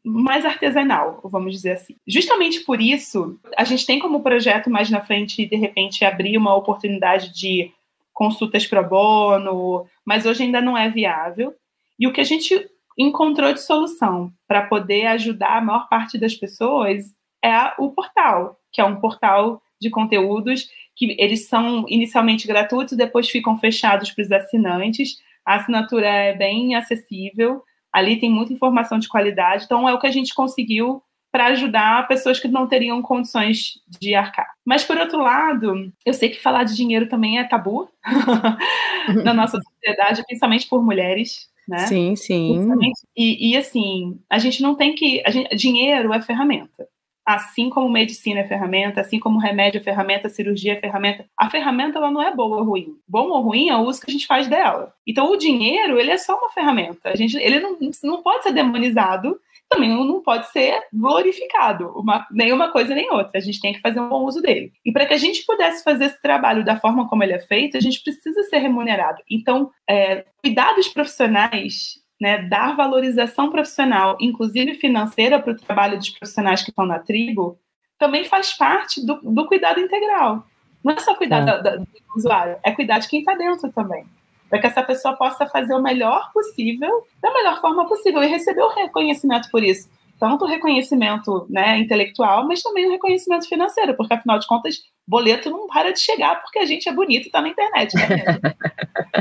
mais 0.06 0.44
artesanal, 0.44 1.20
vamos 1.24 1.52
dizer 1.52 1.72
assim. 1.72 1.96
Justamente 2.06 2.60
por 2.60 2.80
isso, 2.80 3.38
a 3.56 3.64
gente 3.64 3.84
tem 3.84 3.98
como 3.98 4.22
projeto 4.22 4.70
mais 4.70 4.88
na 4.88 5.00
frente, 5.00 5.44
de 5.44 5.56
repente, 5.56 6.04
abrir 6.04 6.38
uma 6.38 6.54
oportunidade 6.54 7.32
de 7.34 7.72
consultas 8.12 8.66
pro 8.66 8.88
bono, 8.88 9.84
mas 10.04 10.24
hoje 10.24 10.44
ainda 10.44 10.60
não 10.60 10.78
é 10.78 10.88
viável. 10.88 11.52
E 11.98 12.06
o 12.06 12.12
que 12.12 12.20
a 12.20 12.24
gente 12.24 12.54
encontrou 12.96 13.52
de 13.52 13.60
solução 13.60 14.32
para 14.46 14.62
poder 14.62 15.06
ajudar 15.08 15.58
a 15.58 15.60
maior 15.60 15.88
parte 15.88 16.16
das 16.16 16.34
pessoas 16.34 17.12
é 17.44 17.72
o 17.78 17.90
portal, 17.90 18.56
que 18.72 18.80
é 18.80 18.84
um 18.84 19.00
portal 19.00 19.60
de 19.80 19.90
conteúdos 19.90 20.68
que 20.94 21.14
eles 21.18 21.48
são 21.48 21.84
inicialmente 21.88 22.46
gratuitos, 22.46 22.96
depois 22.96 23.28
ficam 23.28 23.58
fechados 23.58 24.10
para 24.10 24.22
os 24.22 24.32
assinantes. 24.32 25.16
A 25.44 25.56
assinatura 25.56 26.06
é 26.06 26.34
bem 26.34 26.74
acessível, 26.74 27.62
Ali 27.96 28.20
tem 28.20 28.30
muita 28.30 28.52
informação 28.52 28.98
de 28.98 29.08
qualidade, 29.08 29.64
então 29.64 29.88
é 29.88 29.94
o 29.94 29.98
que 29.98 30.06
a 30.06 30.10
gente 30.10 30.34
conseguiu 30.34 31.02
para 31.32 31.46
ajudar 31.46 32.06
pessoas 32.06 32.38
que 32.38 32.46
não 32.46 32.66
teriam 32.66 33.00
condições 33.00 33.80
de 33.88 34.14
arcar. 34.14 34.46
Mas, 34.62 34.84
por 34.84 34.98
outro 34.98 35.18
lado, 35.18 35.90
eu 36.04 36.12
sei 36.12 36.28
que 36.28 36.38
falar 36.38 36.64
de 36.64 36.76
dinheiro 36.76 37.08
também 37.08 37.38
é 37.38 37.44
tabu 37.44 37.88
na 39.24 39.32
nossa 39.32 39.58
sociedade, 39.58 40.22
principalmente 40.26 40.68
por 40.68 40.84
mulheres. 40.84 41.48
Né? 41.66 41.78
Sim, 41.86 42.14
sim. 42.16 42.68
E, 43.16 43.52
e, 43.52 43.56
assim, 43.56 44.20
a 44.28 44.38
gente 44.38 44.60
não 44.60 44.74
tem 44.74 44.94
que. 44.94 45.22
Gente, 45.26 45.56
dinheiro 45.56 46.12
é 46.12 46.20
ferramenta 46.20 46.86
assim 47.26 47.68
como 47.68 47.88
medicina 47.88 48.40
é 48.40 48.48
ferramenta, 48.48 49.00
assim 49.00 49.18
como 49.18 49.40
remédio 49.40 49.80
é 49.80 49.82
ferramenta, 49.82 50.28
cirurgia 50.28 50.74
é 50.74 50.80
ferramenta, 50.80 51.26
a 51.36 51.50
ferramenta 51.50 51.98
ela 51.98 52.10
não 52.10 52.22
é 52.22 52.32
boa 52.32 52.58
ou 52.58 52.64
ruim. 52.64 52.96
Bom 53.08 53.28
ou 53.28 53.42
ruim 53.42 53.68
é 53.68 53.76
o 53.76 53.80
uso 53.80 54.00
que 54.00 54.10
a 54.10 54.12
gente 54.12 54.28
faz 54.28 54.46
dela. 54.46 54.94
Então 55.04 55.30
o 55.30 55.36
dinheiro, 55.36 55.98
ele 55.98 56.12
é 56.12 56.16
só 56.16 56.38
uma 56.38 56.50
ferramenta. 56.50 57.10
A 57.10 57.16
gente, 57.16 57.36
ele 57.36 57.58
não, 57.58 57.76
não 58.04 58.22
pode 58.22 58.44
ser 58.44 58.52
demonizado, 58.52 59.40
também 59.68 59.88
não 59.88 60.22
pode 60.22 60.48
ser 60.52 60.80
glorificado, 60.92 61.92
uma, 61.96 62.24
nenhuma 62.30 62.70
coisa 62.70 62.94
nem 62.94 63.10
outra. 63.10 63.32
A 63.34 63.40
gente 63.40 63.60
tem 63.60 63.72
que 63.72 63.80
fazer 63.80 63.98
um 63.98 64.08
bom 64.08 64.24
uso 64.24 64.40
dele. 64.40 64.72
E 64.84 64.92
para 64.92 65.06
que 65.06 65.14
a 65.14 65.18
gente 65.18 65.44
pudesse 65.44 65.82
fazer 65.82 66.04
esse 66.04 66.22
trabalho 66.22 66.64
da 66.64 66.78
forma 66.78 67.08
como 67.08 67.24
ele 67.24 67.32
é 67.32 67.40
feito, 67.40 67.76
a 67.76 67.80
gente 67.80 68.00
precisa 68.02 68.44
ser 68.44 68.58
remunerado. 68.58 69.20
Então, 69.28 69.70
é, 69.88 70.24
cuidados 70.42 70.86
profissionais 70.86 72.05
né, 72.20 72.42
dar 72.42 72.74
valorização 72.74 73.50
profissional, 73.50 74.16
inclusive 74.20 74.74
financeira, 74.74 75.40
para 75.40 75.52
o 75.52 75.56
trabalho 75.56 75.98
dos 75.98 76.10
profissionais 76.10 76.62
que 76.62 76.70
estão 76.70 76.86
na 76.86 76.98
tribo, 76.98 77.58
também 77.98 78.24
faz 78.24 78.56
parte 78.56 79.04
do, 79.04 79.20
do 79.22 79.46
cuidado 79.46 79.80
integral. 79.80 80.46
Não 80.82 80.94
é 80.94 81.00
só 81.00 81.14
cuidar 81.14 81.42
é. 81.42 81.44
Da, 81.44 81.58
da, 81.58 81.76
do 81.76 81.86
usuário, 82.16 82.56
é 82.62 82.72
cuidar 82.72 82.98
de 82.98 83.08
quem 83.08 83.20
está 83.20 83.34
dentro 83.34 83.70
também. 83.72 84.04
Para 84.48 84.60
que 84.60 84.66
essa 84.66 84.82
pessoa 84.82 85.16
possa 85.16 85.46
fazer 85.46 85.74
o 85.74 85.82
melhor 85.82 86.30
possível, 86.32 87.04
da 87.20 87.32
melhor 87.32 87.60
forma 87.60 87.86
possível, 87.86 88.22
e 88.22 88.28
receber 88.28 88.62
o 88.62 88.72
reconhecimento 88.72 89.50
por 89.50 89.62
isso. 89.62 89.88
Tanto 90.18 90.44
o 90.44 90.48
reconhecimento 90.48 91.46
né, 91.50 91.78
intelectual, 91.78 92.46
mas 92.46 92.62
também 92.62 92.86
o 92.86 92.90
reconhecimento 92.90 93.48
financeiro, 93.48 93.94
porque 93.96 94.14
afinal 94.14 94.38
de 94.38 94.46
contas, 94.46 94.76
boleto 95.06 95.50
não 95.50 95.66
para 95.66 95.92
de 95.92 96.00
chegar 96.00 96.40
porque 96.40 96.58
a 96.58 96.64
gente 96.64 96.88
é 96.88 96.92
bonito 96.92 97.24
e 97.24 97.26
está 97.26 97.40
na 97.40 97.48
internet. 97.48 97.94
Né? 97.94 98.24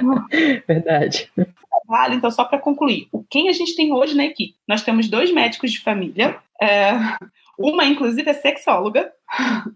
Verdade 0.68 1.32
trabalho, 1.86 2.16
então, 2.16 2.32
só 2.32 2.44
para 2.44 2.60
concluir, 2.60 3.08
quem 3.30 3.48
a 3.48 3.54
gente 3.54 3.76
tem 3.76 3.94
hoje 3.94 4.16
na 4.16 4.26
equipe? 4.26 4.56
Nós 4.68 4.82
temos 4.82 5.08
dois 5.08 5.32
médicos 5.32 5.72
de 5.72 5.80
família, 5.80 6.38
é, 6.62 6.92
uma, 7.58 7.86
inclusive, 7.86 8.30
é 8.30 8.34
sexóloga, 8.34 9.12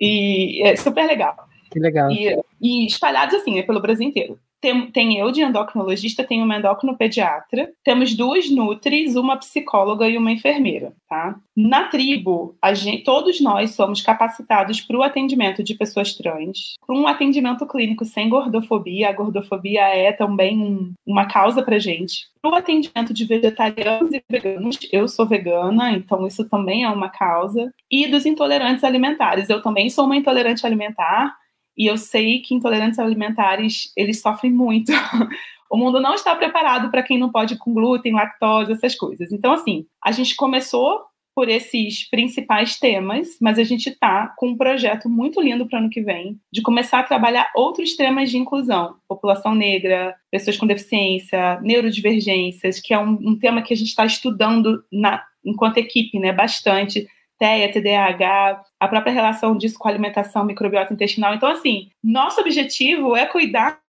e 0.00 0.62
é 0.64 0.76
super 0.76 1.06
legal. 1.06 1.36
Que 1.70 1.80
legal. 1.80 2.10
E, 2.10 2.38
e 2.60 2.86
espalhados 2.86 3.34
assim, 3.34 3.56
né, 3.56 3.62
pelo 3.62 3.80
Brasil 3.80 4.06
inteiro. 4.06 4.38
Tem, 4.64 4.90
tem 4.90 5.18
eu 5.18 5.30
de 5.30 5.42
endocrinologista, 5.42 6.24
tem 6.24 6.42
uma 6.42 6.56
endocrinopediatra, 6.56 7.70
temos 7.84 8.14
duas 8.14 8.50
nutris, 8.50 9.14
uma 9.14 9.36
psicóloga 9.36 10.08
e 10.08 10.16
uma 10.16 10.32
enfermeira, 10.32 10.94
tá? 11.06 11.36
Na 11.54 11.84
tribo, 11.88 12.56
gente, 12.72 13.04
todos 13.04 13.42
nós 13.42 13.74
somos 13.74 14.00
capacitados 14.00 14.80
para 14.80 14.96
o 14.96 15.02
atendimento 15.02 15.62
de 15.62 15.74
pessoas 15.74 16.14
trans, 16.14 16.76
para 16.86 16.96
um 16.96 17.06
atendimento 17.06 17.66
clínico 17.66 18.06
sem 18.06 18.30
gordofobia. 18.30 19.10
A 19.10 19.12
gordofobia 19.12 19.82
é 19.82 20.12
também 20.12 20.58
um, 20.58 20.94
uma 21.04 21.26
causa 21.26 21.62
para 21.62 21.78
gente. 21.78 22.26
Para 22.40 22.52
o 22.52 22.54
atendimento 22.54 23.12
de 23.12 23.26
vegetarianos 23.26 24.14
e 24.14 24.24
veganos, 24.26 24.78
eu 24.90 25.06
sou 25.08 25.26
vegana, 25.26 25.90
então 25.90 26.26
isso 26.26 26.48
também 26.48 26.84
é 26.84 26.88
uma 26.88 27.10
causa. 27.10 27.70
E 27.90 28.06
dos 28.06 28.24
intolerantes 28.24 28.82
alimentares, 28.82 29.50
eu 29.50 29.60
também 29.60 29.90
sou 29.90 30.06
uma 30.06 30.16
intolerante 30.16 30.64
alimentar 30.64 31.36
e 31.76 31.86
eu 31.86 31.96
sei 31.96 32.40
que 32.40 32.54
intolerantes 32.54 32.98
alimentares, 32.98 33.92
eles 33.96 34.20
sofrem 34.20 34.52
muito. 34.52 34.92
o 35.70 35.76
mundo 35.76 36.00
não 36.00 36.14
está 36.14 36.34
preparado 36.36 36.90
para 36.90 37.02
quem 37.02 37.18
não 37.18 37.30
pode 37.30 37.56
com 37.58 37.74
glúten, 37.74 38.12
lactose, 38.12 38.72
essas 38.72 38.94
coisas. 38.94 39.32
Então, 39.32 39.52
assim, 39.52 39.86
a 40.02 40.12
gente 40.12 40.36
começou 40.36 41.02
por 41.34 41.48
esses 41.48 42.08
principais 42.08 42.78
temas, 42.78 43.36
mas 43.40 43.58
a 43.58 43.64
gente 43.64 43.88
está 43.88 44.32
com 44.36 44.50
um 44.50 44.56
projeto 44.56 45.08
muito 45.08 45.40
lindo 45.40 45.66
para 45.66 45.78
o 45.78 45.80
ano 45.80 45.90
que 45.90 46.00
vem, 46.00 46.38
de 46.52 46.62
começar 46.62 47.00
a 47.00 47.02
trabalhar 47.02 47.50
outros 47.56 47.96
temas 47.96 48.30
de 48.30 48.38
inclusão, 48.38 48.94
população 49.08 49.52
negra, 49.52 50.14
pessoas 50.30 50.56
com 50.56 50.66
deficiência, 50.66 51.60
neurodivergências, 51.60 52.78
que 52.78 52.94
é 52.94 52.98
um, 52.98 53.18
um 53.20 53.36
tema 53.36 53.62
que 53.62 53.74
a 53.74 53.76
gente 53.76 53.88
está 53.88 54.06
estudando 54.06 54.84
na, 54.92 55.24
enquanto 55.44 55.78
equipe, 55.78 56.20
né, 56.20 56.32
bastante, 56.32 57.08
TEA, 57.38 57.72
TDAH, 57.72 58.62
a 58.80 58.88
própria 58.88 59.12
relação 59.12 59.56
disso 59.56 59.78
com 59.78 59.88
a 59.88 59.90
alimentação, 59.90 60.44
microbiota 60.44 60.92
intestinal. 60.92 61.34
Então, 61.34 61.48
assim, 61.48 61.90
nosso 62.02 62.40
objetivo 62.40 63.16
é 63.16 63.26
cuidar 63.26 63.80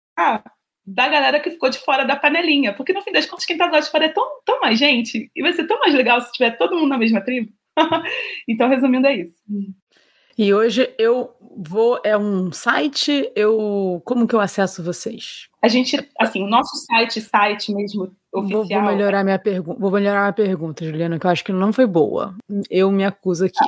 da 0.85 1.07
galera 1.07 1.39
que 1.39 1.49
ficou 1.49 1.69
de 1.69 1.79
fora 1.79 2.05
da 2.05 2.15
panelinha, 2.15 2.73
porque 2.73 2.93
no 2.93 3.01
fim 3.01 3.11
das 3.11 3.25
contas, 3.25 3.45
quem 3.45 3.57
tá 3.57 3.69
lá 3.69 3.79
de 3.79 3.89
fora 3.89 4.05
é 4.05 4.09
tão, 4.09 4.41
tão 4.45 4.59
mais 4.61 4.77
gente, 4.77 5.31
e 5.35 5.41
vai 5.41 5.53
ser 5.53 5.65
tão 5.65 5.79
mais 5.79 5.93
legal 5.93 6.21
se 6.21 6.31
tiver 6.31 6.51
todo 6.57 6.75
mundo 6.75 6.89
na 6.89 6.97
mesma 6.97 7.21
tribo. 7.21 7.51
então, 8.47 8.69
resumindo, 8.69 9.07
é 9.07 9.15
isso. 9.15 9.35
E 10.37 10.53
hoje 10.53 10.93
eu 10.99 11.33
vou, 11.57 11.99
é 12.03 12.17
um 12.17 12.51
site, 12.51 13.31
eu, 13.35 14.01
como 14.05 14.27
que 14.27 14.35
eu 14.35 14.39
acesso 14.39 14.83
vocês? 14.83 15.47
A 15.61 15.67
gente, 15.67 15.97
assim, 16.19 16.43
o 16.43 16.47
nosso 16.47 16.75
site, 16.85 17.21
site 17.21 17.73
mesmo, 17.73 18.13
oficial. 18.39 18.63
Vou, 18.63 18.81
vou 18.81 18.95
melhorar 18.95 19.23
minha 19.23 19.39
pergunta, 19.39 19.79
vou 19.79 19.91
melhorar 19.91 20.21
minha 20.21 20.33
pergunta, 20.33 20.86
Juliana, 20.86 21.19
que 21.19 21.25
eu 21.25 21.31
acho 21.31 21.43
que 21.43 21.51
não 21.51 21.73
foi 21.73 21.86
boa. 21.86 22.36
Eu 22.69 22.91
me 22.91 23.03
acuso 23.03 23.45
aqui. 23.45 23.65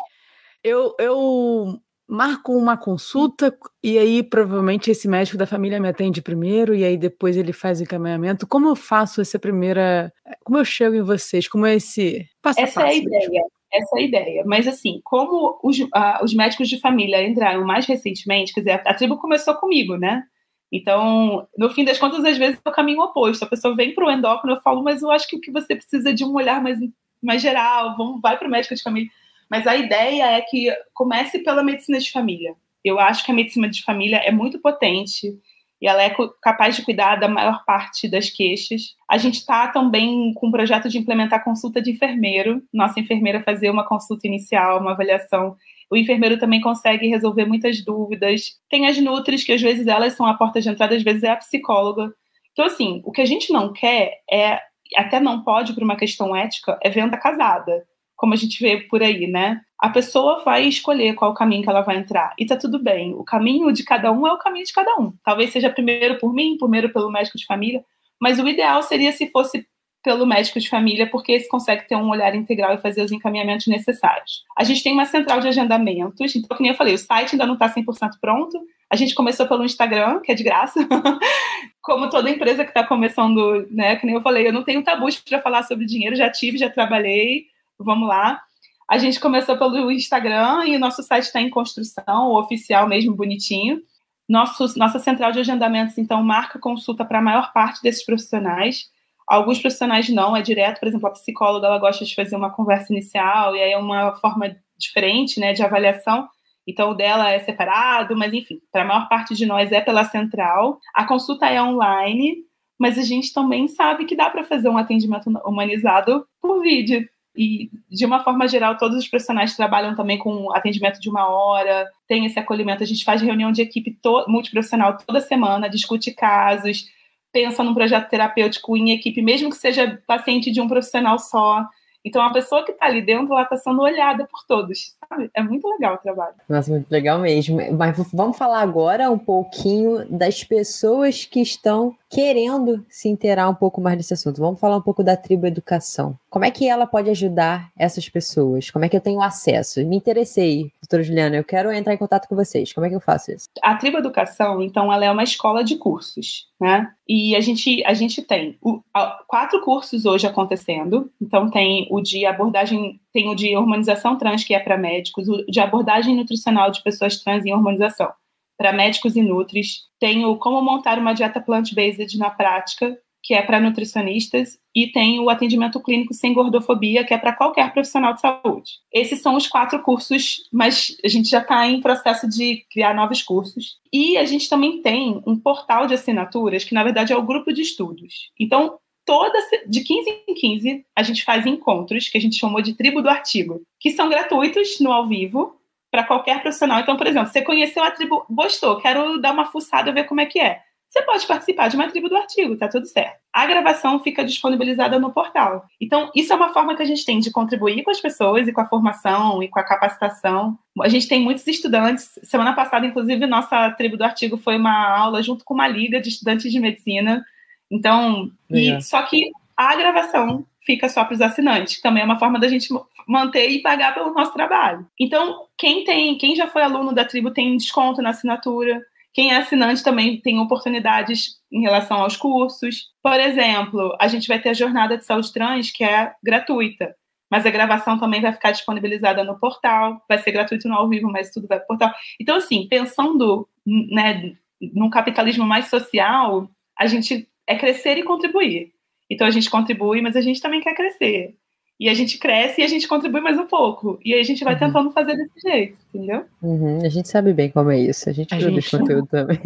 Eu, 0.64 0.96
eu 1.00 1.80
marco 2.08 2.54
uma 2.54 2.78
consulta 2.78 3.56
e 3.84 3.98
aí 3.98 4.24
provavelmente 4.24 4.90
esse 4.90 5.08
médico 5.08 5.38
da 5.38 5.46
família 5.46 5.80
me 5.80 5.90
atende 5.90 6.22
primeiro 6.22 6.74
e 6.74 6.84
aí 6.84 6.98
depois 6.98 7.36
ele 7.36 7.54
faz 7.54 7.80
o 7.80 7.84
encaminhamento. 7.84 8.48
Como 8.48 8.70
eu 8.70 8.76
faço 8.76 9.22
essa 9.22 9.38
primeira, 9.38 10.12
como 10.44 10.58
eu 10.58 10.66
chego 10.66 10.96
em 10.96 11.02
vocês? 11.02 11.48
Como 11.48 11.66
é 11.66 11.76
esse 11.76 12.26
passo 12.42 12.60
Essa 12.60 12.82
é 12.82 12.90
a 12.90 12.94
ideia. 12.94 13.30
Mesmo? 13.30 13.58
essa 13.72 13.98
é 13.98 14.00
a 14.00 14.04
ideia. 14.04 14.44
Mas, 14.46 14.68
assim, 14.68 15.02
como 15.04 15.60
os, 15.64 15.80
uh, 15.80 16.24
os 16.24 16.34
médicos 16.34 16.68
de 16.68 16.80
família 16.80 17.26
entraram 17.28 17.66
mais 17.66 17.86
recentemente, 17.86 18.54
quer 18.54 18.62
dizer, 18.62 18.72
a, 18.72 18.92
a, 18.92 18.94
tribo 18.94 19.18
começou 19.18 19.56
comigo, 19.56 19.98
né? 19.98 20.24
Então, 20.72 21.48
no 21.58 21.70
fim 21.70 21.86
das 21.86 21.98
contas, 21.98 22.24
às 22.26 22.38
vezes 22.38 22.60
é 22.64 22.70
o 22.70 22.74
caminho 22.74 23.02
oposto. 23.02 23.44
A 23.44 23.48
pessoa 23.48 23.76
vem 23.76 23.94
para 23.94 24.06
o 24.06 24.12
endócrino, 24.12 24.56
eu 24.56 24.62
falo, 24.62 24.84
mas 24.84 25.02
eu 25.02 25.12
acho 25.12 25.28
que 25.28 25.38
o 25.38 25.42
que 25.42 25.52
você 25.52 25.76
precisa 25.76 26.10
é 26.10 26.14
de 26.14 26.26
um 26.26 26.34
olhar 26.34 26.62
mais, 26.62 26.78
mais 27.22 27.42
geral, 27.42 27.96
vamos, 27.96 28.22
vai 28.22 28.38
para 28.38 28.48
o 28.48 28.52
médico 28.52 28.76
de 28.76 28.84
família. 28.84 29.10
Mas 29.50 29.66
a 29.66 29.76
ideia 29.76 30.26
é 30.26 30.42
que 30.42 30.70
comece 30.94 31.40
pela 31.40 31.64
medicina 31.64 32.00
de 32.00 32.12
família. 32.12 32.54
Eu 32.84 33.00
acho 33.00 33.26
que 33.26 33.32
a 33.32 33.36
medicina 33.36 33.70
de 33.70 33.84
família 33.84 34.18
é 34.18 34.32
muito 34.32 34.60
potente 34.60 35.34
e 35.82 35.88
ela 35.88 36.02
é 36.02 36.14
capaz 36.42 36.76
de 36.76 36.84
cuidar 36.84 37.18
da 37.18 37.28
maior 37.28 37.64
parte 37.66 38.10
das 38.10 38.30
queixas. 38.30 38.96
A 39.10 39.18
gente 39.18 39.36
está 39.36 39.68
também 39.68 40.34
com 40.34 40.48
um 40.48 40.52
projeto 40.52 40.90
de 40.90 40.98
implementar 40.98 41.44
consulta 41.44 41.82
de 41.82 41.92
enfermeiro, 41.92 42.62
nossa 42.74 43.00
enfermeira 43.00 43.44
fazer 43.44 43.70
uma 43.70 43.88
consulta 43.88 44.28
inicial, 44.28 44.82
uma 44.82 44.92
avaliação. 44.92 45.56
O 45.90 45.98
enfermeiro 45.98 46.38
também 46.38 46.62
consegue 46.62 47.08
resolver 47.08 47.46
muitas 47.46 47.84
dúvidas. 47.84 48.58
Tem 48.70 48.88
as 48.88 48.98
nutris, 48.98 49.44
que 49.44 49.54
às 49.54 49.62
vezes 49.62 49.88
elas 49.88 50.14
são 50.14 50.26
a 50.26 50.34
porta 50.34 50.60
de 50.60 50.70
entrada, 50.70 50.96
às 50.96 51.04
vezes 51.04 51.24
é 51.24 51.30
a 51.30 51.36
psicóloga. 51.38 52.14
Então, 52.52 52.66
assim, 52.66 53.02
o 53.06 53.12
que 53.12 53.22
a 53.22 53.26
gente 53.26 53.54
não 53.54 53.72
quer 53.72 54.20
é 54.30 54.60
até 54.96 55.20
não 55.20 55.44
pode 55.44 55.74
por 55.74 55.84
uma 55.84 55.98
questão 55.98 56.36
ética, 56.36 56.78
é 56.82 56.90
venda 56.90 57.18
casada, 57.18 57.86
como 58.16 58.34
a 58.34 58.38
gente 58.38 58.60
vê 58.62 58.82
por 58.82 59.04
aí, 59.04 59.28
né? 59.28 59.62
A 59.80 59.90
pessoa 59.90 60.44
vai 60.44 60.68
escolher 60.68 61.14
qual 61.14 61.34
caminho 61.34 61.64
que 61.64 61.70
ela 61.70 61.82
vai 61.82 61.98
entrar. 61.98 62.34
E 62.38 62.46
tá 62.46 62.58
tudo 62.58 62.80
bem. 62.80 63.14
O 63.14 63.24
caminho 63.24 63.72
de 63.72 63.84
cada 63.84 64.12
um 64.12 64.26
é 64.26 64.34
o 64.34 64.40
caminho 64.40 64.66
de 64.66 64.74
cada 64.74 64.96
um. 65.00 65.14
Talvez 65.24 65.52
seja 65.52 65.70
primeiro 65.70 66.18
por 66.18 66.34
mim, 66.34 66.58
primeiro 66.58 66.92
pelo 66.92 67.12
médico 67.12 67.38
de 67.38 67.46
família, 67.46 67.84
mas 68.20 68.40
o 68.40 68.48
ideal 68.48 68.82
seria 68.82 69.12
se 69.12 69.30
fosse 69.30 69.68
pelo 70.08 70.26
médico 70.26 70.58
de 70.58 70.70
família, 70.70 71.06
porque 71.06 71.34
esse 71.34 71.50
consegue 71.50 71.86
ter 71.86 71.98
um 71.98 72.08
olhar 72.08 72.34
integral 72.34 72.74
e 72.74 72.78
fazer 72.78 73.02
os 73.04 73.12
encaminhamentos 73.12 73.68
necessários. 73.68 74.46
A 74.58 74.64
gente 74.64 74.82
tem 74.82 74.94
uma 74.94 75.04
central 75.04 75.42
de 75.42 75.50
agendamentos, 75.50 76.34
então, 76.34 76.56
como 76.56 76.70
eu 76.70 76.76
falei, 76.76 76.94
o 76.94 76.98
site 76.98 77.34
ainda 77.34 77.46
não 77.46 77.56
está 77.56 77.68
100% 77.68 78.12
pronto. 78.22 78.58
A 78.90 78.96
gente 78.96 79.14
começou 79.14 79.46
pelo 79.46 79.66
Instagram, 79.66 80.22
que 80.22 80.32
é 80.32 80.36
de 80.36 80.46
graça, 80.46 80.80
como 81.84 82.10
toda 82.10 82.30
empresa 82.30 82.64
que 82.64 82.70
está 82.70 82.86
começando, 82.88 83.68
né? 83.70 83.98
Que 83.98 84.06
nem 84.06 84.16
eu 84.16 84.22
falei, 84.22 84.48
eu 84.48 84.54
não 84.54 84.64
tenho 84.64 84.82
tabus 84.82 85.18
para 85.18 85.42
falar 85.42 85.64
sobre 85.64 85.86
dinheiro, 85.86 86.16
já 86.16 86.32
tive, 86.32 86.58
já 86.58 86.70
trabalhei, 86.70 87.48
vamos 87.78 88.08
lá. 88.08 88.42
A 88.90 88.98
gente 88.98 89.20
começou 89.20 89.58
pelo 89.58 89.92
Instagram 89.92 90.64
e 90.68 90.78
o 90.78 90.80
nosso 90.80 91.04
site 91.04 91.26
está 91.26 91.42
em 91.42 91.50
construção, 91.50 92.32
oficial 92.32 92.88
mesmo, 92.88 93.14
bonitinho. 93.14 93.82
Nosso, 94.30 94.80
nossa 94.80 95.00
central 95.00 95.34
de 95.34 95.40
agendamentos, 95.40 95.98
então, 95.98 96.24
marca 96.24 96.58
consulta 96.58 97.04
para 97.04 97.20
a 97.20 97.22
maior 97.22 97.52
parte 97.52 97.84
desses 97.84 98.06
profissionais. 98.06 98.90
Alguns 99.28 99.60
profissionais 99.60 100.08
não, 100.10 100.36
é 100.36 100.42
direto, 100.42 100.80
por 100.80 100.88
exemplo, 100.88 101.08
a 101.08 101.12
psicóloga 101.12 101.68
ela 101.68 101.80
gosta 101.80 102.06
de 102.06 102.16
fazer 102.16 102.36
uma 102.36 102.50
conversa 102.50 102.94
inicial 102.94 103.56
e 103.56 103.62
aí 103.62 103.72
é 103.72 103.78
uma 103.78 104.16
forma 104.16 104.56
diferente, 104.78 105.40
né, 105.40 105.54
de 105.54 105.62
avaliação. 105.62 106.28
Então 106.66 106.92
o 106.92 106.94
dela 106.94 107.30
é 107.30 107.40
separado, 107.40 108.16
mas 108.16 108.34
enfim, 108.34 108.60
para 108.72 108.84
a 108.84 108.86
maior 108.86 109.10
parte 109.10 109.36
de 109.36 109.46
nós 109.46 109.72
é 109.72 109.82
pela 109.82 110.06
central. 110.06 110.80
A 110.94 111.06
consulta 111.06 111.46
é 111.48 111.62
online, 111.62 112.38
mas 112.80 112.98
a 112.98 113.04
gente 113.04 113.34
também 113.34 113.68
sabe 113.68 114.06
que 114.06 114.16
dá 114.16 114.30
para 114.30 114.44
fazer 114.44 114.70
um 114.70 114.78
atendimento 114.78 115.30
humanizado 115.46 116.26
por 116.42 116.62
vídeo. 116.62 117.08
E, 117.36 117.70
de 117.90 118.04
uma 118.04 118.24
forma 118.24 118.48
geral, 118.48 118.78
todos 118.78 118.98
os 118.98 119.08
profissionais 119.08 119.56
trabalham 119.56 119.96
também 119.96 120.18
com 120.18 120.52
atendimento 120.56 121.00
de 121.00 121.08
uma 121.08 121.30
hora, 121.30 121.88
tem 122.08 122.26
esse 122.26 122.40
acolhimento. 122.40 122.82
A 122.82 122.86
gente 122.86 123.06
faz 123.06 123.22
reunião 123.22 123.52
de 123.52 123.62
equipe 123.62 123.96
multiprofissional 124.28 124.98
toda 124.98 125.22
semana, 125.22 125.70
discute 125.70 126.12
casos, 126.12 126.86
pensa 127.32 127.64
num 127.64 127.74
projeto 127.74 128.10
terapêutico 128.10 128.76
em 128.76 128.92
equipe, 128.92 129.22
mesmo 129.22 129.50
que 129.50 129.58
seja 129.58 130.02
paciente 130.08 130.52
de 130.52 130.62
um 130.62 130.68
profissional 130.68 131.20
só. 131.20 131.66
Então, 132.06 132.22
a 132.22 132.32
pessoa 132.32 132.64
que 132.64 132.72
está 132.72 132.86
ali 132.86 133.02
dentro, 133.02 133.34
ela 133.34 133.44
está 133.44 133.58
sendo 133.58 133.82
olhada 133.82 134.26
por 134.26 134.46
todos, 134.48 134.96
sabe? 135.10 135.30
É 135.34 135.42
muito 135.42 135.68
legal 135.68 135.96
o 135.96 135.98
trabalho. 135.98 136.36
Nossa, 136.48 136.72
muito 136.72 136.90
legal 136.90 137.20
mesmo. 137.20 137.58
Mas 137.74 137.98
vamos 138.14 138.38
falar 138.38 138.62
agora 138.62 139.12
um 139.12 139.20
pouquinho 139.20 140.06
das 140.10 140.42
pessoas 140.42 141.26
que 141.26 141.42
estão 141.42 141.94
querendo 142.10 142.86
se 142.90 143.10
inteirar 143.10 143.50
um 143.50 143.56
pouco 143.56 143.82
mais 143.82 143.98
desse 143.98 144.14
assunto. 144.14 144.42
Vamos 144.42 144.60
falar 144.60 144.78
um 144.78 144.82
pouco 144.82 145.04
da 145.04 145.18
tribo 145.18 145.46
educação. 145.46 146.18
Como 146.30 146.46
é 146.46 146.52
que 146.52 146.68
ela 146.68 146.86
pode 146.88 147.10
ajudar 147.10 147.72
essas 147.78 148.08
pessoas? 148.10 148.70
Como 148.70 148.86
é 148.86 148.90
que 148.90 148.96
eu 148.96 149.02
tenho 149.02 149.22
acesso? 149.22 149.86
Me 149.86 149.98
interessei, 149.98 150.72
doutora 150.82 151.04
Juliana, 151.04 151.36
eu 151.36 151.44
quero 151.44 151.72
entrar 151.72 151.94
em 151.94 151.98
contato 151.98 152.28
com 152.28 152.36
vocês. 152.36 152.72
Como 152.74 152.86
é 152.86 152.90
que 152.90 152.96
eu 152.96 153.02
faço 153.02 153.32
isso? 153.32 153.48
A 153.62 153.76
tribo 153.76 153.98
educação, 153.98 154.62
então, 154.62 154.92
ela 154.92 155.06
é 155.06 155.12
uma 155.12 155.24
escola 155.24 155.64
de 155.64 155.76
cursos, 155.76 156.48
né? 156.60 156.90
E 157.08 157.36
a 157.36 157.42
gente, 157.42 157.84
a 157.86 157.94
gente 157.94 158.22
tem 158.22 158.58
o, 158.62 158.82
a, 158.94 159.20
quatro 159.28 159.62
cursos 159.62 160.06
hoje 160.06 160.28
acontecendo. 160.28 161.10
Então, 161.22 161.50
tem 161.50 161.88
o 161.90 162.02
de 162.02 162.26
abordagem, 162.26 163.00
tem 163.14 163.30
o 163.30 163.36
de 163.36 163.56
hormonização 163.56 164.18
trans, 164.18 164.44
que 164.44 164.54
é 164.54 164.60
para 164.60 164.78
médicos, 164.78 165.28
o 165.28 165.46
de 165.46 165.60
abordagem 165.60 166.16
nutricional 166.16 166.72
de 166.72 166.82
pessoas 166.84 167.18
trans 167.18 167.46
em 167.46 167.54
hormonização 167.54 168.12
para 168.58 168.74
médicos 168.74 169.16
e 169.16 169.22
nutris. 169.22 169.84
Tenho 170.00 170.36
como 170.38 170.62
montar 170.62 170.98
uma 170.98 171.14
dieta 171.14 171.40
plant-based 171.40 172.18
na 172.18 172.30
prática, 172.30 172.98
que 173.28 173.34
é 173.34 173.42
para 173.42 173.60
nutricionistas, 173.60 174.58
e 174.74 174.88
tem 174.88 175.20
o 175.20 175.30
atendimento 175.30 175.82
clínico 175.82 176.14
sem 176.14 176.34
gordofobia, 176.34 177.04
que 177.04 177.14
é 177.14 177.18
para 177.18 177.34
qualquer 177.34 177.74
profissional 177.74 178.14
de 178.14 178.22
saúde. 178.22 178.72
Esses 178.94 179.22
são 179.22 179.36
os 179.36 179.48
quatro 179.48 179.82
cursos, 179.82 180.48
mas 180.52 180.96
a 181.04 181.08
gente 181.10 181.30
já 181.30 181.40
está 181.40 181.68
em 181.68 181.82
processo 181.82 182.28
de 182.30 182.64
criar 182.72 182.94
novos 182.94 183.22
cursos. 183.22 183.80
E 183.92 184.18
a 184.18 184.24
gente 184.24 184.48
também 184.48 184.82
tem 184.82 185.22
um 185.28 185.38
portal 185.38 185.88
de 185.88 185.94
assinaturas, 185.94 186.64
que 186.64 186.74
na 186.74 186.86
verdade 186.86 187.12
é 187.12 187.18
o 187.18 187.26
grupo 187.26 187.52
de 187.52 187.62
estudos. 187.62 188.32
Então, 188.40 188.78
toda 189.06 189.38
de 189.68 189.82
15 189.82 190.24
em 190.28 190.34
15, 190.34 190.86
a 190.96 191.04
gente 191.04 191.26
faz 191.26 191.46
encontros, 191.46 192.08
que 192.08 192.18
a 192.18 192.22
gente 192.22 192.38
chamou 192.38 192.62
de 192.62 192.76
tribo 192.76 193.02
do 193.02 193.10
artigo, 193.10 193.62
que 193.80 193.92
são 193.92 194.10
gratuitos 194.10 194.80
no 194.80 194.92
ao 194.92 195.08
vivo, 195.08 195.57
para 195.98 196.04
qualquer 196.04 196.42
profissional. 196.44 196.80
Então, 196.80 196.96
por 196.96 197.08
exemplo, 197.08 197.28
você 197.28 197.42
conheceu 197.42 197.84
a 197.84 197.90
tribo, 197.90 198.24
gostou, 198.30 198.80
quero 198.80 199.18
dar 199.18 199.32
uma 199.32 199.46
fuçada, 199.46 199.92
ver 199.92 200.04
como 200.04 200.22
é 200.22 200.28
que 200.28 200.40
é. 200.40 200.62
Você 200.88 201.02
pode 201.02 201.26
participar 201.26 201.68
de 201.70 201.76
uma 201.76 201.90
tribo 201.90 202.08
do 202.08 202.16
artigo, 202.16 202.56
tá 202.56 202.68
tudo 202.68 202.86
certo. 202.86 203.18
A 203.34 203.48
gravação 203.48 204.00
fica 204.00 204.24
disponibilizada 204.24 205.00
no 205.00 205.12
portal. 205.12 205.66
Então, 205.82 206.12
isso 206.16 206.32
é 206.32 206.36
uma 206.36 206.54
forma 206.54 206.76
que 206.76 206.84
a 206.84 206.86
gente 206.86 207.04
tem 207.04 207.20
de 207.20 207.32
contribuir 207.32 207.82
com 207.84 207.90
as 207.90 208.00
pessoas 208.00 208.48
e 208.48 208.54
com 208.54 208.62
a 208.62 208.68
formação 208.68 209.42
e 209.42 209.50
com 209.50 209.60
a 209.60 209.64
capacitação. 209.64 210.58
A 210.82 210.88
gente 210.88 211.08
tem 211.08 211.20
muitos 211.20 211.46
estudantes. 211.48 212.18
Semana 212.24 212.54
passada, 212.54 212.86
inclusive, 212.86 213.26
nossa 213.26 213.72
tribo 213.72 213.98
do 213.98 214.04
artigo 214.04 214.38
foi 214.38 214.56
uma 214.56 214.96
aula 214.96 215.24
junto 215.24 215.44
com 215.44 215.56
uma 215.56 215.68
liga 215.68 216.00
de 216.00 216.10
estudantes 216.10 216.52
de 216.52 216.60
medicina. 216.60 217.26
Então, 217.72 218.32
e, 218.50 218.80
só 218.82 219.02
que 219.02 219.32
a 219.58 219.76
gravação 219.76 220.46
fica 220.68 220.90
só 220.90 221.06
para 221.06 221.14
os 221.14 221.22
assinantes, 221.22 221.78
que 221.78 221.82
também 221.82 222.04
é 222.04 222.06
uma 222.06 222.20
forma 222.20 222.38
da 222.38 222.50
gente 222.50 222.68
manter 223.08 223.50
e 223.50 223.62
pagar 223.62 223.94
pelo 223.94 224.14
nosso 224.14 224.34
trabalho. 224.34 224.86
Então, 225.00 225.46
quem 225.58 225.86
tem, 225.86 226.18
quem 226.18 226.36
já 226.36 226.46
foi 226.46 226.62
aluno 226.62 226.94
da 226.94 227.06
tribo 227.06 227.32
tem 227.32 227.56
desconto 227.56 228.02
na 228.02 228.10
assinatura. 228.10 228.84
Quem 229.14 229.32
é 229.32 229.38
assinante 229.38 229.82
também 229.82 230.20
tem 230.20 230.40
oportunidades 230.40 231.38
em 231.50 231.62
relação 231.62 232.02
aos 232.02 232.18
cursos. 232.18 232.90
Por 233.02 233.18
exemplo, 233.18 233.96
a 234.00 234.10
gente 234.10 234.28
vai 234.28 234.40
ter 234.40 234.50
a 234.50 234.54
jornada 234.54 234.98
de 234.98 235.06
saúde 235.06 235.32
trans, 235.32 235.72
que 235.72 235.86
é 235.86 236.12
gratuita, 236.22 236.94
mas 237.32 237.46
a 237.46 237.50
gravação 237.50 237.98
também 237.98 238.22
vai 238.22 238.34
ficar 238.34 238.52
disponibilizada 238.52 239.24
no 239.24 239.40
portal. 239.40 240.04
Vai 240.08 240.18
ser 240.18 240.34
gratuito 240.34 240.68
no 240.68 240.76
ao 240.76 240.90
vivo, 240.90 241.10
mas 241.10 241.32
tudo 241.32 241.48
vai 241.48 241.60
para 241.60 241.64
o 241.64 241.68
portal. 241.68 241.94
Então, 242.20 242.36
assim, 242.36 242.68
pensando 242.68 243.48
né, 243.66 244.34
num 244.74 244.90
capitalismo 244.90 245.46
mais 245.46 245.68
social, 245.68 246.50
a 246.78 246.86
gente 246.86 247.28
é 247.48 247.56
crescer 247.56 247.98
e 247.98 248.04
contribuir. 248.04 248.74
Então 249.10 249.26
a 249.26 249.32
gente 249.32 249.50
contribui, 249.50 250.02
mas 250.02 250.16
a 250.16 250.22
gente 250.22 250.42
também 250.42 250.62
quer 250.62 250.74
crescer. 250.74 251.36
E 251.80 251.88
a 251.90 251.94
gente 251.94 252.18
cresce 252.18 252.62
e 252.62 252.64
a 252.64 252.68
gente 252.68 252.88
contribui 252.88 253.22
mais 253.22 253.38
um 253.38 253.46
pouco. 253.46 254.00
E 254.04 254.14
aí 254.14 254.20
a 254.20 254.24
gente 254.24 254.44
vai 254.44 254.54
uhum. 254.54 254.60
tentando 254.60 254.92
fazer 254.92 255.16
desse 255.16 255.40
jeito, 255.40 255.78
entendeu? 255.94 256.26
Uhum, 256.42 256.84
a 256.84 256.90
gente 256.90 257.08
sabe 257.08 257.32
bem 257.34 257.52
como 257.52 257.70
é 257.70 257.80
isso. 257.80 258.10
A 258.10 258.14
gente 258.14 258.34
a 258.34 258.38
produz 258.38 258.66
gente... 258.66 258.78
conteúdo 258.80 259.06
também. 259.06 259.40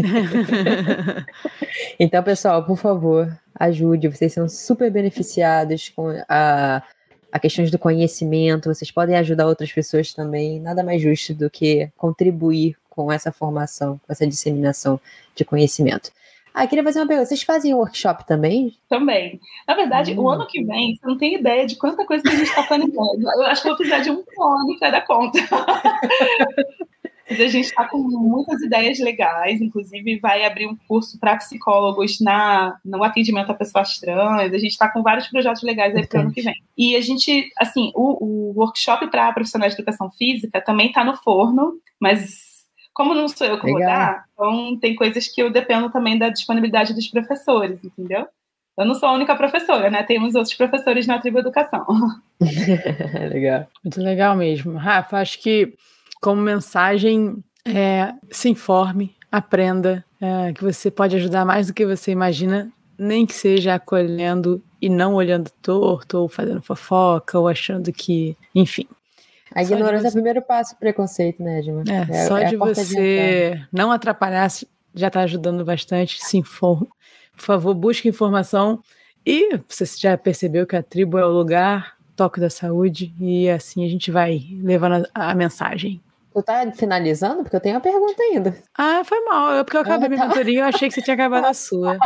então, 1.99 2.23
pessoal, 2.23 2.63
por 2.63 2.77
favor, 2.77 3.37
ajude. 3.59 4.07
Vocês 4.07 4.31
são 4.31 4.47
super 4.47 4.89
beneficiados 4.89 5.89
com 5.89 6.07
a, 6.29 6.81
a 7.29 7.39
questões 7.39 7.69
do 7.69 7.77
conhecimento. 7.77 8.73
Vocês 8.73 8.89
podem 8.89 9.17
ajudar 9.17 9.45
outras 9.45 9.71
pessoas 9.73 10.13
também. 10.13 10.57
Nada 10.61 10.83
mais 10.83 11.01
justo 11.01 11.33
do 11.33 11.49
que 11.49 11.89
contribuir 11.97 12.77
com 12.89 13.11
essa 13.11 13.31
formação, 13.33 13.99
com 14.07 14.11
essa 14.11 14.25
disseminação 14.25 14.97
de 15.35 15.43
conhecimento. 15.43 16.11
Ah, 16.53 16.67
queria 16.67 16.83
fazer 16.83 16.99
uma 16.99 17.07
pergunta. 17.07 17.27
Vocês 17.27 17.43
fazem 17.43 17.73
workshop 17.73 18.25
também? 18.25 18.75
Também. 18.89 19.39
Na 19.67 19.73
verdade, 19.73 20.13
hum. 20.13 20.23
o 20.23 20.29
ano 20.29 20.47
que 20.47 20.63
vem, 20.63 20.95
você 20.95 21.07
não 21.07 21.17
tem 21.17 21.35
ideia 21.35 21.65
de 21.65 21.75
quanta 21.77 22.05
coisa 22.05 22.23
que 22.23 22.29
a 22.29 22.35
gente 22.35 22.49
está 22.49 22.63
planejando. 22.63 23.21
Eu 23.21 23.43
acho 23.43 23.61
que 23.61 23.67
vou 23.69 23.77
precisar 23.77 23.99
de 23.99 24.11
um 24.11 24.15
ano 24.17 24.79
para 24.79 24.91
dar 24.91 25.05
conta. 25.05 25.39
Mas 27.31 27.39
a 27.39 27.47
gente 27.47 27.65
está 27.65 27.87
com 27.87 27.97
muitas 27.97 28.61
ideias 28.61 28.99
legais, 28.99 29.61
inclusive 29.61 30.19
vai 30.19 30.43
abrir 30.43 30.67
um 30.67 30.75
curso 30.85 31.17
para 31.17 31.37
psicólogos 31.37 32.19
na, 32.19 32.77
no 32.83 33.01
atendimento 33.03 33.49
a 33.49 33.53
pessoas 33.53 33.97
trans. 33.99 34.53
A 34.53 34.57
gente 34.57 34.71
está 34.71 34.89
com 34.91 35.01
vários 35.01 35.29
projetos 35.29 35.63
legais 35.63 35.95
aí 35.95 36.05
para 36.05 36.19
o 36.19 36.23
ano 36.23 36.33
que 36.33 36.41
vem. 36.41 36.55
E 36.77 36.93
a 36.93 36.99
gente, 36.99 37.49
assim, 37.57 37.89
o, 37.95 38.51
o 38.51 38.59
workshop 38.59 39.09
para 39.09 39.31
profissionais 39.31 39.73
de 39.73 39.81
educação 39.81 40.11
física 40.11 40.59
também 40.59 40.87
está 40.87 41.05
no 41.05 41.15
forno, 41.15 41.79
mas 41.97 42.50
como 42.93 43.13
não 43.13 43.27
sou 43.27 43.47
eu 43.47 43.59
que 43.59 43.65
Legal. 43.65 43.79
vou 43.79 43.89
dar, 43.89 44.25
então 44.33 44.79
tem 44.79 44.95
coisas 44.95 45.27
que 45.27 45.41
eu 45.41 45.51
dependo 45.51 45.89
também 45.89 46.17
da 46.17 46.29
disponibilidade 46.29 46.93
dos 46.93 47.07
professores, 47.07 47.83
entendeu? 47.83 48.27
Eu 48.77 48.85
não 48.85 48.95
sou 48.95 49.09
a 49.09 49.13
única 49.13 49.35
professora, 49.35 49.89
né? 49.89 50.01
Temos 50.03 50.33
outros 50.33 50.55
professores 50.55 51.05
na 51.05 51.19
Tribo 51.19 51.39
Educação. 51.39 51.85
legal. 53.31 53.67
Muito 53.83 54.01
legal 54.01 54.35
mesmo. 54.35 54.77
Rafa, 54.77 55.17
acho 55.17 55.39
que 55.39 55.73
como 56.21 56.41
mensagem, 56.41 57.43
é, 57.65 58.13
se 58.29 58.49
informe, 58.49 59.15
aprenda, 59.31 60.05
é, 60.21 60.53
que 60.53 60.63
você 60.63 60.91
pode 60.91 61.15
ajudar 61.15 61.43
mais 61.43 61.67
do 61.67 61.73
que 61.73 61.85
você 61.85 62.11
imagina, 62.11 62.71
nem 62.97 63.25
que 63.25 63.33
seja 63.33 63.75
acolhendo 63.75 64.63
e 64.79 64.87
não 64.87 65.15
olhando 65.15 65.49
torto, 65.61 66.19
ou 66.19 66.29
fazendo 66.29 66.61
fofoca, 66.61 67.39
ou 67.39 67.47
achando 67.47 67.91
que, 67.91 68.37
enfim, 68.53 68.87
a 69.53 69.63
ignorância 69.63 69.99
você... 69.99 70.07
é 70.07 70.09
o 70.09 70.13
primeiro 70.13 70.41
passo 70.41 70.75
do 70.75 70.77
preconceito, 70.77 71.43
né, 71.43 71.59
Edma? 71.59 71.83
É, 71.87 72.17
é, 72.17 72.25
só 72.25 72.37
é 72.37 72.45
de 72.45 72.55
você 72.55 73.55
de 73.55 73.67
não 73.71 73.91
atrapalhar 73.91 74.49
já 74.93 75.07
está 75.07 75.21
ajudando 75.21 75.63
bastante. 75.63 76.23
Se 76.23 76.37
informe. 76.37 76.87
Por 77.35 77.43
favor, 77.43 77.73
busque 77.73 78.09
informação. 78.09 78.81
E 79.25 79.57
você 79.67 79.85
já 79.97 80.17
percebeu 80.17 80.65
que 80.65 80.75
a 80.75 80.83
tribo 80.83 81.17
é 81.17 81.25
o 81.25 81.29
lugar, 81.29 81.95
toque 82.15 82.39
da 82.39 82.49
saúde, 82.49 83.13
e 83.19 83.49
assim 83.49 83.85
a 83.85 83.89
gente 83.89 84.09
vai 84.09 84.41
levando 84.61 85.07
a, 85.13 85.31
a 85.31 85.35
mensagem. 85.35 86.01
Tu 86.33 86.41
tá 86.41 86.71
finalizando? 86.71 87.43
Porque 87.43 87.55
eu 87.55 87.59
tenho 87.59 87.75
uma 87.75 87.81
pergunta 87.81 88.21
ainda. 88.23 88.55
Ah, 88.77 89.03
foi 89.03 89.19
mal. 89.25 89.51
Eu, 89.53 89.65
porque 89.65 89.77
eu 89.77 89.81
acabei 89.81 90.07
ah, 90.07 90.09
tá. 90.09 90.09
minha 90.09 90.27
mentoria 90.27 90.53
e 90.53 90.57
eu 90.57 90.65
achei 90.65 90.87
que 90.87 90.95
você 90.95 91.01
tinha 91.01 91.13
acabado 91.13 91.45
a 91.45 91.53
sua. 91.53 91.97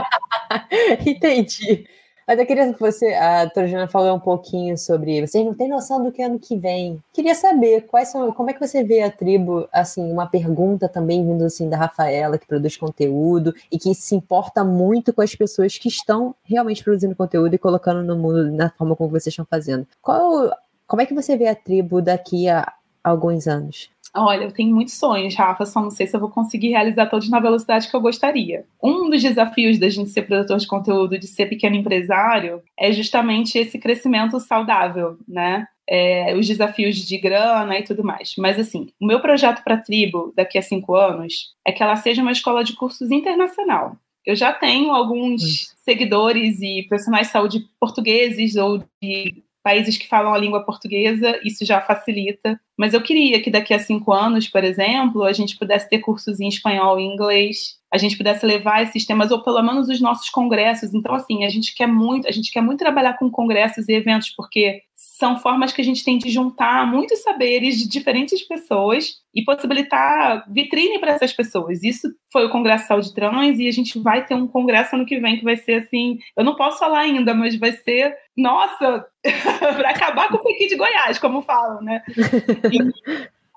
Entendi. 1.06 1.88
Mas 2.28 2.40
eu 2.40 2.46
queria 2.46 2.74
que 2.74 2.80
você, 2.80 3.14
a 3.14 3.48
Trojana 3.48 3.88
falou 3.88 4.16
um 4.16 4.20
pouquinho 4.20 4.76
sobre, 4.78 5.26
vocês 5.26 5.46
não 5.46 5.54
têm 5.54 5.68
noção 5.68 6.04
do 6.04 6.12
que 6.12 6.22
é 6.22 6.26
ano 6.26 6.40
que 6.40 6.58
vem. 6.58 7.00
Queria 7.14 7.36
saber 7.36 7.82
quais 7.82 8.10
são, 8.10 8.32
como 8.32 8.50
é 8.50 8.54
que 8.54 8.60
você 8.60 8.84
vê 8.84 9.02
a 9.02 9.12
tribo, 9.12 9.68
assim, 9.72 10.12
uma 10.12 10.26
pergunta 10.26 10.90
também 10.90 11.24
vindo 11.24 11.44
assim 11.46 11.70
da 11.70 11.78
Rafaela, 11.78 12.40
que 12.40 12.48
produz 12.48 12.76
conteúdo 12.78 13.54
e 13.72 13.78
que 13.78 13.94
se 13.94 14.16
importa 14.16 14.64
muito 14.64 15.14
com 15.14 15.22
as 15.22 15.36
pessoas 15.36 15.78
que 15.78 15.88
estão 15.88 16.34
realmente 16.44 16.84
produzindo 16.84 17.16
conteúdo 17.16 17.54
e 17.54 17.60
colocando 17.60 18.04
no 18.04 18.18
mundo 18.18 18.52
na 18.52 18.72
forma 18.72 18.96
como 18.96 19.10
vocês 19.12 19.28
estão 19.28 19.46
fazendo. 19.46 19.86
Qual, 20.02 20.52
como 20.88 21.02
é 21.04 21.06
que 21.06 21.14
você 21.14 21.38
vê 21.38 21.48
a 21.48 21.56
tribo 21.56 22.02
daqui 22.02 22.50
a 22.50 22.74
alguns 23.04 23.48
anos? 23.48 23.90
Olha, 24.18 24.46
eu 24.46 24.52
tenho 24.52 24.74
muitos 24.74 24.94
sonhos, 24.94 25.36
Rafa, 25.36 25.66
só 25.66 25.82
não 25.82 25.92
sei 25.92 26.08
se 26.08 26.16
eu 26.16 26.20
vou 26.20 26.30
conseguir 26.30 26.70
realizar 26.70 27.08
todos 27.08 27.30
na 27.30 27.40
velocidade 27.40 27.90
que 27.90 27.96
eu 27.96 28.02
gostaria. 28.02 28.66
Um 28.82 29.10
dos 29.10 29.22
desafios 29.22 29.78
da 29.78 29.90
gente 29.90 30.10
ser 30.10 30.24
produtor 30.24 30.58
de 30.58 30.68
conteúdo, 30.68 31.20
de 31.20 31.28
ser 31.28 31.48
pequeno 31.48 31.76
empresário, 31.76 32.64
é 32.80 32.92
justamente 32.92 33.58
esse 33.58 33.78
crescimento 33.78 34.40
saudável, 34.40 35.18
né? 35.28 35.68
É, 35.88 36.36
os 36.36 36.48
desafios 36.48 36.96
de 36.96 37.18
grana 37.18 37.78
e 37.78 37.84
tudo 37.84 38.04
mais. 38.04 38.34
Mas, 38.38 38.58
assim, 38.58 38.88
o 39.00 39.06
meu 39.06 39.20
projeto 39.20 39.64
para 39.64 39.76
a 39.76 39.82
tribo 39.82 40.34
daqui 40.36 40.58
a 40.58 40.62
cinco 40.62 40.96
anos 40.96 41.54
é 41.66 41.72
que 41.72 41.84
ela 41.84 41.96
seja 41.96 42.22
uma 42.22 42.32
escola 42.32 42.64
de 42.64 42.74
cursos 42.74 43.12
internacional. 43.12 43.96
Eu 44.26 44.36
já 44.36 44.52
tenho 44.52 44.92
alguns 44.92 45.44
hum. 45.44 45.76
seguidores 45.84 46.60
e 46.62 46.86
profissionais 46.88 47.28
de 47.28 47.34
saúde 47.34 47.70
portugueses 47.80 48.56
ou 48.56 48.84
de 49.02 49.44
países 49.66 49.98
que 49.98 50.08
falam 50.08 50.32
a 50.32 50.38
língua 50.38 50.64
portuguesa, 50.64 51.40
isso 51.44 51.66
já 51.66 51.82
facilita. 51.82 52.60
Mas 52.78 52.94
eu 52.94 53.02
queria 53.02 53.42
que 53.42 53.50
daqui 53.50 53.74
a 53.74 53.80
cinco 53.80 54.12
anos, 54.12 54.48
por 54.48 54.64
exemplo, 54.64 55.24
a 55.24 55.32
gente 55.32 55.58
pudesse 55.58 55.90
ter 55.90 56.00
cursos 56.00 56.40
em 56.40 56.48
espanhol 56.48 57.00
e 57.00 57.04
inglês, 57.04 57.78
a 57.94 57.98
gente 57.98 58.18
pudesse 58.18 58.46
levar 58.46 58.84
esses 58.84 59.06
temas, 59.06 59.32
ou 59.32 59.42
pelo 59.42 59.62
menos 59.64 59.88
os 59.88 60.02
nossos 60.02 60.30
congressos. 60.30 60.94
Então, 60.94 61.16
assim, 61.16 61.46
a 61.46 61.50
gente 61.50 61.74
quer 61.74 61.88
muito, 61.88 62.28
a 62.28 62.32
gente 62.32 62.52
quer 62.52 62.62
muito 62.62 62.80
trabalhar 62.80 63.18
com 63.18 63.32
congressos 63.32 63.88
e 63.88 63.94
eventos, 63.94 64.30
porque 64.30 64.82
são 64.96 65.38
formas 65.38 65.72
que 65.72 65.82
a 65.82 65.84
gente 65.84 66.04
tem 66.04 66.18
de 66.18 66.30
juntar 66.30 66.90
muitos 66.90 67.22
saberes 67.22 67.78
de 67.78 67.88
diferentes 67.88 68.42
pessoas 68.46 69.16
e 69.34 69.44
possibilitar 69.44 70.46
vitrine 70.50 71.00
para 71.00 71.12
essas 71.12 71.34
pessoas. 71.34 71.84
Isso 71.84 72.08
foi 72.32 72.46
o 72.46 72.50
Congresso 72.50 72.88
Saúde 72.88 73.14
Trans 73.14 73.60
e 73.60 73.68
a 73.68 73.72
gente 73.72 74.00
vai 74.00 74.26
ter 74.26 74.36
um 74.36 74.48
congresso 74.48 74.96
ano 74.96 75.06
que 75.06 75.20
vem 75.20 75.38
que 75.38 75.44
vai 75.44 75.58
ser 75.58 75.84
assim, 75.84 76.18
eu 76.38 76.44
não 76.44 76.56
posso 76.56 76.80
falar 76.80 77.00
ainda, 77.00 77.34
mas 77.34 77.58
vai 77.58 77.74
ser, 77.74 78.16
nossa, 78.38 79.06
para 79.78 79.90
acabar 79.90 80.30
com 80.30 80.38
o 80.38 80.44
Pequi 80.44 80.68
de 80.68 80.78
Goiás, 80.78 81.20
como 81.20 81.42
falam, 81.42 81.82
né? 81.82 82.02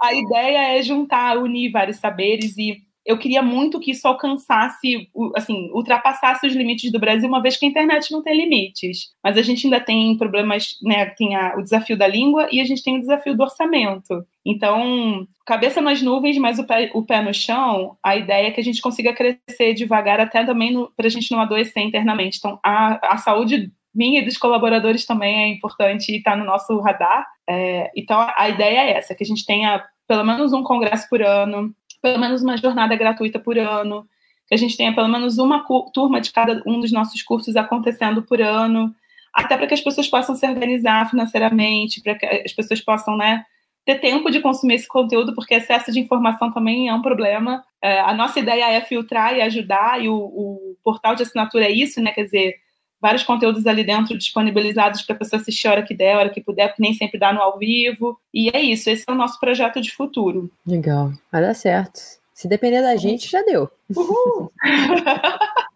A 0.00 0.14
ideia 0.14 0.78
é 0.78 0.82
juntar, 0.82 1.38
unir 1.38 1.72
vários 1.72 1.96
saberes 1.96 2.56
e 2.56 2.82
eu 3.08 3.16
queria 3.16 3.40
muito 3.40 3.80
que 3.80 3.92
isso 3.92 4.06
alcançasse, 4.06 5.08
assim, 5.34 5.70
ultrapassasse 5.72 6.46
os 6.46 6.52
limites 6.52 6.92
do 6.92 6.98
Brasil, 6.98 7.26
uma 7.26 7.40
vez 7.40 7.56
que 7.56 7.64
a 7.64 7.68
internet 7.68 8.12
não 8.12 8.22
tem 8.22 8.36
limites. 8.36 9.14
Mas 9.24 9.38
a 9.38 9.40
gente 9.40 9.66
ainda 9.66 9.80
tem 9.80 10.14
problemas, 10.18 10.76
né? 10.82 11.06
Tem 11.06 11.34
a, 11.34 11.56
o 11.56 11.62
desafio 11.62 11.96
da 11.96 12.06
língua 12.06 12.48
e 12.52 12.60
a 12.60 12.64
gente 12.64 12.82
tem 12.82 12.98
o 12.98 13.00
desafio 13.00 13.34
do 13.34 13.42
orçamento. 13.42 14.22
Então, 14.44 15.26
cabeça 15.46 15.80
nas 15.80 16.02
nuvens, 16.02 16.36
mas 16.36 16.58
o 16.58 16.66
pé, 16.66 16.90
o 16.92 17.02
pé 17.02 17.22
no 17.22 17.32
chão, 17.32 17.96
a 18.02 18.14
ideia 18.14 18.48
é 18.48 18.50
que 18.50 18.60
a 18.60 18.64
gente 18.64 18.82
consiga 18.82 19.14
crescer 19.14 19.72
devagar 19.72 20.20
até 20.20 20.44
também 20.44 20.74
para 20.94 21.06
a 21.06 21.10
gente 21.10 21.32
não 21.32 21.40
adoecer 21.40 21.82
internamente. 21.82 22.36
Então, 22.36 22.60
a, 22.62 23.14
a 23.14 23.16
saúde 23.16 23.72
minha 23.98 24.20
e 24.20 24.24
dos 24.24 24.38
colaboradores 24.38 25.04
também 25.04 25.42
é 25.42 25.48
importante 25.48 26.12
e 26.12 26.18
está 26.18 26.36
no 26.36 26.44
nosso 26.44 26.78
radar. 26.78 27.26
É, 27.48 27.90
então, 27.96 28.24
a 28.36 28.48
ideia 28.48 28.78
é 28.78 28.92
essa, 28.92 29.14
que 29.14 29.24
a 29.24 29.26
gente 29.26 29.44
tenha 29.44 29.84
pelo 30.06 30.24
menos 30.24 30.52
um 30.52 30.62
congresso 30.62 31.08
por 31.10 31.20
ano, 31.20 31.74
pelo 32.00 32.20
menos 32.20 32.40
uma 32.40 32.56
jornada 32.56 32.94
gratuita 32.94 33.40
por 33.40 33.58
ano, 33.58 34.06
que 34.46 34.54
a 34.54 34.58
gente 34.58 34.76
tenha 34.76 34.94
pelo 34.94 35.08
menos 35.08 35.36
uma 35.38 35.64
turma 35.92 36.20
de 36.20 36.30
cada 36.30 36.62
um 36.64 36.78
dos 36.78 36.92
nossos 36.92 37.20
cursos 37.22 37.56
acontecendo 37.56 38.22
por 38.22 38.40
ano, 38.40 38.94
até 39.34 39.56
para 39.56 39.66
que 39.66 39.74
as 39.74 39.80
pessoas 39.80 40.06
possam 40.06 40.36
se 40.36 40.46
organizar 40.46 41.10
financeiramente, 41.10 42.00
para 42.00 42.14
que 42.14 42.24
as 42.24 42.52
pessoas 42.52 42.80
possam, 42.80 43.16
né, 43.16 43.44
ter 43.84 43.96
tempo 43.96 44.30
de 44.30 44.40
consumir 44.40 44.74
esse 44.74 44.86
conteúdo, 44.86 45.34
porque 45.34 45.54
excesso 45.54 45.90
de 45.90 45.98
informação 45.98 46.52
também 46.52 46.88
é 46.88 46.94
um 46.94 47.02
problema. 47.02 47.64
É, 47.82 48.00
a 48.00 48.14
nossa 48.14 48.38
ideia 48.38 48.70
é 48.70 48.80
filtrar 48.80 49.34
e 49.34 49.42
ajudar, 49.42 50.02
e 50.02 50.08
o, 50.08 50.14
o, 50.14 50.76
portal 50.84 51.14
de 51.14 51.24
assinatura 51.24 51.64
é 51.64 51.70
isso, 51.70 52.00
né? 52.00 52.12
Quer 52.12 52.24
dizer, 52.24 52.54
vários 53.00 53.22
conteúdos 53.22 53.66
ali 53.66 53.84
dentro 53.84 54.16
disponibilizados 54.16 55.02
para 55.02 55.14
a 55.14 55.18
pessoa 55.18 55.40
assistir 55.40 55.68
a 55.68 55.72
hora 55.72 55.82
que 55.82 55.94
der, 55.94 56.14
a 56.14 56.18
hora 56.18 56.30
que 56.30 56.40
puder, 56.40 56.68
porque 56.68 56.82
nem 56.82 56.94
sempre 56.94 57.18
dá 57.18 57.32
no 57.32 57.40
ao 57.40 57.58
vivo. 57.58 58.18
E 58.32 58.50
é 58.50 58.60
isso, 58.60 58.90
esse 58.90 59.04
é 59.06 59.12
o 59.12 59.16
nosso 59.16 59.38
projeto 59.38 59.80
de 59.80 59.92
futuro. 59.92 60.50
Legal, 60.66 61.12
vai 61.30 61.42
dar 61.42 61.54
certo. 61.54 62.00
Se 62.34 62.48
depender 62.48 62.82
da 62.82 62.96
gente, 62.96 63.28
já 63.28 63.42
deu. 63.42 63.68
Uhul! 63.96 64.52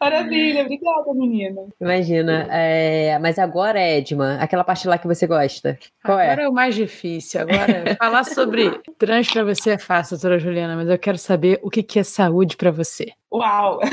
Maravilha, 0.00 0.62
obrigada, 0.62 1.14
menina. 1.14 1.62
Imagina. 1.80 2.48
É, 2.50 3.18
mas 3.18 3.38
agora, 3.38 3.80
Edma, 3.80 4.36
aquela 4.40 4.64
parte 4.64 4.88
lá 4.88 4.98
que 4.98 5.06
você 5.06 5.26
gosta. 5.26 5.78
Qual 6.04 6.18
agora 6.18 6.42
é? 6.42 6.44
é 6.44 6.48
o 6.48 6.52
mais 6.52 6.74
difícil. 6.74 7.40
Agora, 7.40 7.96
falar 7.96 8.24
sobre 8.24 8.70
trans 8.98 9.30
para 9.30 9.44
você 9.44 9.70
é 9.70 9.78
fácil, 9.78 10.16
doutora 10.16 10.38
Juliana, 10.38 10.76
mas 10.76 10.88
eu 10.88 10.98
quero 10.98 11.18
saber 11.18 11.58
o 11.62 11.70
que, 11.70 11.82
que 11.82 11.98
é 11.98 12.02
saúde 12.02 12.56
para 12.56 12.70
você. 12.70 13.12
Uau! 13.32 13.80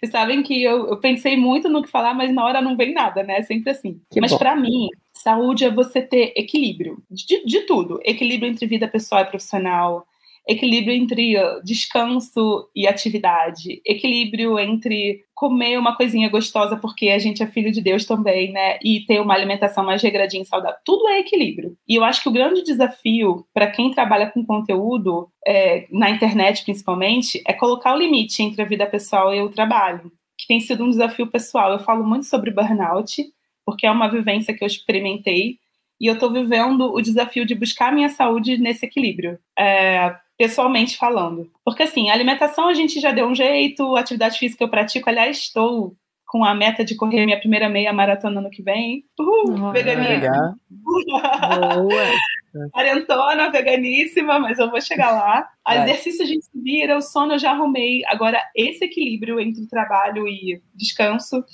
Vocês 0.00 0.12
sabem 0.12 0.42
que 0.42 0.62
eu, 0.62 0.88
eu, 0.88 0.96
pensei 0.96 1.36
muito 1.36 1.68
no 1.68 1.82
que 1.82 1.90
falar, 1.90 2.14
mas 2.14 2.32
na 2.32 2.42
hora 2.42 2.62
não 2.62 2.74
vem 2.74 2.94
nada, 2.94 3.22
né? 3.22 3.38
É 3.38 3.42
sempre 3.42 3.70
assim. 3.70 4.00
Que 4.10 4.18
mas 4.18 4.32
para 4.32 4.56
mim, 4.56 4.88
saúde 5.12 5.66
é 5.66 5.70
você 5.70 6.00
ter 6.00 6.32
equilíbrio 6.34 7.02
de, 7.10 7.44
de 7.44 7.60
tudo: 7.66 8.00
equilíbrio 8.02 8.50
entre 8.50 8.66
vida 8.66 8.88
pessoal 8.88 9.20
e 9.20 9.26
profissional, 9.26 10.06
equilíbrio 10.50 10.94
entre 10.94 11.34
descanso 11.62 12.68
e 12.74 12.86
atividade, 12.86 13.80
equilíbrio 13.86 14.58
entre 14.58 15.24
comer 15.32 15.78
uma 15.78 15.96
coisinha 15.96 16.28
gostosa 16.28 16.76
porque 16.76 17.08
a 17.08 17.18
gente 17.18 17.42
é 17.42 17.46
filho 17.46 17.70
de 17.70 17.80
Deus 17.80 18.04
também, 18.04 18.52
né? 18.52 18.78
E 18.82 19.06
ter 19.06 19.20
uma 19.20 19.32
alimentação 19.32 19.84
mais 19.84 20.02
regradinha 20.02 20.42
e 20.42 20.46
saudável. 20.46 20.76
Tudo 20.84 21.08
é 21.08 21.20
equilíbrio. 21.20 21.76
E 21.88 21.94
eu 21.94 22.04
acho 22.04 22.22
que 22.22 22.28
o 22.28 22.32
grande 22.32 22.62
desafio 22.62 23.46
para 23.54 23.70
quem 23.70 23.92
trabalha 23.92 24.30
com 24.30 24.44
conteúdo, 24.44 25.30
é, 25.46 25.86
na 25.90 26.10
internet 26.10 26.64
principalmente, 26.64 27.40
é 27.46 27.52
colocar 27.52 27.94
o 27.94 27.98
limite 27.98 28.42
entre 28.42 28.60
a 28.60 28.66
vida 28.66 28.86
pessoal 28.86 29.32
e 29.32 29.40
o 29.40 29.48
trabalho, 29.48 30.10
que 30.36 30.48
tem 30.48 30.60
sido 30.60 30.84
um 30.84 30.90
desafio 30.90 31.28
pessoal. 31.28 31.72
Eu 31.72 31.78
falo 31.78 32.04
muito 32.04 32.26
sobre 32.26 32.50
burnout, 32.50 33.24
porque 33.64 33.86
é 33.86 33.90
uma 33.90 34.08
vivência 34.08 34.52
que 34.52 34.64
eu 34.64 34.66
experimentei. 34.66 35.58
E 36.00 36.06
eu 36.06 36.14
estou 36.14 36.32
vivendo 36.32 36.92
o 36.92 37.00
desafio 37.00 37.46
de 37.46 37.54
buscar 37.54 37.90
a 37.90 37.92
minha 37.92 38.08
saúde 38.08 38.56
nesse 38.56 38.86
equilíbrio. 38.86 39.38
É, 39.58 40.16
pessoalmente 40.40 40.96
falando. 40.96 41.52
Porque 41.62 41.82
assim, 41.82 42.08
a 42.08 42.14
alimentação 42.14 42.66
a 42.66 42.72
gente 42.72 42.98
já 42.98 43.12
deu 43.12 43.26
um 43.26 43.34
jeito, 43.34 43.94
atividade 43.94 44.38
física 44.38 44.64
eu 44.64 44.70
pratico, 44.70 45.10
aliás, 45.10 45.36
estou 45.36 45.94
com 46.26 46.42
a 46.42 46.54
meta 46.54 46.82
de 46.82 46.94
correr 46.94 47.26
minha 47.26 47.38
primeira 47.38 47.68
meia 47.68 47.92
maratona 47.92 48.40
no 48.40 48.48
que 48.48 48.62
vem. 48.62 49.04
Uhul, 49.18 49.68
oh, 49.68 49.70
veganismo. 49.70 50.58
Boa. 50.70 52.10
Quarentona, 52.72 53.50
veganíssima, 53.50 54.38
mas 54.38 54.58
eu 54.58 54.70
vou 54.70 54.80
chegar 54.80 55.10
lá. 55.10 55.46
Vai. 55.62 55.82
Exercício 55.82 56.24
a 56.24 56.26
gente 56.26 56.46
se 56.46 56.58
vira, 56.58 56.96
o 56.96 57.02
sono 57.02 57.34
eu 57.34 57.38
já 57.38 57.50
arrumei. 57.50 58.02
Agora, 58.06 58.42
esse 58.56 58.82
equilíbrio 58.82 59.38
entre 59.38 59.66
trabalho 59.66 60.26
e 60.26 60.62
descanso, 60.74 61.44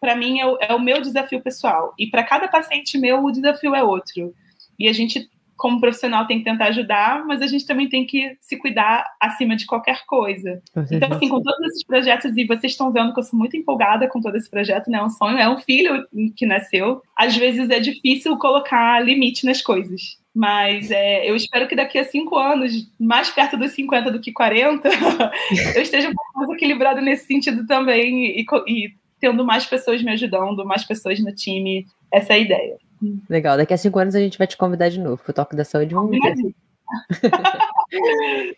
para 0.00 0.14
mim, 0.14 0.38
é 0.38 0.46
o, 0.46 0.56
é 0.60 0.72
o 0.72 0.80
meu 0.80 1.02
desafio 1.02 1.42
pessoal. 1.42 1.92
E 1.98 2.06
para 2.06 2.22
cada 2.22 2.46
paciente 2.46 2.98
meu, 2.98 3.24
o 3.24 3.32
desafio 3.32 3.74
é 3.74 3.82
outro. 3.82 4.32
E 4.78 4.86
a 4.86 4.92
gente 4.92 5.28
como 5.58 5.80
profissional 5.80 6.26
tem 6.26 6.38
que 6.38 6.44
tentar 6.44 6.66
ajudar, 6.66 7.26
mas 7.26 7.42
a 7.42 7.46
gente 7.48 7.66
também 7.66 7.88
tem 7.88 8.06
que 8.06 8.36
se 8.40 8.56
cuidar 8.56 9.04
acima 9.20 9.56
de 9.56 9.66
qualquer 9.66 10.06
coisa. 10.06 10.62
Então, 10.90 11.10
assim, 11.10 11.28
com 11.28 11.42
todos 11.42 11.60
esses 11.66 11.84
projetos, 11.84 12.36
e 12.36 12.46
vocês 12.46 12.72
estão 12.72 12.92
vendo 12.92 13.12
que 13.12 13.18
eu 13.18 13.24
sou 13.24 13.36
muito 13.36 13.56
empolgada 13.56 14.08
com 14.08 14.20
todo 14.20 14.36
esse 14.36 14.48
projeto, 14.48 14.88
né? 14.88 14.98
É 14.98 15.02
um 15.02 15.10
sonho, 15.10 15.36
é 15.36 15.48
um 15.50 15.58
filho 15.58 16.06
que 16.36 16.46
nasceu. 16.46 17.02
Às 17.16 17.36
vezes 17.36 17.68
é 17.70 17.80
difícil 17.80 18.38
colocar 18.38 19.04
limite 19.04 19.44
nas 19.44 19.60
coisas. 19.60 20.16
Mas 20.32 20.92
é, 20.92 21.28
eu 21.28 21.34
espero 21.34 21.66
que 21.66 21.74
daqui 21.74 21.98
a 21.98 22.04
cinco 22.04 22.36
anos, 22.36 22.72
mais 22.98 23.28
perto 23.28 23.56
dos 23.56 23.72
50 23.72 24.12
do 24.12 24.20
que 24.20 24.30
40, 24.30 24.88
eu 25.74 25.82
esteja 25.82 26.08
um 26.08 26.14
pouco 26.14 26.38
mais 26.38 26.50
equilibrado 26.50 27.00
nesse 27.00 27.26
sentido 27.26 27.66
também 27.66 28.38
e, 28.38 28.46
e 28.68 28.92
tendo 29.18 29.44
mais 29.44 29.66
pessoas 29.66 30.00
me 30.00 30.12
ajudando, 30.12 30.64
mais 30.64 30.84
pessoas 30.84 31.18
no 31.18 31.34
time. 31.34 31.84
Essa 32.12 32.34
é 32.34 32.36
a 32.36 32.38
ideia. 32.38 32.87
Legal, 33.28 33.56
daqui 33.56 33.74
a 33.74 33.78
cinco 33.78 33.98
anos 33.98 34.14
a 34.14 34.20
gente 34.20 34.38
vai 34.38 34.46
te 34.46 34.56
convidar 34.56 34.88
de 34.88 35.00
novo 35.00 35.22
pro 35.22 35.32
Toque 35.32 35.56
da 35.56 35.64
Saúde. 35.64 35.94
Vamos 35.94 36.10
ver. 36.20 36.54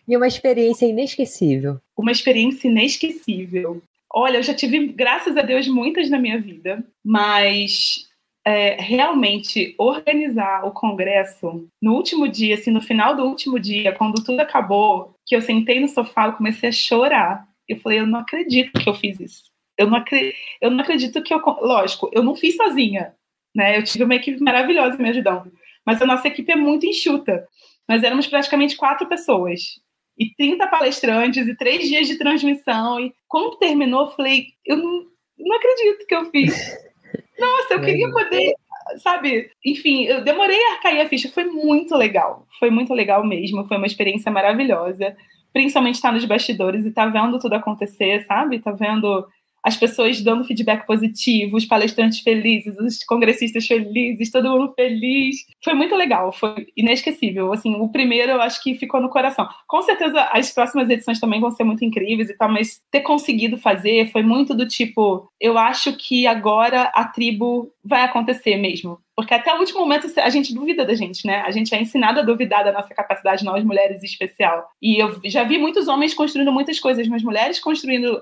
e 0.07 0.17
uma 0.17 0.27
experiência 0.27 0.85
inesquecível. 0.85 1.79
Uma 1.97 2.11
experiência 2.11 2.67
inesquecível. 2.67 3.81
Olha, 4.13 4.37
eu 4.37 4.43
já 4.43 4.53
tive, 4.53 4.87
graças 4.87 5.37
a 5.37 5.41
Deus, 5.41 5.67
muitas 5.67 6.09
na 6.09 6.19
minha 6.19 6.39
vida, 6.39 6.83
mas 7.03 8.09
é, 8.45 8.75
realmente 8.81 9.75
organizar 9.77 10.65
o 10.65 10.71
congresso 10.71 11.67
no 11.81 11.93
último 11.93 12.27
dia, 12.27 12.55
assim, 12.55 12.71
no 12.71 12.81
final 12.81 13.15
do 13.15 13.23
último 13.23 13.59
dia, 13.59 13.93
quando 13.93 14.23
tudo 14.23 14.39
acabou, 14.39 15.15
que 15.25 15.35
eu 15.35 15.41
sentei 15.41 15.79
no 15.79 15.87
sofá 15.87 16.29
e 16.29 16.33
comecei 16.33 16.69
a 16.69 16.73
chorar. 16.73 17.47
Eu 17.67 17.79
falei, 17.79 17.99
eu 17.99 18.07
não 18.07 18.19
acredito 18.19 18.79
que 18.81 18.89
eu 18.89 18.93
fiz 18.93 19.19
isso. 19.19 19.43
Eu 19.77 19.87
não, 19.87 19.97
acredito, 19.97 20.35
eu 20.59 20.69
não 20.69 20.79
acredito 20.81 21.23
que 21.23 21.33
eu. 21.33 21.39
Lógico, 21.39 22.09
eu 22.13 22.21
não 22.21 22.35
fiz 22.35 22.55
sozinha. 22.55 23.15
Né? 23.55 23.77
Eu 23.77 23.83
tive 23.83 24.03
uma 24.03 24.15
equipe 24.15 24.41
maravilhosa 24.41 24.97
me 24.97 25.09
ajudando, 25.09 25.51
mas 25.85 26.01
a 26.01 26.05
nossa 26.05 26.27
equipe 26.27 26.51
é 26.51 26.55
muito 26.55 26.85
enxuta. 26.85 27.47
Nós 27.87 28.03
éramos 28.03 28.27
praticamente 28.27 28.77
quatro 28.77 29.07
pessoas 29.07 29.81
e 30.17 30.33
30 30.35 30.67
palestrantes 30.67 31.47
e 31.47 31.57
três 31.57 31.87
dias 31.87 32.07
de 32.07 32.17
transmissão. 32.17 32.99
E 32.99 33.13
quando 33.27 33.57
terminou, 33.57 34.05
eu 34.05 34.11
falei, 34.11 34.45
eu 34.65 34.77
não, 34.77 35.05
não 35.37 35.55
acredito 35.55 36.05
que 36.05 36.15
eu 36.15 36.25
fiz. 36.29 36.53
Nossa, 37.39 37.73
eu 37.73 37.81
queria 37.81 38.09
poder, 38.11 38.53
sabe? 38.97 39.49
Enfim, 39.65 40.05
eu 40.05 40.23
demorei 40.23 40.59
a 40.67 40.81
cair 40.81 41.01
a 41.01 41.09
ficha. 41.09 41.29
Foi 41.29 41.45
muito 41.45 41.95
legal. 41.95 42.45
Foi 42.59 42.69
muito 42.69 42.93
legal 42.93 43.25
mesmo. 43.25 43.67
Foi 43.67 43.77
uma 43.77 43.87
experiência 43.87 44.31
maravilhosa. 44.31 45.17
Principalmente 45.51 45.95
estar 45.95 46.13
nos 46.13 46.23
bastidores 46.23 46.85
e 46.85 46.89
estar 46.89 47.11
tá 47.11 47.21
vendo 47.21 47.39
tudo 47.39 47.53
acontecer, 47.55 48.23
sabe? 48.25 48.59
Tá 48.59 48.71
vendo 48.71 49.27
as 49.63 49.77
pessoas 49.77 50.21
dando 50.21 50.43
feedback 50.43 50.85
positivo, 50.85 51.57
os 51.57 51.65
palestrantes 51.65 52.19
felizes, 52.19 52.77
os 52.77 53.03
congressistas 53.03 53.65
felizes, 53.65 54.31
todo 54.31 54.49
mundo 54.49 54.73
feliz. 54.75 55.45
Foi 55.63 55.73
muito 55.73 55.95
legal, 55.95 56.31
foi 56.31 56.67
inesquecível. 56.75 57.53
Assim, 57.53 57.75
o 57.75 57.89
primeiro 57.89 58.31
eu 58.31 58.41
acho 58.41 58.61
que 58.63 58.75
ficou 58.75 59.01
no 59.01 59.09
coração. 59.09 59.47
Com 59.67 59.81
certeza 59.81 60.21
as 60.31 60.51
próximas 60.51 60.89
edições 60.89 61.19
também 61.19 61.39
vão 61.39 61.51
ser 61.51 61.63
muito 61.63 61.85
incríveis 61.85 62.29
e 62.29 62.37
tal, 62.37 62.51
mas 62.51 62.81
ter 62.89 63.01
conseguido 63.01 63.57
fazer 63.57 64.11
foi 64.11 64.23
muito 64.23 64.55
do 64.55 64.67
tipo, 64.67 65.29
eu 65.39 65.57
acho 65.57 65.93
que 65.93 66.25
agora 66.25 66.83
a 66.95 67.05
tribo 67.05 67.71
vai 67.83 68.03
acontecer 68.03 68.57
mesmo. 68.57 68.99
Porque 69.15 69.33
até 69.33 69.53
o 69.53 69.59
último 69.59 69.81
momento 69.81 70.07
a 70.19 70.29
gente 70.29 70.53
duvida 70.53 70.85
da 70.85 70.95
gente, 70.95 71.27
né? 71.27 71.41
A 71.41 71.51
gente 71.51 71.75
é 71.75 71.81
ensinado 71.81 72.19
a 72.19 72.23
duvidar 72.23 72.63
da 72.63 72.71
nossa 72.71 72.93
capacidade, 72.93 73.45
nós 73.45 73.63
mulheres 73.63 74.01
em 74.01 74.05
especial. 74.05 74.67
E 74.81 75.01
eu 75.01 75.19
já 75.25 75.43
vi 75.43 75.57
muitos 75.57 75.87
homens 75.87 76.13
construindo 76.13 76.51
muitas 76.51 76.79
coisas, 76.79 77.07
mas 77.07 77.21
mulheres 77.21 77.59
construindo 77.59 78.21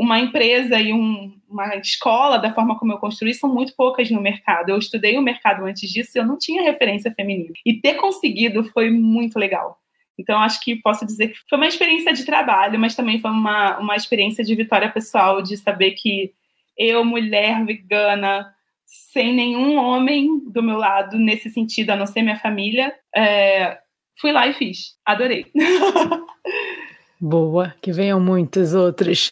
uma 0.00 0.18
empresa 0.18 0.80
e 0.80 0.94
um, 0.94 1.30
uma 1.46 1.76
escola, 1.76 2.38
da 2.38 2.54
forma 2.54 2.78
como 2.78 2.90
eu 2.90 2.96
construí, 2.96 3.34
são 3.34 3.52
muito 3.52 3.74
poucas 3.76 4.10
no 4.10 4.18
mercado. 4.18 4.70
Eu 4.70 4.78
estudei 4.78 5.18
o 5.18 5.22
mercado 5.22 5.62
antes 5.66 5.90
disso 5.90 6.12
e 6.14 6.18
eu 6.18 6.26
não 6.26 6.38
tinha 6.38 6.62
referência 6.62 7.12
feminina. 7.12 7.52
E 7.66 7.74
ter 7.74 7.96
conseguido 7.96 8.64
foi 8.64 8.88
muito 8.88 9.38
legal. 9.38 9.78
Então, 10.18 10.40
acho 10.40 10.58
que 10.62 10.74
posso 10.76 11.04
dizer 11.04 11.28
que 11.28 11.38
foi 11.46 11.58
uma 11.58 11.66
experiência 11.66 12.14
de 12.14 12.24
trabalho, 12.24 12.80
mas 12.80 12.94
também 12.94 13.20
foi 13.20 13.30
uma, 13.30 13.78
uma 13.78 13.94
experiência 13.94 14.42
de 14.42 14.54
vitória 14.54 14.90
pessoal, 14.90 15.42
de 15.42 15.54
saber 15.58 15.90
que 15.90 16.32
eu, 16.78 17.04
mulher 17.04 17.62
vegana, 17.66 18.50
sem 18.86 19.34
nenhum 19.34 19.76
homem 19.76 20.42
do 20.50 20.62
meu 20.62 20.78
lado, 20.78 21.18
nesse 21.18 21.50
sentido, 21.50 21.90
a 21.90 21.96
não 21.96 22.06
ser 22.06 22.22
minha 22.22 22.38
família, 22.38 22.94
é, 23.14 23.78
fui 24.18 24.32
lá 24.32 24.46
e 24.46 24.54
fiz. 24.54 24.94
Adorei. 25.04 25.44
Boa, 27.20 27.74
que 27.82 27.92
venham 27.92 28.18
muitas 28.18 28.74
outras. 28.74 29.30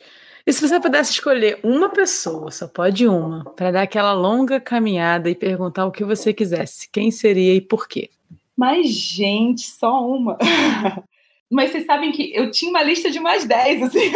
E 0.48 0.52
se 0.54 0.66
você 0.66 0.80
pudesse 0.80 1.12
escolher 1.12 1.60
uma 1.62 1.90
pessoa, 1.90 2.50
só 2.50 2.66
pode 2.66 3.06
uma, 3.06 3.44
para 3.50 3.70
dar 3.70 3.82
aquela 3.82 4.14
longa 4.14 4.58
caminhada 4.58 5.28
e 5.28 5.34
perguntar 5.34 5.84
o 5.84 5.92
que 5.92 6.02
você 6.02 6.32
quisesse, 6.32 6.88
quem 6.90 7.10
seria 7.10 7.54
e 7.54 7.60
por 7.60 7.86
quê? 7.86 8.08
Mas, 8.56 8.88
gente, 8.88 9.60
só 9.60 10.02
uma. 10.02 10.38
Mas 11.52 11.70
vocês 11.70 11.84
sabem 11.84 12.12
que 12.12 12.34
eu 12.34 12.50
tinha 12.50 12.70
uma 12.70 12.82
lista 12.82 13.10
de 13.10 13.20
mais 13.20 13.44
10, 13.44 13.82
assim. 13.82 14.10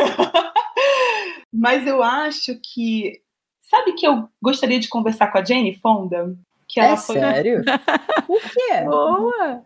Mas 1.52 1.86
eu 1.86 2.02
acho 2.02 2.58
que. 2.62 3.20
Sabe 3.60 3.92
que 3.92 4.06
eu 4.06 4.26
gostaria 4.40 4.80
de 4.80 4.88
conversar 4.88 5.30
com 5.30 5.36
a 5.36 5.44
Jane 5.44 5.78
Fonda? 5.80 6.34
Que 6.66 6.80
ela 6.80 6.94
é 6.94 6.96
foi... 6.96 7.16
sério? 7.16 7.62
Por 8.26 8.40
quê? 8.40 8.80
Boa! 8.86 9.62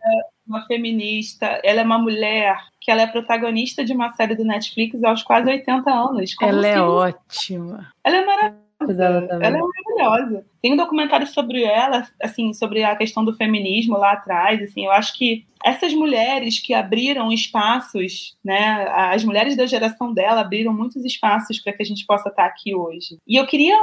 Uma 0.47 0.65
feminista. 0.65 1.59
Ela 1.63 1.81
é 1.81 1.83
uma 1.83 1.99
mulher 1.99 2.57
que 2.79 2.89
ela 2.89 3.01
é 3.01 3.07
protagonista 3.07 3.83
de 3.83 3.93
uma 3.93 4.13
série 4.13 4.35
do 4.35 4.45
Netflix 4.45 5.03
aos 5.03 5.23
quase 5.23 5.49
80 5.49 5.91
anos. 5.91 6.35
ela 6.41 6.67
é 6.67 6.81
ótima. 6.81 7.91
Ela 8.03 8.17
é 8.17 8.25
maravilhosa. 8.25 8.66
Ela, 9.29 9.45
ela 9.45 9.57
é 9.57 9.61
maravilhosa. 9.61 10.45
Tem 10.61 10.73
um 10.73 10.77
documentário 10.77 11.27
sobre 11.27 11.63
ela, 11.63 12.07
assim, 12.21 12.53
sobre 12.53 12.83
a 12.83 12.95
questão 12.95 13.23
do 13.23 13.33
feminismo 13.33 13.97
lá 13.97 14.13
atrás. 14.13 14.61
Assim, 14.61 14.85
eu 14.85 14.91
acho 14.91 15.17
que 15.17 15.45
essas 15.63 15.93
mulheres 15.93 16.59
que 16.59 16.73
abriram 16.73 17.31
espaços, 17.31 18.37
né, 18.43 18.87
as 18.89 19.23
mulheres 19.23 19.55
da 19.55 19.65
geração 19.65 20.13
dela 20.13 20.41
abriram 20.41 20.73
muitos 20.73 21.03
espaços 21.03 21.59
para 21.59 21.73
que 21.73 21.81
a 21.81 21.85
gente 21.85 22.05
possa 22.05 22.29
estar 22.29 22.45
aqui 22.45 22.75
hoje. 22.75 23.17
E 23.27 23.35
eu 23.35 23.45
queria, 23.45 23.75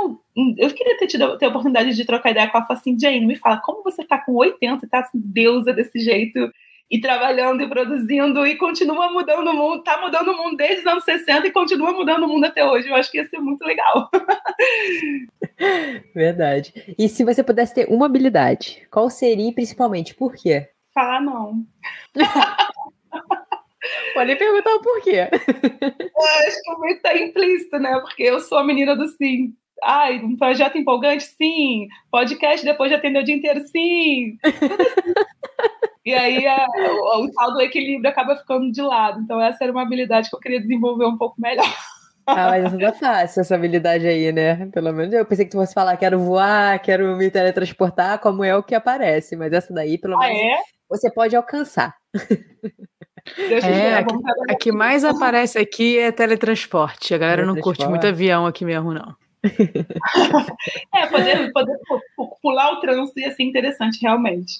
eu 0.57 0.71
queria 0.71 0.97
ter 0.99 1.07
tido 1.07 1.37
ter 1.37 1.47
a 1.47 1.49
oportunidade 1.49 1.95
de 1.95 2.05
trocar 2.05 2.31
ideia 2.31 2.49
com 2.49 2.57
ela, 2.57 2.67
falar 2.67 2.79
assim, 2.79 2.99
Jane, 2.99 3.27
me 3.27 3.37
fala, 3.37 3.59
como 3.59 3.83
você 3.83 4.03
está 4.03 4.19
com 4.19 4.35
80 4.35 4.85
e 4.85 4.87
está 4.87 5.01
assim, 5.01 5.21
deusa 5.25 5.73
desse 5.73 5.99
jeito? 5.99 6.51
E 6.91 7.01
trabalhando 7.01 7.63
e 7.63 7.69
produzindo 7.69 8.47
e 8.47 8.57
continua 8.57 9.11
mudando 9.11 9.49
o 9.49 9.55
mundo, 9.55 9.83
tá 9.83 10.01
mudando 10.01 10.29
o 10.29 10.37
mundo 10.37 10.57
desde 10.57 10.81
os 10.81 10.87
anos 10.87 11.05
60 11.05 11.47
e 11.47 11.53
continua 11.53 11.93
mudando 11.93 12.25
o 12.25 12.29
mundo 12.29 12.45
até 12.45 12.65
hoje. 12.65 12.89
Eu 12.89 12.95
acho 12.95 13.11
que 13.11 13.19
ia 13.19 13.27
ser 13.27 13.39
muito 13.39 13.65
legal. 13.65 14.11
Verdade. 16.15 16.95
E 16.99 17.09
se 17.09 17.25
você 17.25 17.43
pudesse 17.43 17.75
ter 17.75 17.89
uma 17.89 18.07
habilidade, 18.07 18.87
qual 18.91 19.09
seria 19.11 19.49
e 19.49 19.55
principalmente 19.55 20.15
por 20.15 20.35
quê? 20.35 20.69
Falar 20.93 21.21
não. 21.21 21.65
Pode 24.15 24.37
perguntar 24.37 24.75
o 24.75 24.81
porquê. 24.81 25.29
Eu 25.29 26.47
acho 26.47 26.63
que 26.63 26.75
muito 26.79 27.03
tá 27.03 27.17
implícito, 27.17 27.79
né? 27.79 27.99
Porque 28.01 28.23
eu 28.23 28.41
sou 28.41 28.59
a 28.59 28.65
menina 28.65 28.97
do 28.97 29.07
sim. 29.09 29.53
Ai, 29.83 30.19
um 30.21 30.37
projeto 30.37 30.79
empolgante? 30.79 31.25
Sim. 31.25 31.89
Podcast 32.11 32.65
depois 32.65 32.91
de 32.91 32.97
atender 32.97 33.21
o 33.21 33.25
dia 33.25 33.35
inteiro? 33.35 33.61
Sim. 33.67 34.39
E 36.05 36.13
aí 36.13 36.47
a, 36.47 36.67
o, 36.67 37.25
o 37.25 37.33
tal 37.33 37.53
do 37.53 37.61
equilíbrio 37.61 38.11
acaba 38.11 38.37
ficando 38.37 38.71
de 38.71 38.83
lado. 38.83 39.21
Então, 39.21 39.41
essa 39.41 39.65
era 39.65 39.73
uma 39.73 39.83
habilidade 39.83 40.29
que 40.29 40.37
eu 40.37 40.41
queria 40.41 40.61
desenvolver 40.61 41.07
um 41.07 41.17
pouco 41.17 41.41
melhor. 41.41 41.67
Ah, 42.27 42.51
mas 42.51 42.73
não 42.73 42.81
é 42.81 42.93
fácil 42.93 43.41
essa 43.41 43.55
habilidade 43.55 44.07
aí, 44.07 44.33
né? 44.33 44.67
Pelo 44.67 44.93
menos 44.93 45.13
eu 45.13 45.27
pensei 45.27 45.45
que 45.45 45.51
tu 45.51 45.59
fosse 45.59 45.75
falar 45.75 45.97
quero 45.97 46.19
voar, 46.19 46.79
quero 46.81 47.17
me 47.17 47.31
teletransportar, 47.31 48.19
como 48.19 48.43
é 48.43 48.57
o 48.57 48.63
que 48.63 48.75
aparece, 48.75 49.37
mas 49.37 49.53
essa 49.53 49.73
daí, 49.75 49.99
pelo 49.99 50.19
menos, 50.19 50.35
ah, 50.35 50.39
é? 50.39 50.59
você 50.89 51.11
pode 51.13 51.37
alcançar. 51.37 51.95
É, 53.39 53.95
a, 53.95 54.05
a, 54.51 54.55
que 54.55 54.71
mais 54.71 55.03
aparece 55.03 55.59
aqui 55.59 55.99
é 55.99 56.13
teletransporte. 56.13 57.15
A 57.15 57.17
galera 57.17 57.47
não 57.47 57.57
curte 57.57 57.89
muito 57.89 58.07
avião 58.07 58.45
aqui 58.45 58.67
mesmo, 58.67 58.93
não. 58.93 59.17
é, 60.95 61.07
poder, 61.07 61.51
poder 61.51 61.79
pular 62.43 62.73
o 62.73 62.81
trânsito 62.81 63.19
ia 63.19 63.31
ser 63.31 63.45
interessante, 63.45 63.99
realmente. 64.03 64.53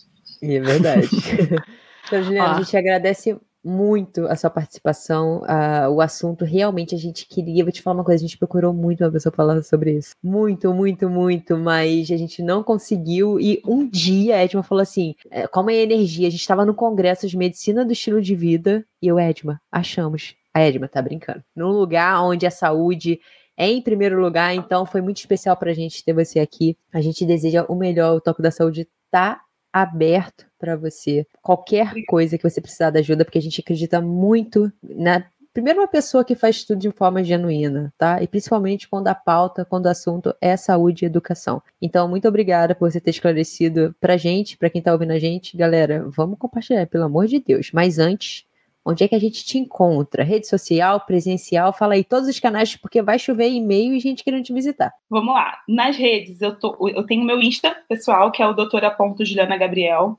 É 0.45 0.61
verdade. 0.61 1.09
então, 2.07 2.23
Juliana, 2.23 2.51
ah. 2.51 2.57
a 2.57 2.63
gente 2.63 2.77
agradece 2.77 3.39
muito 3.65 4.27
a 4.27 4.37
sua 4.37 4.51
participação. 4.51 5.43
Uh, 5.43 5.91
o 5.91 6.01
assunto 6.01 6.45
realmente 6.45 6.95
a 6.95 6.99
gente 6.99 7.27
queria. 7.27 7.65
Vou 7.65 7.73
te 7.73 7.81
falar 7.81 7.97
uma 7.97 8.05
coisa: 8.05 8.23
a 8.23 8.27
gente 8.27 8.37
procurou 8.37 8.75
muito 8.75 9.03
uma 9.03 9.11
pessoa 9.11 9.33
falando 9.35 9.63
sobre 9.63 9.97
isso. 9.97 10.15
Muito, 10.23 10.73
muito, 10.75 11.09
muito, 11.09 11.57
mas 11.57 12.11
a 12.11 12.17
gente 12.17 12.43
não 12.43 12.63
conseguiu. 12.63 13.41
E 13.41 13.63
um 13.67 13.89
dia 13.89 14.37
a 14.37 14.45
Edma 14.45 14.63
falou 14.63 14.83
assim: 14.83 15.15
como 15.51 15.71
é 15.71 15.75
a 15.75 15.83
energia? 15.83 16.29
A 16.29 16.31
gente 16.31 16.41
estava 16.41 16.67
no 16.67 16.75
congresso 16.75 17.27
de 17.27 17.37
medicina 17.37 17.85
do 17.85 17.93
estilo 17.93 18.21
de 18.21 18.35
vida. 18.35 18.85
E 19.01 19.09
eu, 19.09 19.19
Edma, 19.19 19.61
achamos. 19.73 20.35
A 20.53 20.61
Edma 20.61 20.87
tá 20.87 21.01
brincando. 21.01 21.43
Num 21.57 21.71
lugar 21.71 22.23
onde 22.23 22.47
a 22.47 22.51
saúde 22.51 23.19
é 23.57 23.69
em 23.69 23.81
primeiro 23.81 24.21
lugar, 24.21 24.55
então 24.55 24.85
foi 24.85 25.01
muito 25.01 25.19
especial 25.19 25.57
para 25.57 25.71
a 25.71 25.75
gente 25.75 26.05
ter 26.05 26.13
você 26.13 26.41
aqui. 26.41 26.77
A 26.93 27.01
gente 27.01 27.25
deseja 27.25 27.65
o 27.69 27.75
melhor, 27.75 28.17
o 28.17 28.21
Toque 28.21 28.43
da 28.43 28.51
Saúde 28.51 28.89
tá 29.11 29.41
aberto 29.75 30.47
para 30.57 30.77
você. 30.77 31.27
Qualquer 31.43 31.93
coisa 32.07 32.39
que 32.39 32.49
você 32.49 32.61
precisar 32.61 32.91
de 32.91 33.01
ajuda, 33.01 33.25
porque 33.25 33.39
a 33.39 33.43
gente 33.43 33.61
acredita 33.61 34.01
muito 34.01 34.73
na 34.81 35.25
primeiro 35.53 35.81
uma 35.81 35.89
pessoa 35.89 36.25
que 36.25 36.35
faz 36.35 36.65
tudo 36.65 36.81
de 36.81 36.91
forma 36.91 37.23
genuína, 37.23 37.93
tá? 37.97 38.21
E 38.21 38.27
principalmente 38.27 38.89
quando 38.89 39.07
a 39.07 39.15
pauta, 39.15 39.65
quando 39.65 39.87
o 39.87 39.89
assunto 39.89 40.35
é 40.41 40.57
saúde 40.57 41.05
e 41.05 41.07
educação. 41.07 41.63
Então, 41.81 42.09
muito 42.09 42.27
obrigada 42.27 42.75
por 42.75 42.91
você 42.91 43.01
ter 43.01 43.11
esclarecido 43.11 43.95
pra 44.01 44.17
gente, 44.17 44.57
para 44.57 44.69
quem 44.69 44.83
tá 44.83 44.93
ouvindo 44.93 45.13
a 45.13 45.19
gente. 45.19 45.57
Galera, 45.57 46.05
vamos 46.09 46.39
compartilhar, 46.39 46.87
pelo 46.89 47.05
amor 47.05 47.27
de 47.29 47.39
Deus. 47.39 47.71
Mas 47.73 48.01
antes, 48.01 48.45
Onde 48.87 49.03
é 49.03 49.09
que 49.09 49.15
a 49.15 49.19
gente 49.19 49.45
te 49.45 49.59
encontra? 49.59 50.23
Rede 50.23 50.47
social, 50.47 51.01
presencial? 51.01 51.73
Fala 51.73 51.95
aí 51.95 52.05
todos 52.05 52.29
os 52.29 52.39
canais, 52.39 52.77
porque 52.77 53.01
vai 53.01 53.19
chover 53.19 53.49
e-mail 53.49 53.95
e 53.95 54.01
gente 54.01 54.23
querendo 54.23 54.45
te 54.45 54.53
visitar. 54.53 54.93
Vamos 55.09 55.35
lá. 55.35 55.59
Nas 55.67 55.97
redes, 55.97 56.43
eu, 56.43 56.59
tô, 56.59 56.89
eu 56.89 57.05
tenho 57.07 57.25
meu 57.25 57.41
Insta 57.41 57.75
pessoal, 57.89 58.31
que 58.31 58.43
é 58.43 58.47
o 58.47 58.53
doutora.juliana 58.53 59.57
Gabriel. 59.57 60.19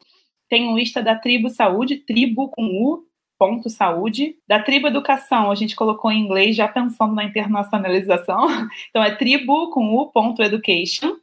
Tem 0.49 0.67
o 0.67 0.79
Insta 0.79 1.01
da 1.01 1.15
Tribo 1.15 1.49
Saúde, 1.49 1.97
tribo 1.97 2.49
com 2.49 2.63
U, 2.63 3.03
ponto 3.37 3.69
saúde. 3.69 4.35
Da 4.47 4.59
Tribo 4.59 4.87
Educação, 4.87 5.51
a 5.51 5.55
gente 5.55 5.75
colocou 5.75 6.11
em 6.11 6.21
inglês, 6.21 6.55
já 6.55 6.67
pensando 6.67 7.13
na 7.13 7.23
internacionalização. 7.23 8.47
Então, 8.89 9.03
é 9.03 9.13
tribo 9.15 9.69
com 9.71 9.93
U, 9.95 10.11
ponto 10.11 10.41
education. 10.41 11.17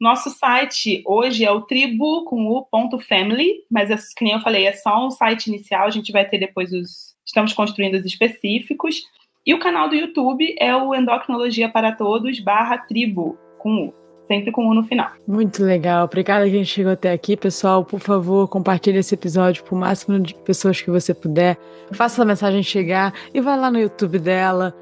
Nosso 0.00 0.28
site 0.30 1.02
hoje 1.06 1.44
é 1.44 1.50
o 1.50 1.62
tribu 1.62 2.24
com 2.24 2.48
o 2.48 2.62
ponto 2.62 2.98
family, 2.98 3.64
mas 3.70 3.90
é, 3.90 3.96
que 4.16 4.24
nem 4.24 4.34
eu 4.34 4.40
falei, 4.40 4.66
é 4.66 4.72
só 4.72 5.06
um 5.06 5.10
site 5.10 5.46
inicial, 5.46 5.86
a 5.86 5.90
gente 5.90 6.12
vai 6.12 6.28
ter 6.28 6.38
depois 6.38 6.72
os. 6.72 7.16
Estamos 7.26 7.52
construindo 7.52 7.94
os 7.94 8.04
específicos. 8.04 9.02
E 9.44 9.54
o 9.54 9.58
canal 9.58 9.88
do 9.88 9.94
YouTube 9.94 10.54
é 10.58 10.74
o 10.76 10.94
Endocrinologia 10.94 11.68
para 11.68 11.92
Todos 11.92 12.38
barra 12.40 12.78
tribo 12.78 13.38
com 13.58 13.86
U. 13.86 13.94
Sempre 14.26 14.50
com 14.50 14.68
U 14.68 14.74
no 14.74 14.84
final. 14.84 15.10
Muito 15.26 15.62
legal. 15.62 16.04
Obrigada 16.04 16.44
que 16.44 16.50
a 16.50 16.58
gente 16.58 16.68
chegou 16.68 16.92
até 16.92 17.12
aqui, 17.12 17.36
pessoal. 17.36 17.84
Por 17.84 18.00
favor, 18.00 18.48
compartilhe 18.48 18.98
esse 18.98 19.14
episódio 19.14 19.64
para 19.64 19.74
o 19.74 19.78
máximo 19.78 20.18
de 20.20 20.34
pessoas 20.34 20.80
que 20.80 20.90
você 20.90 21.14
puder. 21.14 21.56
Faça 21.92 22.22
a 22.22 22.24
mensagem 22.24 22.62
chegar 22.62 23.14
e 23.32 23.40
vai 23.40 23.56
lá 23.58 23.70
no 23.70 23.78
YouTube 23.78 24.18
dela 24.18 24.74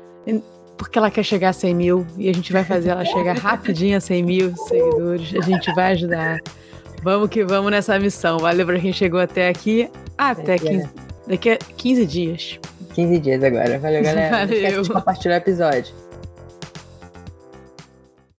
porque 0.77 0.99
ela 0.99 1.11
quer 1.11 1.23
chegar 1.23 1.51
a 1.51 1.53
100 1.53 1.75
mil 1.75 2.07
e 2.17 2.29
a 2.29 2.33
gente 2.33 2.53
vai 2.53 2.65
fazer 2.65 2.91
ela 2.91 3.05
chegar 3.05 3.37
rapidinho 3.37 3.97
a 3.97 4.01
100 4.01 4.23
mil 4.23 4.57
seguidores. 4.57 5.35
A 5.35 5.41
gente 5.41 5.73
vai 5.75 5.93
ajudar. 5.93 6.41
Vamos 7.03 7.29
que 7.29 7.45
vamos 7.45 7.71
nessa 7.71 7.99
missão. 7.99 8.39
Valeu 8.39 8.67
para 8.67 8.81
quem 8.81 8.93
chegou 8.93 9.21
até 9.21 9.49
aqui. 9.49 9.91
Até 10.17 10.59
15, 10.59 10.85
é. 10.85 10.89
daqui 11.29 11.51
a 11.51 11.57
15 11.57 12.07
dias. 12.07 12.61
15 12.95 13.19
dias 13.19 13.43
agora. 13.43 13.79
Valeu, 13.79 14.03
galera. 14.03 14.31
Valeu. 14.31 14.47
Não 14.47 14.55
esquece 14.55 14.83
de 14.83 14.91
compartilhar 14.91 15.35
o 15.35 15.39
episódio. 15.39 15.95